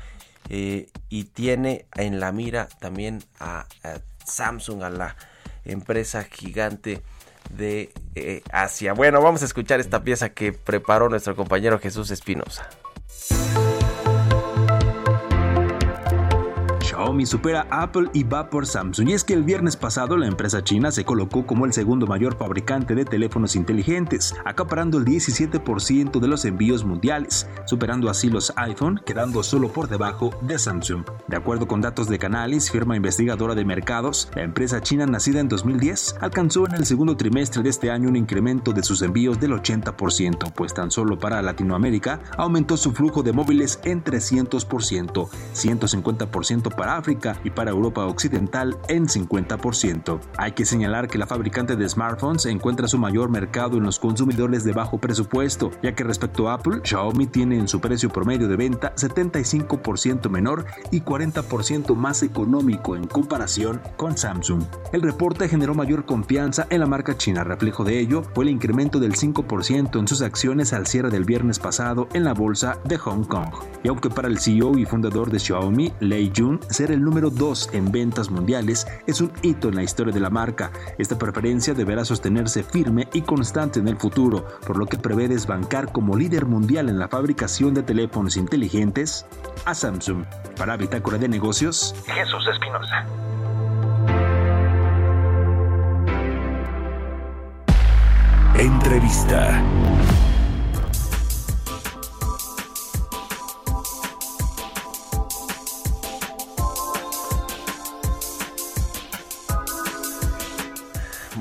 eh, 0.50 0.90
y 1.08 1.24
tiene 1.24 1.86
en 1.94 2.20
la 2.20 2.32
mira 2.32 2.68
también 2.80 3.24
a, 3.40 3.60
a 3.82 4.00
Samsung, 4.26 4.82
a 4.82 4.90
la 4.90 5.16
empresa 5.64 6.24
gigante 6.24 7.02
de 7.50 7.92
eh, 8.14 8.42
Asia. 8.52 8.92
Bueno, 8.92 9.20
vamos 9.20 9.42
a 9.42 9.44
escuchar 9.44 9.80
esta 9.80 10.02
pieza 10.02 10.30
que 10.30 10.52
preparó 10.52 11.08
nuestro 11.08 11.36
compañero 11.36 11.78
Jesús 11.78 12.10
Espinosa. 12.10 12.68
Xiaomi 17.02 17.26
supera 17.26 17.66
a 17.68 17.82
Apple 17.82 18.10
y 18.12 18.22
va 18.22 18.48
por 18.48 18.64
Samsung. 18.64 19.08
Y 19.08 19.12
es 19.14 19.24
que 19.24 19.34
el 19.34 19.42
viernes 19.42 19.76
pasado 19.76 20.16
la 20.16 20.28
empresa 20.28 20.62
china 20.62 20.92
se 20.92 21.04
colocó 21.04 21.44
como 21.44 21.66
el 21.66 21.72
segundo 21.72 22.06
mayor 22.06 22.36
fabricante 22.36 22.94
de 22.94 23.04
teléfonos 23.04 23.56
inteligentes, 23.56 24.36
acaparando 24.44 24.98
el 24.98 25.04
17% 25.04 26.20
de 26.20 26.28
los 26.28 26.44
envíos 26.44 26.84
mundiales, 26.84 27.48
superando 27.66 28.08
así 28.08 28.30
los 28.30 28.52
iPhone, 28.56 29.00
quedando 29.04 29.42
solo 29.42 29.72
por 29.72 29.88
debajo 29.88 30.30
de 30.42 30.60
Samsung. 30.60 31.04
De 31.26 31.36
acuerdo 31.36 31.66
con 31.66 31.80
datos 31.80 32.08
de 32.08 32.20
Canalys, 32.20 32.70
firma 32.70 32.94
investigadora 32.94 33.56
de 33.56 33.64
mercados, 33.64 34.28
la 34.36 34.42
empresa 34.42 34.80
china 34.80 35.04
nacida 35.04 35.40
en 35.40 35.48
2010 35.48 36.18
alcanzó 36.20 36.68
en 36.68 36.74
el 36.74 36.86
segundo 36.86 37.16
trimestre 37.16 37.64
de 37.64 37.70
este 37.70 37.90
año 37.90 38.10
un 38.10 38.16
incremento 38.16 38.72
de 38.72 38.84
sus 38.84 39.02
envíos 39.02 39.40
del 39.40 39.52
80%, 39.52 40.52
pues 40.52 40.72
tan 40.72 40.92
solo 40.92 41.18
para 41.18 41.42
Latinoamérica 41.42 42.20
aumentó 42.36 42.76
su 42.76 42.92
flujo 42.92 43.24
de 43.24 43.32
móviles 43.32 43.80
en 43.82 44.04
300%, 44.04 45.28
150% 45.52 46.76
para 46.76 46.91
África 46.96 47.36
y 47.44 47.50
para 47.50 47.70
Europa 47.70 48.06
Occidental 48.06 48.76
en 48.88 49.06
50%. 49.06 50.20
Hay 50.36 50.52
que 50.52 50.64
señalar 50.64 51.08
que 51.08 51.18
la 51.18 51.26
fabricante 51.26 51.76
de 51.76 51.88
smartphones 51.88 52.46
encuentra 52.46 52.88
su 52.88 52.98
mayor 52.98 53.30
mercado 53.30 53.76
en 53.76 53.84
los 53.84 53.98
consumidores 53.98 54.64
de 54.64 54.72
bajo 54.72 54.98
presupuesto, 54.98 55.70
ya 55.82 55.94
que 55.94 56.04
respecto 56.04 56.48
a 56.48 56.54
Apple, 56.54 56.80
Xiaomi 56.84 57.26
tiene 57.26 57.58
en 57.58 57.68
su 57.68 57.80
precio 57.80 58.10
promedio 58.10 58.48
de 58.48 58.56
venta 58.56 58.94
75% 58.94 60.28
menor 60.28 60.66
y 60.90 61.00
40% 61.00 61.94
más 61.94 62.22
económico 62.22 62.96
en 62.96 63.06
comparación 63.06 63.80
con 63.96 64.16
Samsung. 64.16 64.62
El 64.92 65.02
reporte 65.02 65.48
generó 65.48 65.74
mayor 65.74 66.04
confianza 66.04 66.66
en 66.70 66.80
la 66.80 66.86
marca 66.86 67.16
china. 67.16 67.44
Reflejo 67.44 67.84
de 67.84 67.98
ello 67.98 68.22
fue 68.34 68.44
el 68.44 68.50
incremento 68.50 68.98
del 68.98 69.14
5% 69.14 69.98
en 69.98 70.08
sus 70.08 70.22
acciones 70.22 70.72
al 70.72 70.86
cierre 70.86 71.10
del 71.10 71.24
viernes 71.24 71.58
pasado 71.58 72.08
en 72.12 72.24
la 72.24 72.34
bolsa 72.34 72.78
de 72.84 72.98
Hong 72.98 73.24
Kong. 73.24 73.50
Y 73.82 73.88
aunque 73.88 74.10
para 74.10 74.28
el 74.28 74.38
CEO 74.38 74.78
y 74.78 74.84
fundador 74.84 75.30
de 75.30 75.38
Xiaomi, 75.38 75.92
Lei 76.00 76.32
Jun, 76.34 76.60
ser 76.72 76.90
el 76.90 77.02
número 77.02 77.30
2 77.30 77.70
en 77.72 77.92
ventas 77.92 78.30
mundiales 78.30 78.86
es 79.06 79.20
un 79.20 79.32
hito 79.42 79.68
en 79.68 79.76
la 79.76 79.82
historia 79.82 80.12
de 80.12 80.20
la 80.20 80.30
marca. 80.30 80.70
Esta 80.98 81.18
preferencia 81.18 81.74
deberá 81.74 82.04
sostenerse 82.04 82.62
firme 82.62 83.08
y 83.12 83.22
constante 83.22 83.80
en 83.80 83.88
el 83.88 83.96
futuro, 83.96 84.46
por 84.66 84.78
lo 84.78 84.86
que 84.86 84.98
prevé 84.98 85.28
desbancar 85.28 85.92
como 85.92 86.16
líder 86.16 86.46
mundial 86.46 86.88
en 86.88 86.98
la 86.98 87.08
fabricación 87.08 87.74
de 87.74 87.82
teléfonos 87.82 88.36
inteligentes 88.36 89.26
a 89.64 89.74
Samsung. 89.74 90.24
Para 90.56 90.76
Bitácora 90.76 91.18
de 91.18 91.28
Negocios, 91.28 91.94
Jesús 92.06 92.44
Espinosa. 92.48 93.06
Entrevista. 98.58 99.62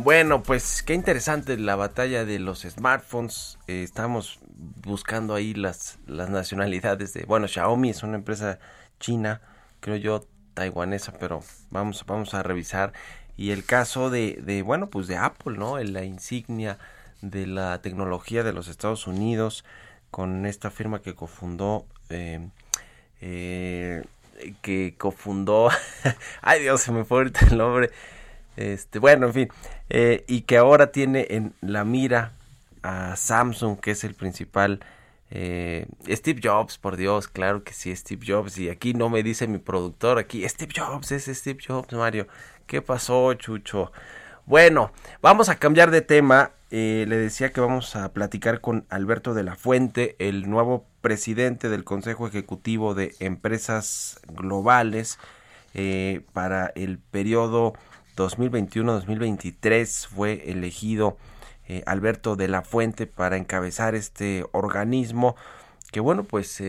Bueno, 0.03 0.41
pues 0.41 0.81
qué 0.81 0.95
interesante 0.95 1.59
la 1.59 1.75
batalla 1.75 2.25
de 2.25 2.39
los 2.39 2.61
smartphones. 2.61 3.59
Eh, 3.67 3.83
estamos 3.83 4.39
buscando 4.83 5.35
ahí 5.35 5.53
las, 5.53 5.99
las 6.07 6.31
nacionalidades 6.31 7.13
de... 7.13 7.25
Bueno, 7.25 7.47
Xiaomi 7.47 7.91
es 7.91 8.01
una 8.01 8.15
empresa 8.15 8.57
china, 8.99 9.41
creo 9.79 9.97
yo 9.97 10.25
taiwanesa, 10.55 11.13
pero 11.19 11.43
vamos, 11.69 12.03
vamos 12.07 12.33
a 12.33 12.41
revisar. 12.41 12.93
Y 13.37 13.51
el 13.51 13.63
caso 13.63 14.09
de, 14.09 14.39
de 14.41 14.63
bueno, 14.63 14.89
pues 14.89 15.05
de 15.05 15.17
Apple, 15.17 15.59
¿no? 15.59 15.77
La 15.77 16.03
insignia 16.03 16.79
de 17.21 17.45
la 17.45 17.79
tecnología 17.83 18.41
de 18.41 18.53
los 18.53 18.69
Estados 18.69 19.05
Unidos 19.05 19.63
con 20.09 20.47
esta 20.47 20.71
firma 20.71 21.03
que 21.03 21.13
cofundó... 21.13 21.85
Eh, 22.09 22.49
eh, 23.21 24.03
que 24.63 24.95
cofundó... 24.97 25.69
Ay 26.41 26.63
Dios, 26.63 26.81
se 26.81 26.91
me 26.91 27.05
fue 27.05 27.19
ahorita 27.19 27.45
el 27.51 27.59
nombre. 27.59 27.91
Este, 28.57 28.99
bueno, 28.99 29.27
en 29.27 29.33
fin, 29.33 29.49
eh, 29.89 30.23
y 30.27 30.41
que 30.41 30.57
ahora 30.57 30.91
tiene 30.91 31.27
en 31.29 31.53
la 31.61 31.85
mira 31.85 32.33
a 32.83 33.15
Samsung, 33.15 33.79
que 33.79 33.91
es 33.91 34.03
el 34.03 34.15
principal. 34.15 34.81
Eh, 35.33 35.85
Steve 36.09 36.41
Jobs, 36.43 36.77
por 36.77 36.97
Dios, 36.97 37.29
claro 37.29 37.63
que 37.63 37.73
sí, 37.73 37.95
Steve 37.95 38.25
Jobs. 38.27 38.57
Y 38.57 38.69
aquí 38.69 38.93
no 38.93 39.09
me 39.09 39.23
dice 39.23 39.47
mi 39.47 39.59
productor, 39.59 40.19
aquí 40.19 40.47
Steve 40.47 40.73
Jobs, 40.75 41.11
es 41.11 41.25
Steve 41.25 41.59
Jobs, 41.65 41.93
Mario. 41.93 42.27
¿Qué 42.67 42.81
pasó, 42.81 43.33
Chucho? 43.35 43.91
Bueno, 44.45 44.91
vamos 45.21 45.49
a 45.49 45.55
cambiar 45.55 45.91
de 45.91 46.01
tema. 46.01 46.51
Eh, 46.71 47.05
le 47.07 47.17
decía 47.17 47.51
que 47.51 47.61
vamos 47.61 47.95
a 47.95 48.13
platicar 48.13 48.61
con 48.61 48.85
Alberto 48.89 49.33
de 49.33 49.43
la 49.43 49.55
Fuente, 49.55 50.15
el 50.19 50.49
nuevo 50.49 50.85
presidente 51.01 51.69
del 51.69 51.83
Consejo 51.83 52.27
Ejecutivo 52.27 52.93
de 52.93 53.13
Empresas 53.19 54.19
Globales 54.27 55.19
para 56.33 56.73
el 56.75 56.97
periodo 56.99 57.73
2021-2023. 58.27 60.07
Fue 60.07 60.49
elegido 60.49 61.17
eh, 61.67 61.83
Alberto 61.85 62.35
de 62.35 62.47
la 62.47 62.61
Fuente 62.61 63.07
para 63.07 63.37
encabezar 63.37 63.95
este 63.95 64.45
organismo 64.51 65.35
que, 65.91 65.99
bueno, 65.99 66.23
pues 66.23 66.61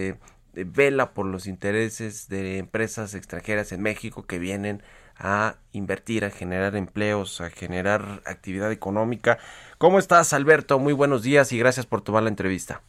vela 0.53 1.15
por 1.15 1.27
los 1.27 1.47
intereses 1.47 2.29
de 2.29 2.59
empresas 2.59 3.15
extranjeras 3.15 3.73
en 3.73 3.83
México 3.83 4.25
que 4.25 4.39
vienen 4.39 4.83
a 5.17 5.57
invertir, 5.73 6.25
a 6.25 6.31
generar 6.31 6.77
empleos, 6.77 7.41
a 7.41 7.51
generar 7.51 8.23
actividad 8.27 8.73
económica. 8.73 9.39
¿Cómo 9.79 9.99
estás, 9.99 10.33
Alberto? 10.33 10.79
Muy 10.79 10.93
buenos 10.93 11.23
días 11.23 11.53
y 11.53 11.59
gracias 11.59 11.87
por 11.87 12.03
tomar 12.03 12.25
la 12.25 12.29
entrevista. 12.29 12.83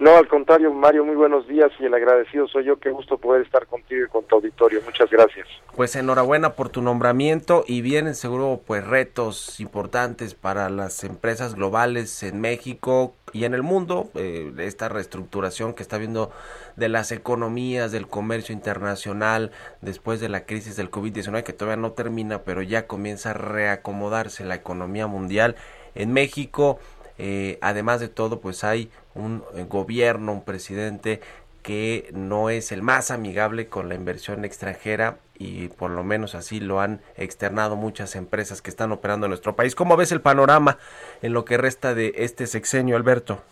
No, 0.00 0.16
al 0.16 0.28
contrario, 0.28 0.72
Mario, 0.72 1.04
muy 1.04 1.14
buenos 1.14 1.46
días 1.46 1.70
y 1.78 1.84
el 1.84 1.92
agradecido 1.92 2.48
soy 2.48 2.64
yo. 2.64 2.78
Qué 2.78 2.88
gusto 2.88 3.18
poder 3.18 3.42
estar 3.42 3.66
contigo 3.66 4.06
y 4.06 4.08
con 4.08 4.24
tu 4.24 4.36
auditorio. 4.36 4.80
Muchas 4.82 5.10
gracias. 5.10 5.46
Pues 5.76 5.94
enhorabuena 5.94 6.54
por 6.54 6.70
tu 6.70 6.80
nombramiento 6.80 7.64
y 7.66 7.82
vienen 7.82 8.14
seguro 8.14 8.62
pues 8.66 8.82
retos 8.86 9.60
importantes 9.60 10.32
para 10.32 10.70
las 10.70 11.04
empresas 11.04 11.54
globales 11.54 12.22
en 12.22 12.40
México 12.40 13.14
y 13.34 13.44
en 13.44 13.52
el 13.52 13.62
mundo. 13.62 14.08
Eh, 14.14 14.50
esta 14.60 14.88
reestructuración 14.88 15.74
que 15.74 15.82
está 15.82 15.98
viendo 15.98 16.30
de 16.76 16.88
las 16.88 17.12
economías, 17.12 17.92
del 17.92 18.08
comercio 18.08 18.54
internacional 18.54 19.50
después 19.82 20.18
de 20.18 20.30
la 20.30 20.46
crisis 20.46 20.76
del 20.76 20.90
COVID-19 20.90 21.42
que 21.42 21.52
todavía 21.52 21.76
no 21.76 21.92
termina, 21.92 22.38
pero 22.38 22.62
ya 22.62 22.86
comienza 22.86 23.32
a 23.32 23.34
reacomodarse 23.34 24.46
la 24.46 24.54
economía 24.54 25.06
mundial. 25.06 25.56
En 25.94 26.14
México 26.14 26.78
eh, 27.22 27.58
además 27.60 28.00
de 28.00 28.08
todo, 28.08 28.40
pues 28.40 28.64
hay 28.64 28.90
un 29.14 29.44
eh, 29.54 29.66
gobierno, 29.68 30.32
un 30.32 30.42
presidente 30.42 31.20
que 31.62 32.08
no 32.14 32.48
es 32.48 32.72
el 32.72 32.80
más 32.80 33.10
amigable 33.10 33.66
con 33.66 33.90
la 33.90 33.94
inversión 33.94 34.46
extranjera 34.46 35.18
y 35.38 35.68
por 35.68 35.90
lo 35.90 36.02
menos 36.02 36.34
así 36.34 36.60
lo 36.60 36.80
han 36.80 37.02
externado 37.18 37.76
muchas 37.76 38.16
empresas 38.16 38.62
que 38.62 38.70
están 38.70 38.90
operando 38.90 39.26
en 39.26 39.30
nuestro 39.30 39.54
país. 39.54 39.74
¿Cómo 39.74 39.98
ves 39.98 40.12
el 40.12 40.22
panorama 40.22 40.78
en 41.20 41.34
lo 41.34 41.44
que 41.44 41.58
resta 41.58 41.94
de 41.94 42.14
este 42.16 42.46
sexenio, 42.46 42.96
Alberto? 42.96 43.42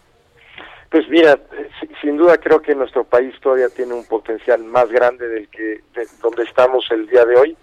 Pues 0.90 1.06
mira, 1.10 1.38
sin 2.00 2.16
duda 2.16 2.38
creo 2.38 2.62
que 2.62 2.74
nuestro 2.74 3.04
país 3.04 3.34
todavía 3.42 3.68
tiene 3.68 3.92
un 3.92 4.06
potencial 4.06 4.64
más 4.64 4.88
grande 4.88 5.28
del 5.28 5.48
que 5.48 5.82
donde 6.22 6.44
estamos 6.44 6.86
el 6.90 7.06
día 7.06 7.26
de 7.26 7.36
hoy, 7.36 7.56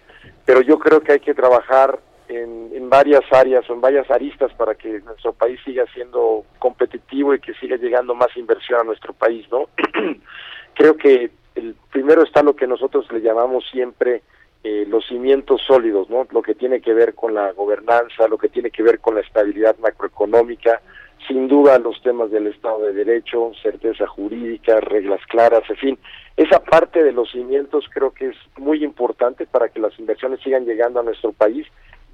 pero 0.45 0.61
yo 0.61 0.77
creo 0.77 1.01
que 1.01 1.13
hay 1.13 1.19
que 1.19 1.33
trabajar 1.33 1.97
en, 2.27 2.89
varias 2.89 3.23
áreas 3.31 3.69
o 3.69 3.73
en 3.73 3.81
varias 3.81 4.09
aristas 4.09 4.53
para 4.53 4.75
que 4.75 4.99
nuestro 5.01 5.33
país 5.33 5.59
siga 5.65 5.85
siendo 5.93 6.45
competitivo 6.59 7.33
y 7.33 7.39
que 7.39 7.53
siga 7.55 7.77
llegando 7.77 8.15
más 8.15 8.35
inversión 8.37 8.79
a 8.79 8.83
nuestro 8.83 9.13
país, 9.13 9.45
¿no? 9.51 9.67
Creo 10.75 10.95
que 10.97 11.31
el 11.55 11.75
primero 11.91 12.23
está 12.23 12.43
lo 12.43 12.55
que 12.55 12.67
nosotros 12.67 13.11
le 13.11 13.21
llamamos 13.21 13.65
siempre 13.71 14.21
eh, 14.63 14.85
los 14.87 15.05
cimientos 15.07 15.61
sólidos, 15.61 16.09
¿no? 16.09 16.27
Lo 16.31 16.41
que 16.41 16.55
tiene 16.55 16.81
que 16.81 16.93
ver 16.93 17.13
con 17.15 17.33
la 17.33 17.51
gobernanza, 17.51 18.27
lo 18.27 18.37
que 18.37 18.49
tiene 18.49 18.71
que 18.71 18.83
ver 18.83 18.99
con 18.99 19.15
la 19.15 19.21
estabilidad 19.21 19.77
macroeconómica, 19.79 20.81
sin 21.27 21.47
duda 21.47 21.79
los 21.79 22.01
temas 22.01 22.31
del 22.31 22.47
Estado 22.47 22.81
de 22.81 22.93
Derecho, 22.93 23.51
certeza 23.61 24.07
jurídica, 24.07 24.79
reglas 24.79 25.21
claras, 25.27 25.63
en 25.69 25.75
fin, 25.77 25.99
esa 26.37 26.59
parte 26.59 27.03
de 27.03 27.11
los 27.11 27.31
cimientos 27.31 27.85
creo 27.93 28.11
que 28.11 28.29
es 28.29 28.35
muy 28.57 28.83
importante 28.83 29.45
para 29.45 29.69
que 29.69 29.79
las 29.79 29.97
inversiones 29.97 30.41
sigan 30.41 30.65
llegando 30.65 30.99
a 30.99 31.03
nuestro 31.03 31.31
país 31.31 31.65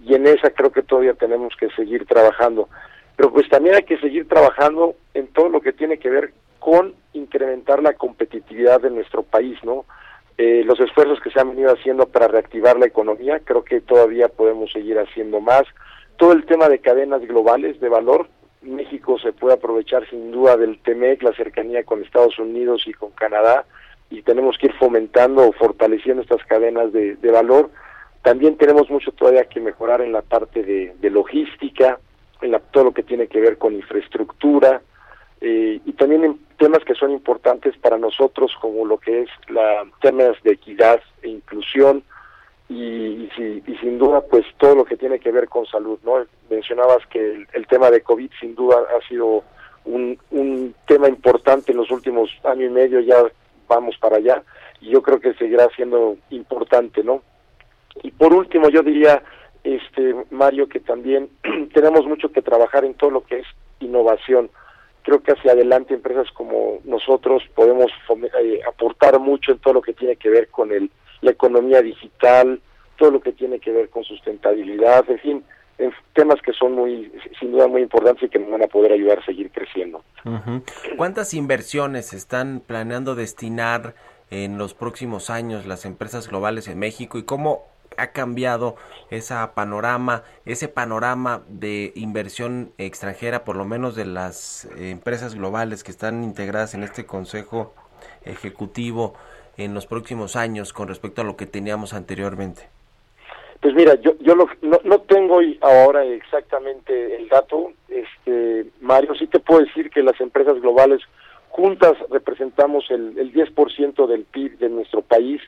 y 0.03 0.15
en 0.15 0.27
esa 0.27 0.49
creo 0.49 0.71
que 0.71 0.83
todavía 0.83 1.13
tenemos 1.13 1.55
que 1.55 1.69
seguir 1.71 2.05
trabajando. 2.05 2.69
Pero 3.15 3.31
pues 3.31 3.47
también 3.49 3.75
hay 3.75 3.83
que 3.83 3.99
seguir 3.99 4.27
trabajando 4.27 4.95
en 5.13 5.27
todo 5.27 5.49
lo 5.49 5.61
que 5.61 5.73
tiene 5.73 5.97
que 5.97 6.09
ver 6.09 6.33
con 6.59 6.93
incrementar 7.13 7.81
la 7.81 7.93
competitividad 7.93 8.81
de 8.81 8.89
nuestro 8.89 9.23
país, 9.23 9.57
¿no? 9.63 9.85
Eh, 10.37 10.63
los 10.65 10.79
esfuerzos 10.79 11.19
que 11.19 11.29
se 11.29 11.39
han 11.39 11.49
venido 11.49 11.71
haciendo 11.71 12.07
para 12.07 12.27
reactivar 12.27 12.79
la 12.79 12.87
economía, 12.87 13.41
creo 13.43 13.63
que 13.63 13.81
todavía 13.81 14.27
podemos 14.27 14.71
seguir 14.71 14.97
haciendo 14.97 15.39
más. 15.39 15.63
Todo 16.17 16.31
el 16.33 16.45
tema 16.45 16.69
de 16.69 16.79
cadenas 16.79 17.21
globales 17.21 17.79
de 17.79 17.89
valor, 17.89 18.27
México 18.61 19.19
se 19.19 19.33
puede 19.33 19.55
aprovechar 19.55 20.07
sin 20.09 20.31
duda 20.31 20.57
del 20.57 20.79
TEMEC, 20.79 21.21
la 21.23 21.33
cercanía 21.33 21.83
con 21.83 22.01
Estados 22.01 22.39
Unidos 22.39 22.83
y 22.85 22.93
con 22.93 23.11
Canadá, 23.11 23.65
y 24.09 24.21
tenemos 24.23 24.57
que 24.57 24.67
ir 24.67 24.73
fomentando 24.73 25.47
o 25.47 25.51
fortaleciendo 25.51 26.21
estas 26.21 26.43
cadenas 26.45 26.91
de, 26.91 27.15
de 27.15 27.31
valor 27.31 27.69
también 28.21 28.55
tenemos 28.57 28.89
mucho 28.89 29.11
todavía 29.11 29.45
que 29.45 29.59
mejorar 29.59 30.01
en 30.01 30.11
la 30.11 30.21
parte 30.21 30.63
de, 30.63 31.09
logística, 31.09 31.99
en 32.41 32.51
la, 32.51 32.59
todo 32.59 32.85
lo 32.85 32.91
que 32.93 33.03
tiene 33.03 33.27
que 33.27 33.39
ver 33.39 33.57
con 33.57 33.73
infraestructura 33.73 34.81
eh, 35.39 35.79
y 35.83 35.93
también 35.93 36.23
en 36.23 36.39
temas 36.57 36.83
que 36.85 36.93
son 36.93 37.11
importantes 37.11 37.75
para 37.77 37.97
nosotros 37.97 38.55
como 38.61 38.85
lo 38.85 38.99
que 38.99 39.23
es 39.23 39.29
la 39.49 39.85
temas 40.01 40.41
de 40.43 40.51
equidad 40.51 41.01
e 41.23 41.29
inclusión 41.29 42.03
y, 42.69 43.29
sin 43.81 43.97
duda 43.97 44.21
pues 44.21 44.45
todo 44.57 44.75
lo 44.75 44.85
que 44.85 44.97
tiene 44.97 45.19
que 45.19 45.31
ver 45.31 45.49
con 45.49 45.65
salud. 45.65 45.99
no 46.03 46.23
Mencionabas 46.49 47.05
que 47.07 47.45
el, 47.51 47.67
tema 47.67 47.89
de 47.89 48.01
COVID 48.01 48.29
sin 48.39 48.53
duda 48.53 48.77
ha 48.95 49.07
sido 49.07 49.43
un, 49.83 50.17
un 50.29 50.75
tema 50.85 51.09
importante 51.09 51.71
en 51.71 51.79
los 51.79 51.89
últimos 51.89 52.29
año 52.43 52.67
y 52.67 52.69
medio, 52.69 52.99
ya 52.99 53.17
vamos 53.67 53.97
para 53.97 54.17
allá 54.17 54.43
y 54.79 54.91
yo 54.91 55.01
creo 55.01 55.19
que 55.19 55.33
seguirá 55.33 55.67
siendo 55.75 56.17
importante, 56.29 57.03
¿no? 57.03 57.23
Y 58.03 58.11
por 58.11 58.33
último, 58.33 58.69
yo 58.69 58.81
diría, 58.81 59.23
este 59.63 60.15
Mario, 60.31 60.67
que 60.67 60.79
también 60.79 61.29
tenemos 61.73 62.05
mucho 62.05 62.31
que 62.31 62.41
trabajar 62.41 62.85
en 62.85 62.93
todo 62.95 63.11
lo 63.11 63.23
que 63.23 63.39
es 63.39 63.47
innovación. 63.79 64.49
Creo 65.03 65.21
que 65.23 65.31
hacia 65.31 65.53
adelante 65.53 65.93
empresas 65.93 66.29
como 66.31 66.79
nosotros 66.83 67.43
podemos 67.55 67.91
eh, 68.41 68.61
aportar 68.67 69.19
mucho 69.19 69.51
en 69.51 69.59
todo 69.59 69.75
lo 69.75 69.81
que 69.81 69.93
tiene 69.93 70.15
que 70.15 70.29
ver 70.29 70.49
con 70.49 70.71
el, 70.71 70.91
la 71.21 71.31
economía 71.31 71.81
digital, 71.81 72.61
todo 72.97 73.11
lo 73.11 73.19
que 73.19 73.31
tiene 73.31 73.59
que 73.59 73.71
ver 73.71 73.89
con 73.89 74.03
sustentabilidad, 74.03 75.09
en 75.09 75.19
fin, 75.19 75.43
en 75.79 75.91
temas 76.13 76.39
que 76.43 76.53
son 76.53 76.73
muy, 76.73 77.11
sin 77.39 77.51
duda 77.51 77.67
muy 77.67 77.81
importantes 77.81 78.23
y 78.23 78.29
que 78.29 78.37
nos 78.37 78.51
van 78.51 78.63
a 78.63 78.67
poder 78.67 78.91
ayudar 78.91 79.19
a 79.19 79.25
seguir 79.25 79.49
creciendo. 79.51 80.03
¿Cuántas 80.97 81.33
inversiones 81.33 82.13
están 82.13 82.61
planeando 82.65 83.15
destinar 83.15 83.95
en 84.29 84.59
los 84.59 84.75
próximos 84.75 85.31
años 85.31 85.65
las 85.65 85.85
empresas 85.85 86.29
globales 86.29 86.67
en 86.67 86.77
México 86.77 87.17
y 87.17 87.23
cómo 87.23 87.70
ha 87.97 88.07
cambiado 88.11 88.75
esa 89.09 89.53
panorama, 89.53 90.23
ese 90.45 90.67
panorama 90.67 91.43
de 91.47 91.91
inversión 91.95 92.71
extranjera, 92.77 93.43
por 93.43 93.55
lo 93.55 93.65
menos 93.65 93.95
de 93.95 94.05
las 94.05 94.67
empresas 94.77 95.35
globales 95.35 95.83
que 95.83 95.91
están 95.91 96.23
integradas 96.23 96.73
en 96.73 96.83
este 96.83 97.05
Consejo 97.05 97.73
Ejecutivo 98.23 99.15
en 99.57 99.73
los 99.73 99.85
próximos 99.85 100.35
años 100.35 100.73
con 100.73 100.87
respecto 100.87 101.21
a 101.21 101.25
lo 101.25 101.35
que 101.35 101.45
teníamos 101.45 101.93
anteriormente? 101.93 102.69
Pues 103.59 103.75
mira, 103.75 103.95
yo, 104.01 104.13
yo 104.19 104.35
no, 104.35 104.47
no 104.61 105.01
tengo 105.01 105.39
ahora 105.61 106.03
exactamente 106.03 107.15
el 107.15 107.29
dato, 107.29 107.71
este 107.89 108.65
Mario, 108.81 109.13
sí 109.15 109.27
te 109.27 109.39
puedo 109.39 109.63
decir 109.63 109.91
que 109.91 110.01
las 110.01 110.19
empresas 110.19 110.59
globales 110.59 111.01
juntas 111.49 111.93
representamos 112.09 112.89
el, 112.89 113.17
el 113.19 113.31
10% 113.31 114.07
del 114.07 114.23
PIB 114.23 114.57
de 114.57 114.69
nuestro 114.69 115.01
país, 115.03 115.41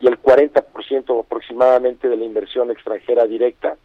y 0.00 0.06
el 0.06 0.20
40% 0.20 1.20
aproximadamente 1.20 2.08
de 2.08 2.16
la 2.16 2.24
inversión 2.24 2.70
extranjera 2.70 3.26
directa 3.26 3.76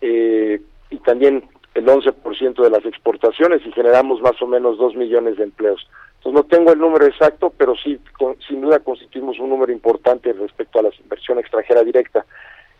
eh, 0.00 0.60
y 0.90 0.98
también 0.98 1.44
el 1.74 1.86
11% 1.86 2.62
de 2.62 2.70
las 2.70 2.84
exportaciones 2.84 3.62
y 3.64 3.72
generamos 3.72 4.20
más 4.20 4.40
o 4.42 4.46
menos 4.46 4.76
2 4.76 4.96
millones 4.96 5.36
de 5.38 5.44
empleos. 5.44 5.88
Entonces 6.18 6.34
no 6.34 6.44
tengo 6.44 6.72
el 6.72 6.78
número 6.78 7.06
exacto, 7.06 7.52
pero 7.56 7.74
sí, 7.76 7.98
sin 8.46 8.60
duda 8.60 8.80
constituimos 8.80 9.38
un 9.38 9.48
número 9.48 9.72
importante 9.72 10.32
respecto 10.32 10.78
a 10.78 10.82
la 10.82 10.90
inversión 11.02 11.38
extranjera 11.38 11.82
directa. 11.82 12.26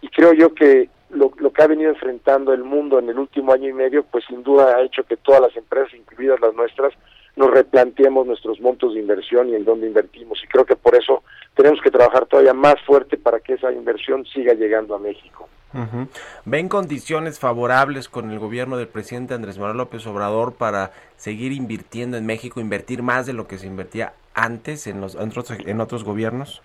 Y 0.01 0.09
creo 0.09 0.32
yo 0.32 0.55
que 0.55 0.90
lo 1.11 1.53
que 1.53 1.62
ha 1.62 1.66
venido 1.66 1.90
enfrentando 1.90 2.53
el 2.53 2.64
mundo 2.64 2.99
en 2.99 3.09
el 3.09 3.18
último 3.18 3.53
año 3.53 3.68
y 3.68 3.72
medio, 3.72 4.05
pues 4.05 4.24
sin 4.26 4.43
duda 4.43 4.76
ha 4.76 4.82
hecho 4.82 5.05
que 5.05 5.16
todas 5.16 5.40
las 5.40 5.57
empresas, 5.57 5.93
incluidas 5.95 6.40
las 6.40 6.55
nuestras, 6.55 6.93
nos 7.36 7.50
replanteemos 7.50 8.26
nuestros 8.26 8.60
montos 8.60 8.94
de 8.94 9.00
inversión 9.00 9.48
y 9.48 9.54
en 9.54 9.64
dónde 9.64 9.86
invertimos. 9.86 10.42
Y 10.44 10.46
creo 10.46 10.64
que 10.64 10.76
por 10.76 10.94
eso 10.94 11.22
tenemos 11.54 11.80
que 11.80 11.90
trabajar 11.90 12.26
todavía 12.26 12.54
más 12.54 12.74
fuerte 12.86 13.16
para 13.16 13.40
que 13.40 13.54
esa 13.54 13.72
inversión 13.72 14.24
siga 14.26 14.54
llegando 14.54 14.94
a 14.94 14.98
México. 14.98 15.48
¿Ven 16.44 16.68
condiciones 16.68 17.38
favorables 17.38 18.10
con 18.10 18.30
el 18.30 18.38
gobierno 18.38 18.76
del 18.76 18.88
presidente 18.88 19.32
Andrés 19.32 19.58
Manuel 19.58 19.78
López 19.78 20.06
Obrador 20.06 20.54
para 20.54 20.90
seguir 21.16 21.52
invirtiendo 21.52 22.18
en 22.18 22.26
México, 22.26 22.60
invertir 22.60 23.02
más 23.02 23.26
de 23.26 23.32
lo 23.32 23.46
que 23.46 23.56
se 23.56 23.68
invertía 23.68 24.12
antes 24.34 24.86
en, 24.86 25.00
los, 25.00 25.14
otros, 25.14 25.50
en 25.64 25.80
otros 25.80 26.04
gobiernos? 26.04 26.60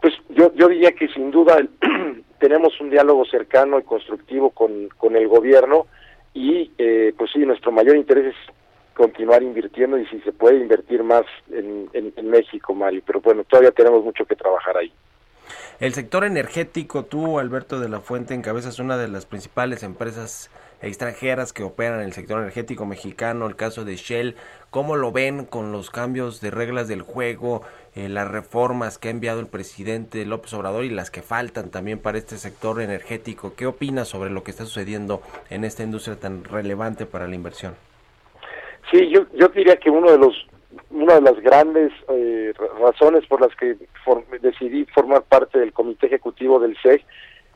Pues 0.00 0.14
yo, 0.30 0.50
yo 0.54 0.68
diría 0.68 0.92
que 0.92 1.08
sin 1.08 1.30
duda 1.30 1.58
tenemos 2.38 2.80
un 2.80 2.88
diálogo 2.88 3.26
cercano 3.26 3.78
y 3.78 3.82
constructivo 3.82 4.50
con, 4.50 4.88
con 4.96 5.14
el 5.14 5.28
gobierno 5.28 5.86
y 6.32 6.70
eh, 6.78 7.12
pues 7.18 7.30
sí, 7.32 7.40
nuestro 7.40 7.70
mayor 7.70 7.96
interés 7.96 8.34
es 8.34 8.54
continuar 8.96 9.42
invirtiendo 9.42 9.98
y 9.98 10.06
si 10.06 10.18
se 10.20 10.32
puede 10.32 10.56
invertir 10.56 11.04
más 11.04 11.24
en, 11.50 11.86
México, 12.28 12.74
Mario. 12.74 13.02
Pero 13.06 13.20
bueno, 13.20 13.44
todavía 13.44 13.70
tenemos 13.70 14.02
mucho 14.02 14.24
que 14.24 14.34
trabajar 14.34 14.76
ahí. 14.78 14.92
El 15.78 15.92
sector 15.92 16.24
energético, 16.24 17.04
tú, 17.04 17.38
Alberto 17.38 17.78
de 17.78 17.88
la 17.88 18.00
Fuente, 18.00 18.34
encabezas 18.34 18.78
una 18.78 18.96
de 18.96 19.08
las 19.08 19.26
principales 19.26 19.82
empresas 19.82 20.50
extranjeras 20.80 21.52
que 21.52 21.62
operan 21.62 22.00
en 22.00 22.06
el 22.06 22.12
sector 22.14 22.40
energético 22.40 22.86
mexicano, 22.86 23.46
el 23.46 23.54
caso 23.54 23.84
de 23.84 23.96
Shell. 23.96 24.34
¿Cómo 24.70 24.96
lo 24.96 25.12
ven 25.12 25.44
con 25.44 25.72
los 25.72 25.90
cambios 25.90 26.40
de 26.40 26.50
reglas 26.50 26.88
del 26.88 27.02
juego, 27.02 27.62
eh, 27.94 28.08
las 28.08 28.28
reformas 28.28 28.98
que 28.98 29.08
ha 29.08 29.10
enviado 29.10 29.40
el 29.40 29.46
presidente 29.46 30.24
López 30.24 30.52
Obrador 30.54 30.84
y 30.84 30.90
las 30.90 31.10
que 31.10 31.22
faltan 31.22 31.70
también 31.70 31.98
para 31.98 32.18
este 32.18 32.38
sector 32.38 32.80
energético? 32.80 33.54
¿Qué 33.54 33.66
opinas 33.66 34.08
sobre 34.08 34.30
lo 34.30 34.42
que 34.42 34.50
está 34.50 34.64
sucediendo 34.64 35.20
en 35.50 35.64
esta 35.64 35.82
industria 35.82 36.18
tan 36.18 36.44
relevante 36.44 37.04
para 37.06 37.28
la 37.28 37.34
inversión? 37.34 37.74
Sí, 38.90 39.08
yo, 39.10 39.26
yo 39.34 39.48
diría 39.48 39.76
que 39.76 39.90
uno 39.90 40.10
de 40.10 40.18
los 40.18 40.46
una 40.90 41.14
de 41.14 41.20
las 41.22 41.40
grandes 41.40 41.92
eh, 42.08 42.52
razones 42.80 43.26
por 43.26 43.40
las 43.40 43.54
que 43.56 43.76
decidí 44.40 44.84
formar 44.86 45.22
parte 45.22 45.58
del 45.58 45.72
comité 45.72 46.06
ejecutivo 46.06 46.60
del 46.60 46.76
SEG 46.82 47.02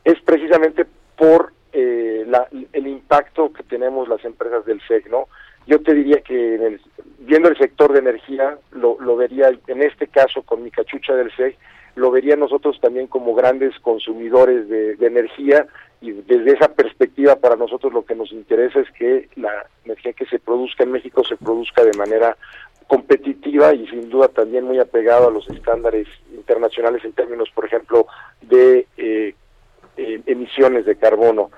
es 0.03 0.19
precisamente 0.21 0.85
por 1.15 1.53
eh, 1.71 2.25
el 2.73 2.87
impacto 2.87 3.53
que 3.53 3.63
tenemos 3.63 4.07
las 4.07 4.23
empresas 4.25 4.65
del 4.65 4.81
SEG, 4.87 5.09
¿no? 5.09 5.27
Yo 5.67 5.81
te 5.81 5.93
diría 5.93 6.21
que 6.21 6.79
viendo 7.19 7.49
el 7.49 7.57
sector 7.57 7.93
de 7.93 7.99
energía, 7.99 8.57
lo, 8.71 8.97
lo 8.99 9.15
vería 9.15 9.51
en 9.67 9.83
este 9.83 10.07
caso 10.07 10.41
con 10.41 10.63
mi 10.63 10.71
cachucha 10.71 11.15
del 11.15 11.31
SEG, 11.35 11.55
lo 11.95 12.11
vería 12.11 12.35
nosotros 12.35 12.79
también 12.79 13.07
como 13.07 13.33
grandes 13.33 13.77
consumidores 13.79 14.67
de, 14.69 14.95
energía 15.01 15.67
y 15.99 16.11
desde 16.11 16.53
esa 16.53 16.69
perspectiva 16.69 17.35
para 17.35 17.55
nosotros 17.55 17.93
lo 17.93 18.05
que 18.05 18.15
nos 18.15 18.31
interesa 18.31 18.79
es 18.79 18.89
que 18.91 19.29
la 19.35 19.67
energía 19.85 20.13
que 20.13 20.25
se 20.25 20.39
produzca 20.39 20.83
en 20.83 20.91
México 20.91 21.23
se 21.23 21.37
produzca 21.37 21.83
de 21.83 21.97
manera 21.97 22.37
competitiva 22.87 23.73
y 23.73 23.87
sin 23.87 24.09
duda 24.09 24.27
también 24.27 24.65
muy 24.65 24.79
apegado 24.79 25.27
a 25.27 25.31
los 25.31 25.47
estándares 25.49 26.07
internacionales 26.33 27.03
en 27.05 27.13
términos, 27.13 27.49
por 27.53 27.65
ejemplo, 27.65 28.07
de 28.41 28.87
eh, 28.97 29.35
eh, 29.97 30.21
emisiones 30.25 30.85
de 30.85 30.95
carbono. 30.95 31.51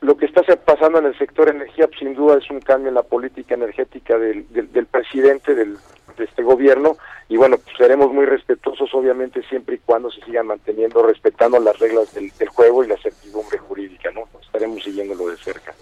Lo 0.00 0.16
que 0.16 0.26
está 0.26 0.42
pasando 0.64 0.98
en 0.98 1.06
el 1.06 1.18
sector 1.18 1.48
energía, 1.48 1.88
pues, 1.88 1.98
sin 1.98 2.14
duda, 2.14 2.38
es 2.38 2.48
un 2.50 2.60
cambio 2.60 2.88
en 2.88 2.94
la 2.94 3.02
política 3.02 3.54
energética 3.54 4.16
del, 4.16 4.46
del, 4.50 4.86
presidente 4.86 5.54
del, 5.54 5.76
de 6.16 6.24
este 6.24 6.42
gobierno 6.42 6.96
y 7.28 7.36
bueno, 7.36 7.58
pues 7.58 7.76
seremos 7.76 8.12
muy 8.12 8.24
respetuosos, 8.24 8.88
obviamente, 8.94 9.42
siempre 9.48 9.76
y 9.76 9.78
cuando 9.78 10.10
se 10.10 10.24
sigan 10.24 10.46
manteniendo, 10.46 11.02
respetando 11.02 11.58
las 11.58 11.78
reglas 11.78 12.14
del, 12.14 12.30
juego 12.48 12.84
y 12.84 12.88
la 12.88 12.96
certidumbre 12.96 13.58
jurídica, 13.58 14.10
¿no? 14.12 14.22
Estaremos 14.40 14.82
siguiéndolo 14.82 15.28
de 15.28 15.36
cerca. 15.36 15.74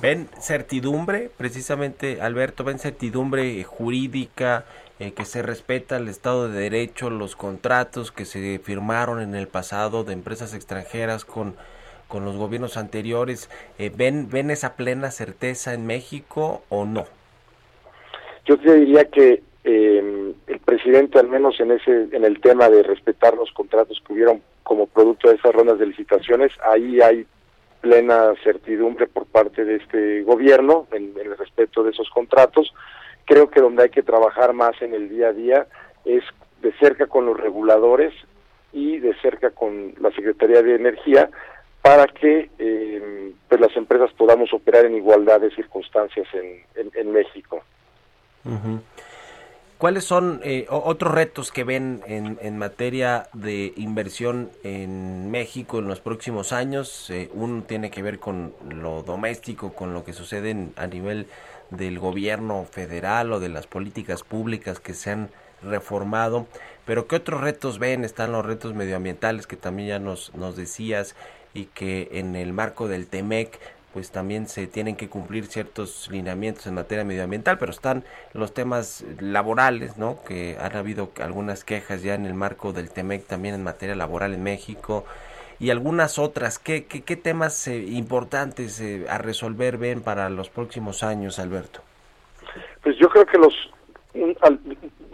¿Ven 0.00 0.28
certidumbre, 0.40 1.30
precisamente, 1.36 2.20
Alberto, 2.20 2.64
ven 2.64 2.78
certidumbre 2.78 3.62
jurídica, 3.62 4.64
eh, 4.98 5.12
que 5.12 5.24
se 5.24 5.42
respeta 5.42 5.98
el 5.98 6.08
Estado 6.08 6.48
de 6.48 6.58
Derecho, 6.58 7.10
los 7.10 7.36
contratos 7.36 8.10
que 8.10 8.24
se 8.24 8.58
firmaron 8.58 9.20
en 9.20 9.34
el 9.36 9.46
pasado 9.46 10.02
de 10.02 10.14
empresas 10.14 10.52
extranjeras 10.52 11.24
con, 11.24 11.54
con 12.10 12.26
los 12.26 12.36
gobiernos 12.36 12.76
anteriores? 12.76 13.48
Eh, 13.78 13.90
¿ven, 13.94 14.28
¿Ven 14.28 14.50
esa 14.50 14.76
plena 14.76 15.10
certeza 15.10 15.72
en 15.72 15.86
México 15.86 16.62
o 16.68 16.84
no? 16.84 17.06
Yo 18.44 18.58
te 18.58 18.74
diría 18.74 19.04
que 19.06 19.42
eh, 19.64 20.34
el 20.46 20.58
presidente, 20.60 21.18
al 21.18 21.28
menos 21.28 21.58
en 21.60 21.70
ese 21.70 22.08
en 22.12 22.24
el 22.24 22.40
tema 22.40 22.68
de 22.68 22.82
respetar 22.82 23.34
los 23.34 23.50
contratos 23.52 24.02
que 24.06 24.12
hubieron 24.12 24.42
como 24.62 24.86
producto 24.86 25.28
de 25.28 25.36
esas 25.36 25.54
rondas 25.54 25.78
de 25.78 25.86
licitaciones, 25.86 26.52
ahí 26.62 27.00
hay 27.00 27.26
plena 27.80 28.34
certidumbre 28.42 29.06
por 29.06 29.26
parte 29.26 29.64
de 29.64 29.76
este 29.76 30.22
gobierno 30.22 30.86
en, 30.92 31.14
el 31.18 31.36
respeto 31.36 31.82
de 31.82 31.90
esos 31.90 32.10
contratos. 32.10 32.72
Creo 33.24 33.50
que 33.50 33.60
donde 33.60 33.84
hay 33.84 33.90
que 33.90 34.02
trabajar 34.02 34.52
más 34.52 34.80
en 34.82 34.94
el 34.94 35.08
día 35.08 35.28
a 35.28 35.32
día 35.32 35.66
es 36.04 36.24
de 36.62 36.72
cerca 36.78 37.06
con 37.06 37.26
los 37.26 37.38
reguladores 37.38 38.12
y 38.72 38.98
de 38.98 39.14
cerca 39.20 39.50
con 39.50 39.94
la 40.00 40.10
Secretaría 40.10 40.62
de 40.62 40.74
Energía 40.74 41.30
para 41.82 42.06
que 42.06 42.50
eh, 42.58 43.32
pues 43.48 43.60
las 43.60 43.74
empresas 43.76 44.12
podamos 44.12 44.52
operar 44.52 44.84
en 44.84 44.96
igualdad 44.96 45.40
de 45.40 45.50
circunstancias 45.54 46.26
en, 46.34 46.90
en, 46.94 47.12
México. 47.12 47.62
¿Cuáles 49.78 50.04
son 50.04 50.40
eh, 50.44 50.66
otros 50.68 51.14
retos 51.14 51.50
que 51.50 51.64
ven 51.64 52.02
en, 52.06 52.38
en, 52.42 52.58
materia 52.58 53.28
de 53.32 53.72
inversión 53.76 54.50
en 54.62 55.30
México 55.30 55.78
en 55.78 55.88
los 55.88 56.00
próximos 56.00 56.52
años? 56.52 57.08
Eh, 57.10 57.30
uno 57.32 57.62
tiene 57.62 57.90
que 57.90 58.02
ver 58.02 58.18
con 58.18 58.52
lo 58.68 59.02
doméstico, 59.02 59.72
con 59.72 59.94
lo 59.94 60.04
que 60.04 60.12
sucede 60.12 60.54
a 60.76 60.86
nivel 60.86 61.26
del 61.70 61.98
gobierno 61.98 62.66
federal 62.70 63.32
o 63.32 63.40
de 63.40 63.48
las 63.48 63.66
políticas 63.66 64.22
públicas 64.22 64.80
que 64.80 64.92
se 64.92 65.12
han 65.12 65.30
reformado. 65.62 66.46
Pero 66.84 67.06
¿qué 67.06 67.16
otros 67.16 67.40
retos 67.40 67.78
ven? 67.78 68.04
Están 68.04 68.32
los 68.32 68.44
retos 68.44 68.74
medioambientales 68.74 69.46
que 69.46 69.56
también 69.56 69.88
ya 69.88 69.98
nos 69.98 70.56
decías 70.56 71.14
y 71.54 71.66
que 71.66 72.08
en 72.12 72.36
el 72.36 72.52
marco 72.52 72.88
del 72.88 73.06
TEMEC 73.06 73.58
pues 73.92 74.12
también 74.12 74.46
se 74.46 74.66
tienen 74.66 74.96
que 74.96 75.08
cumplir 75.08 75.46
ciertos 75.46 76.08
lineamientos 76.10 76.66
en 76.66 76.74
materia 76.74 77.04
medioambiental, 77.04 77.58
pero 77.58 77.72
están 77.72 78.04
los 78.34 78.54
temas 78.54 79.04
laborales, 79.18 79.96
¿no? 79.96 80.22
Que 80.24 80.56
han 80.60 80.76
habido 80.76 81.10
algunas 81.20 81.64
quejas 81.64 82.02
ya 82.02 82.14
en 82.14 82.24
el 82.24 82.34
marco 82.34 82.72
del 82.72 82.90
TEMEC 82.90 83.26
también 83.26 83.56
en 83.56 83.64
materia 83.64 83.96
laboral 83.96 84.32
en 84.32 84.44
México 84.44 85.04
y 85.58 85.70
algunas 85.70 86.18
otras. 86.18 86.58
¿Qué, 86.58 86.86
qué, 86.86 87.16
temas 87.16 87.66
eh, 87.66 87.78
importantes 87.78 88.80
eh, 88.80 89.06
a 89.08 89.18
resolver 89.18 89.76
ven 89.76 90.02
para 90.02 90.30
los 90.30 90.48
próximos 90.50 91.02
años, 91.02 91.38
Alberto? 91.38 91.80
Pues 92.82 92.96
yo 92.96 93.08
creo 93.08 93.26
que 93.26 93.38
los, 93.38 93.54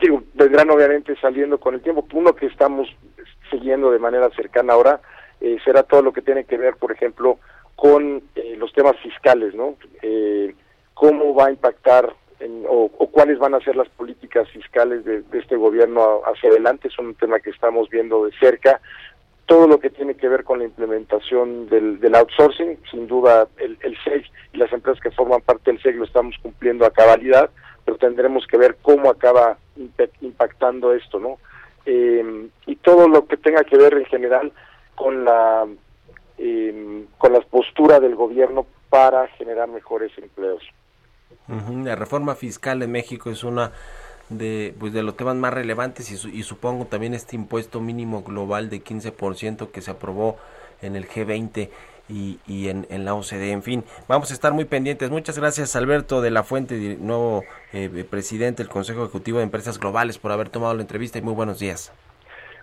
digo, 0.01 0.23
vendrán 0.35 0.71
obviamente 0.71 1.17
saliendo 1.21 1.59
con 1.59 1.75
el 1.75 1.81
tiempo. 1.81 2.07
Uno 2.13 2.35
que 2.35 2.47
estamos 2.47 2.89
siguiendo 3.51 3.91
de 3.91 3.99
manera 3.99 4.29
cercana 4.31 4.75
ahora 4.75 5.01
eh, 5.41 5.59
será 5.65 5.83
todo 5.83 6.03
lo 6.03 6.13
que 6.13 6.23
tiene 6.23 6.45
que 6.45 6.57
ver, 6.57 6.77
por 6.77 6.93
ejemplo, 6.93 7.39
con 7.75 8.23
eh, 8.35 8.57
los 8.57 8.73
temas 8.73 8.97
fiscales, 9.03 9.55
¿no? 9.55 9.77
Eh, 10.03 10.55
¿Cómo 10.95 11.35
va 11.35 11.47
a 11.47 11.51
impactar 11.51 12.15
o, 12.69 12.89
cuáles 13.11 13.39
van 13.39 13.55
a 13.55 13.61
ser 13.61 13.77
las 13.77 13.89
políticas 13.91 14.49
fiscales 14.51 15.05
de, 15.05 15.23
este 15.33 15.57
gobierno 15.57 16.23
hacia 16.25 16.51
adelante? 16.51 16.89
Es 16.89 16.99
un 16.99 17.15
tema 17.15 17.41
que 17.41 17.51
estamos 17.51 17.89
viendo 17.91 18.25
de 18.25 18.33
cerca. 18.39 18.81
Todo 19.47 19.69
lo 19.69 19.79
que 19.79 19.91
tiene 19.91 20.15
que 20.15 20.29
ver 20.29 20.43
con 20.43 20.59
la 20.59 20.65
implementación 20.65 21.69
del, 21.69 22.15
outsourcing, 22.15 22.79
sin 22.91 23.07
duda 23.07 23.47
el, 23.59 23.79
el 23.81 23.97
SEG 24.05 24.25
y 24.53 24.59
las 24.59 24.73
empresas 24.73 25.01
que 25.01 25.11
forman 25.11 25.41
parte 25.43 25.71
del 25.71 25.81
SEG 25.83 25.97
lo 25.97 26.05
estamos 26.05 26.35
cumpliendo 26.43 26.85
a 26.85 26.91
cabalidad, 26.91 27.51
pero 27.85 27.99
tendremos 27.99 28.47
que 28.47 28.57
ver 28.57 28.77
cómo 28.83 29.11
acaba 29.11 29.59
impactando 30.21 30.93
esto, 30.95 31.19
¿no? 31.21 31.39
Eh, 31.87 32.49
y 32.67 32.77
todo 32.77 33.09
lo 33.09 33.27
que 33.27 33.37
tenga 33.37 33.63
que 33.63 33.77
ver 33.77 33.95
en 33.95 34.07
general 34.07 34.53
con 34.97 35.25
la 35.25 35.67
eh, 36.39 37.07
con 37.19 37.33
la 37.33 37.41
postura 37.41 38.01
del 38.01 38.15
gobierno 38.15 38.67
para 38.91 39.29
generar 39.29 39.69
mejores 39.69 40.13
empleos. 40.19 40.63
La 41.85 41.95
reforma 41.95 42.35
fiscal 42.35 42.83
en 42.83 42.91
México 42.91 43.31
es 43.31 43.45
una 43.45 43.73
de, 44.29 44.75
pues 44.79 44.93
de 44.93 45.03
los 45.03 45.17
temas 45.17 45.37
más 45.37 45.55
relevantes 45.55 46.11
y, 46.11 46.39
y 46.39 46.43
supongo 46.43 46.87
también 46.87 47.15
este 47.15 47.37
impuesto 47.37 47.81
mínimo 47.81 48.23
global 48.23 48.69
de 48.69 48.83
15% 48.83 49.71
que 49.71 49.81
se 49.81 49.91
aprobó 49.93 50.37
en 50.83 50.97
el 50.97 51.09
G20 51.09 51.71
y, 52.09 52.39
y 52.47 52.69
en, 52.69 52.87
en, 52.91 53.05
la 53.05 53.15
OCDE. 53.15 53.53
En 53.53 53.63
fin, 53.63 53.85
vamos 54.09 54.31
a 54.31 54.35
estar 54.35 54.53
muy 54.53 54.65
pendientes. 54.65 55.11
Muchas 55.11 55.39
gracias 55.39 55.77
Alberto 55.77 56.21
de 56.21 56.31
la 56.31 56.43
Fuente, 56.43 56.97
nuevo 57.01 57.45
eh, 57.73 58.05
presidente 58.09 58.63
del 58.63 58.71
Consejo 58.71 59.03
Ejecutivo 59.03 59.39
de 59.39 59.45
Empresas 59.45 59.79
Globales, 59.79 60.19
por 60.19 60.33
haber 60.33 60.49
tomado 60.49 60.75
la 60.75 60.83
entrevista 60.83 61.19
y 61.19 61.23
muy 61.23 61.35
buenos 61.35 61.59
días. 61.59 61.93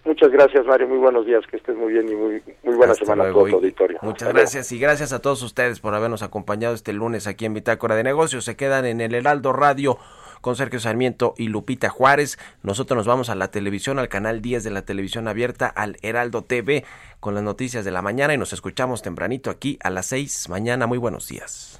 Muchas 0.05 0.31
gracias, 0.31 0.65
Mario. 0.65 0.87
Muy 0.87 0.97
buenos 0.97 1.25
días. 1.25 1.45
Que 1.47 1.57
estés 1.57 1.75
muy 1.75 1.93
bien 1.93 2.09
y 2.09 2.15
muy, 2.15 2.43
muy 2.63 2.75
buena 2.75 2.93
semana 2.93 3.23
a 3.23 3.31
todo 3.31 3.45
tu 3.45 3.55
auditorio. 3.55 3.99
Muchas 4.01 4.33
gracias 4.33 4.71
y 4.71 4.79
gracias 4.79 5.13
a 5.13 5.21
todos 5.21 5.41
ustedes 5.43 5.79
por 5.79 5.93
habernos 5.95 6.23
acompañado 6.23 6.73
este 6.73 6.91
lunes 6.93 7.25
aquí 7.27 7.45
en 7.45 7.53
Bitácora 7.53 7.95
de 7.95 8.03
Negocios. 8.03 8.43
Se 8.43 8.55
quedan 8.55 8.85
en 8.85 8.99
el 8.99 9.15
Heraldo 9.15 9.53
Radio 9.53 9.97
con 10.41 10.57
Sergio 10.57 10.81
Sarmiento 10.81 11.35
y 11.37 11.47
Lupita 11.47 11.87
Juárez. 11.87 12.37
Nosotros 12.63 12.97
nos 12.97 13.07
vamos 13.07 13.29
a 13.29 13.35
la 13.35 13.49
televisión, 13.49 13.97
al 13.97 14.09
canal 14.09 14.41
10 14.41 14.65
de 14.65 14.71
la 14.71 14.81
televisión 14.81 15.29
abierta, 15.29 15.67
al 15.67 15.95
Heraldo 16.01 16.43
TV, 16.43 16.83
con 17.21 17.33
las 17.33 17.43
noticias 17.43 17.85
de 17.85 17.91
la 17.91 18.01
mañana 18.01 18.33
y 18.33 18.37
nos 18.37 18.51
escuchamos 18.51 19.01
tempranito 19.01 19.49
aquí 19.49 19.79
a 19.81 19.89
las 19.89 20.07
6 20.07 20.49
mañana. 20.49 20.85
Muy 20.85 20.97
buenos 20.97 21.29
días. 21.29 21.79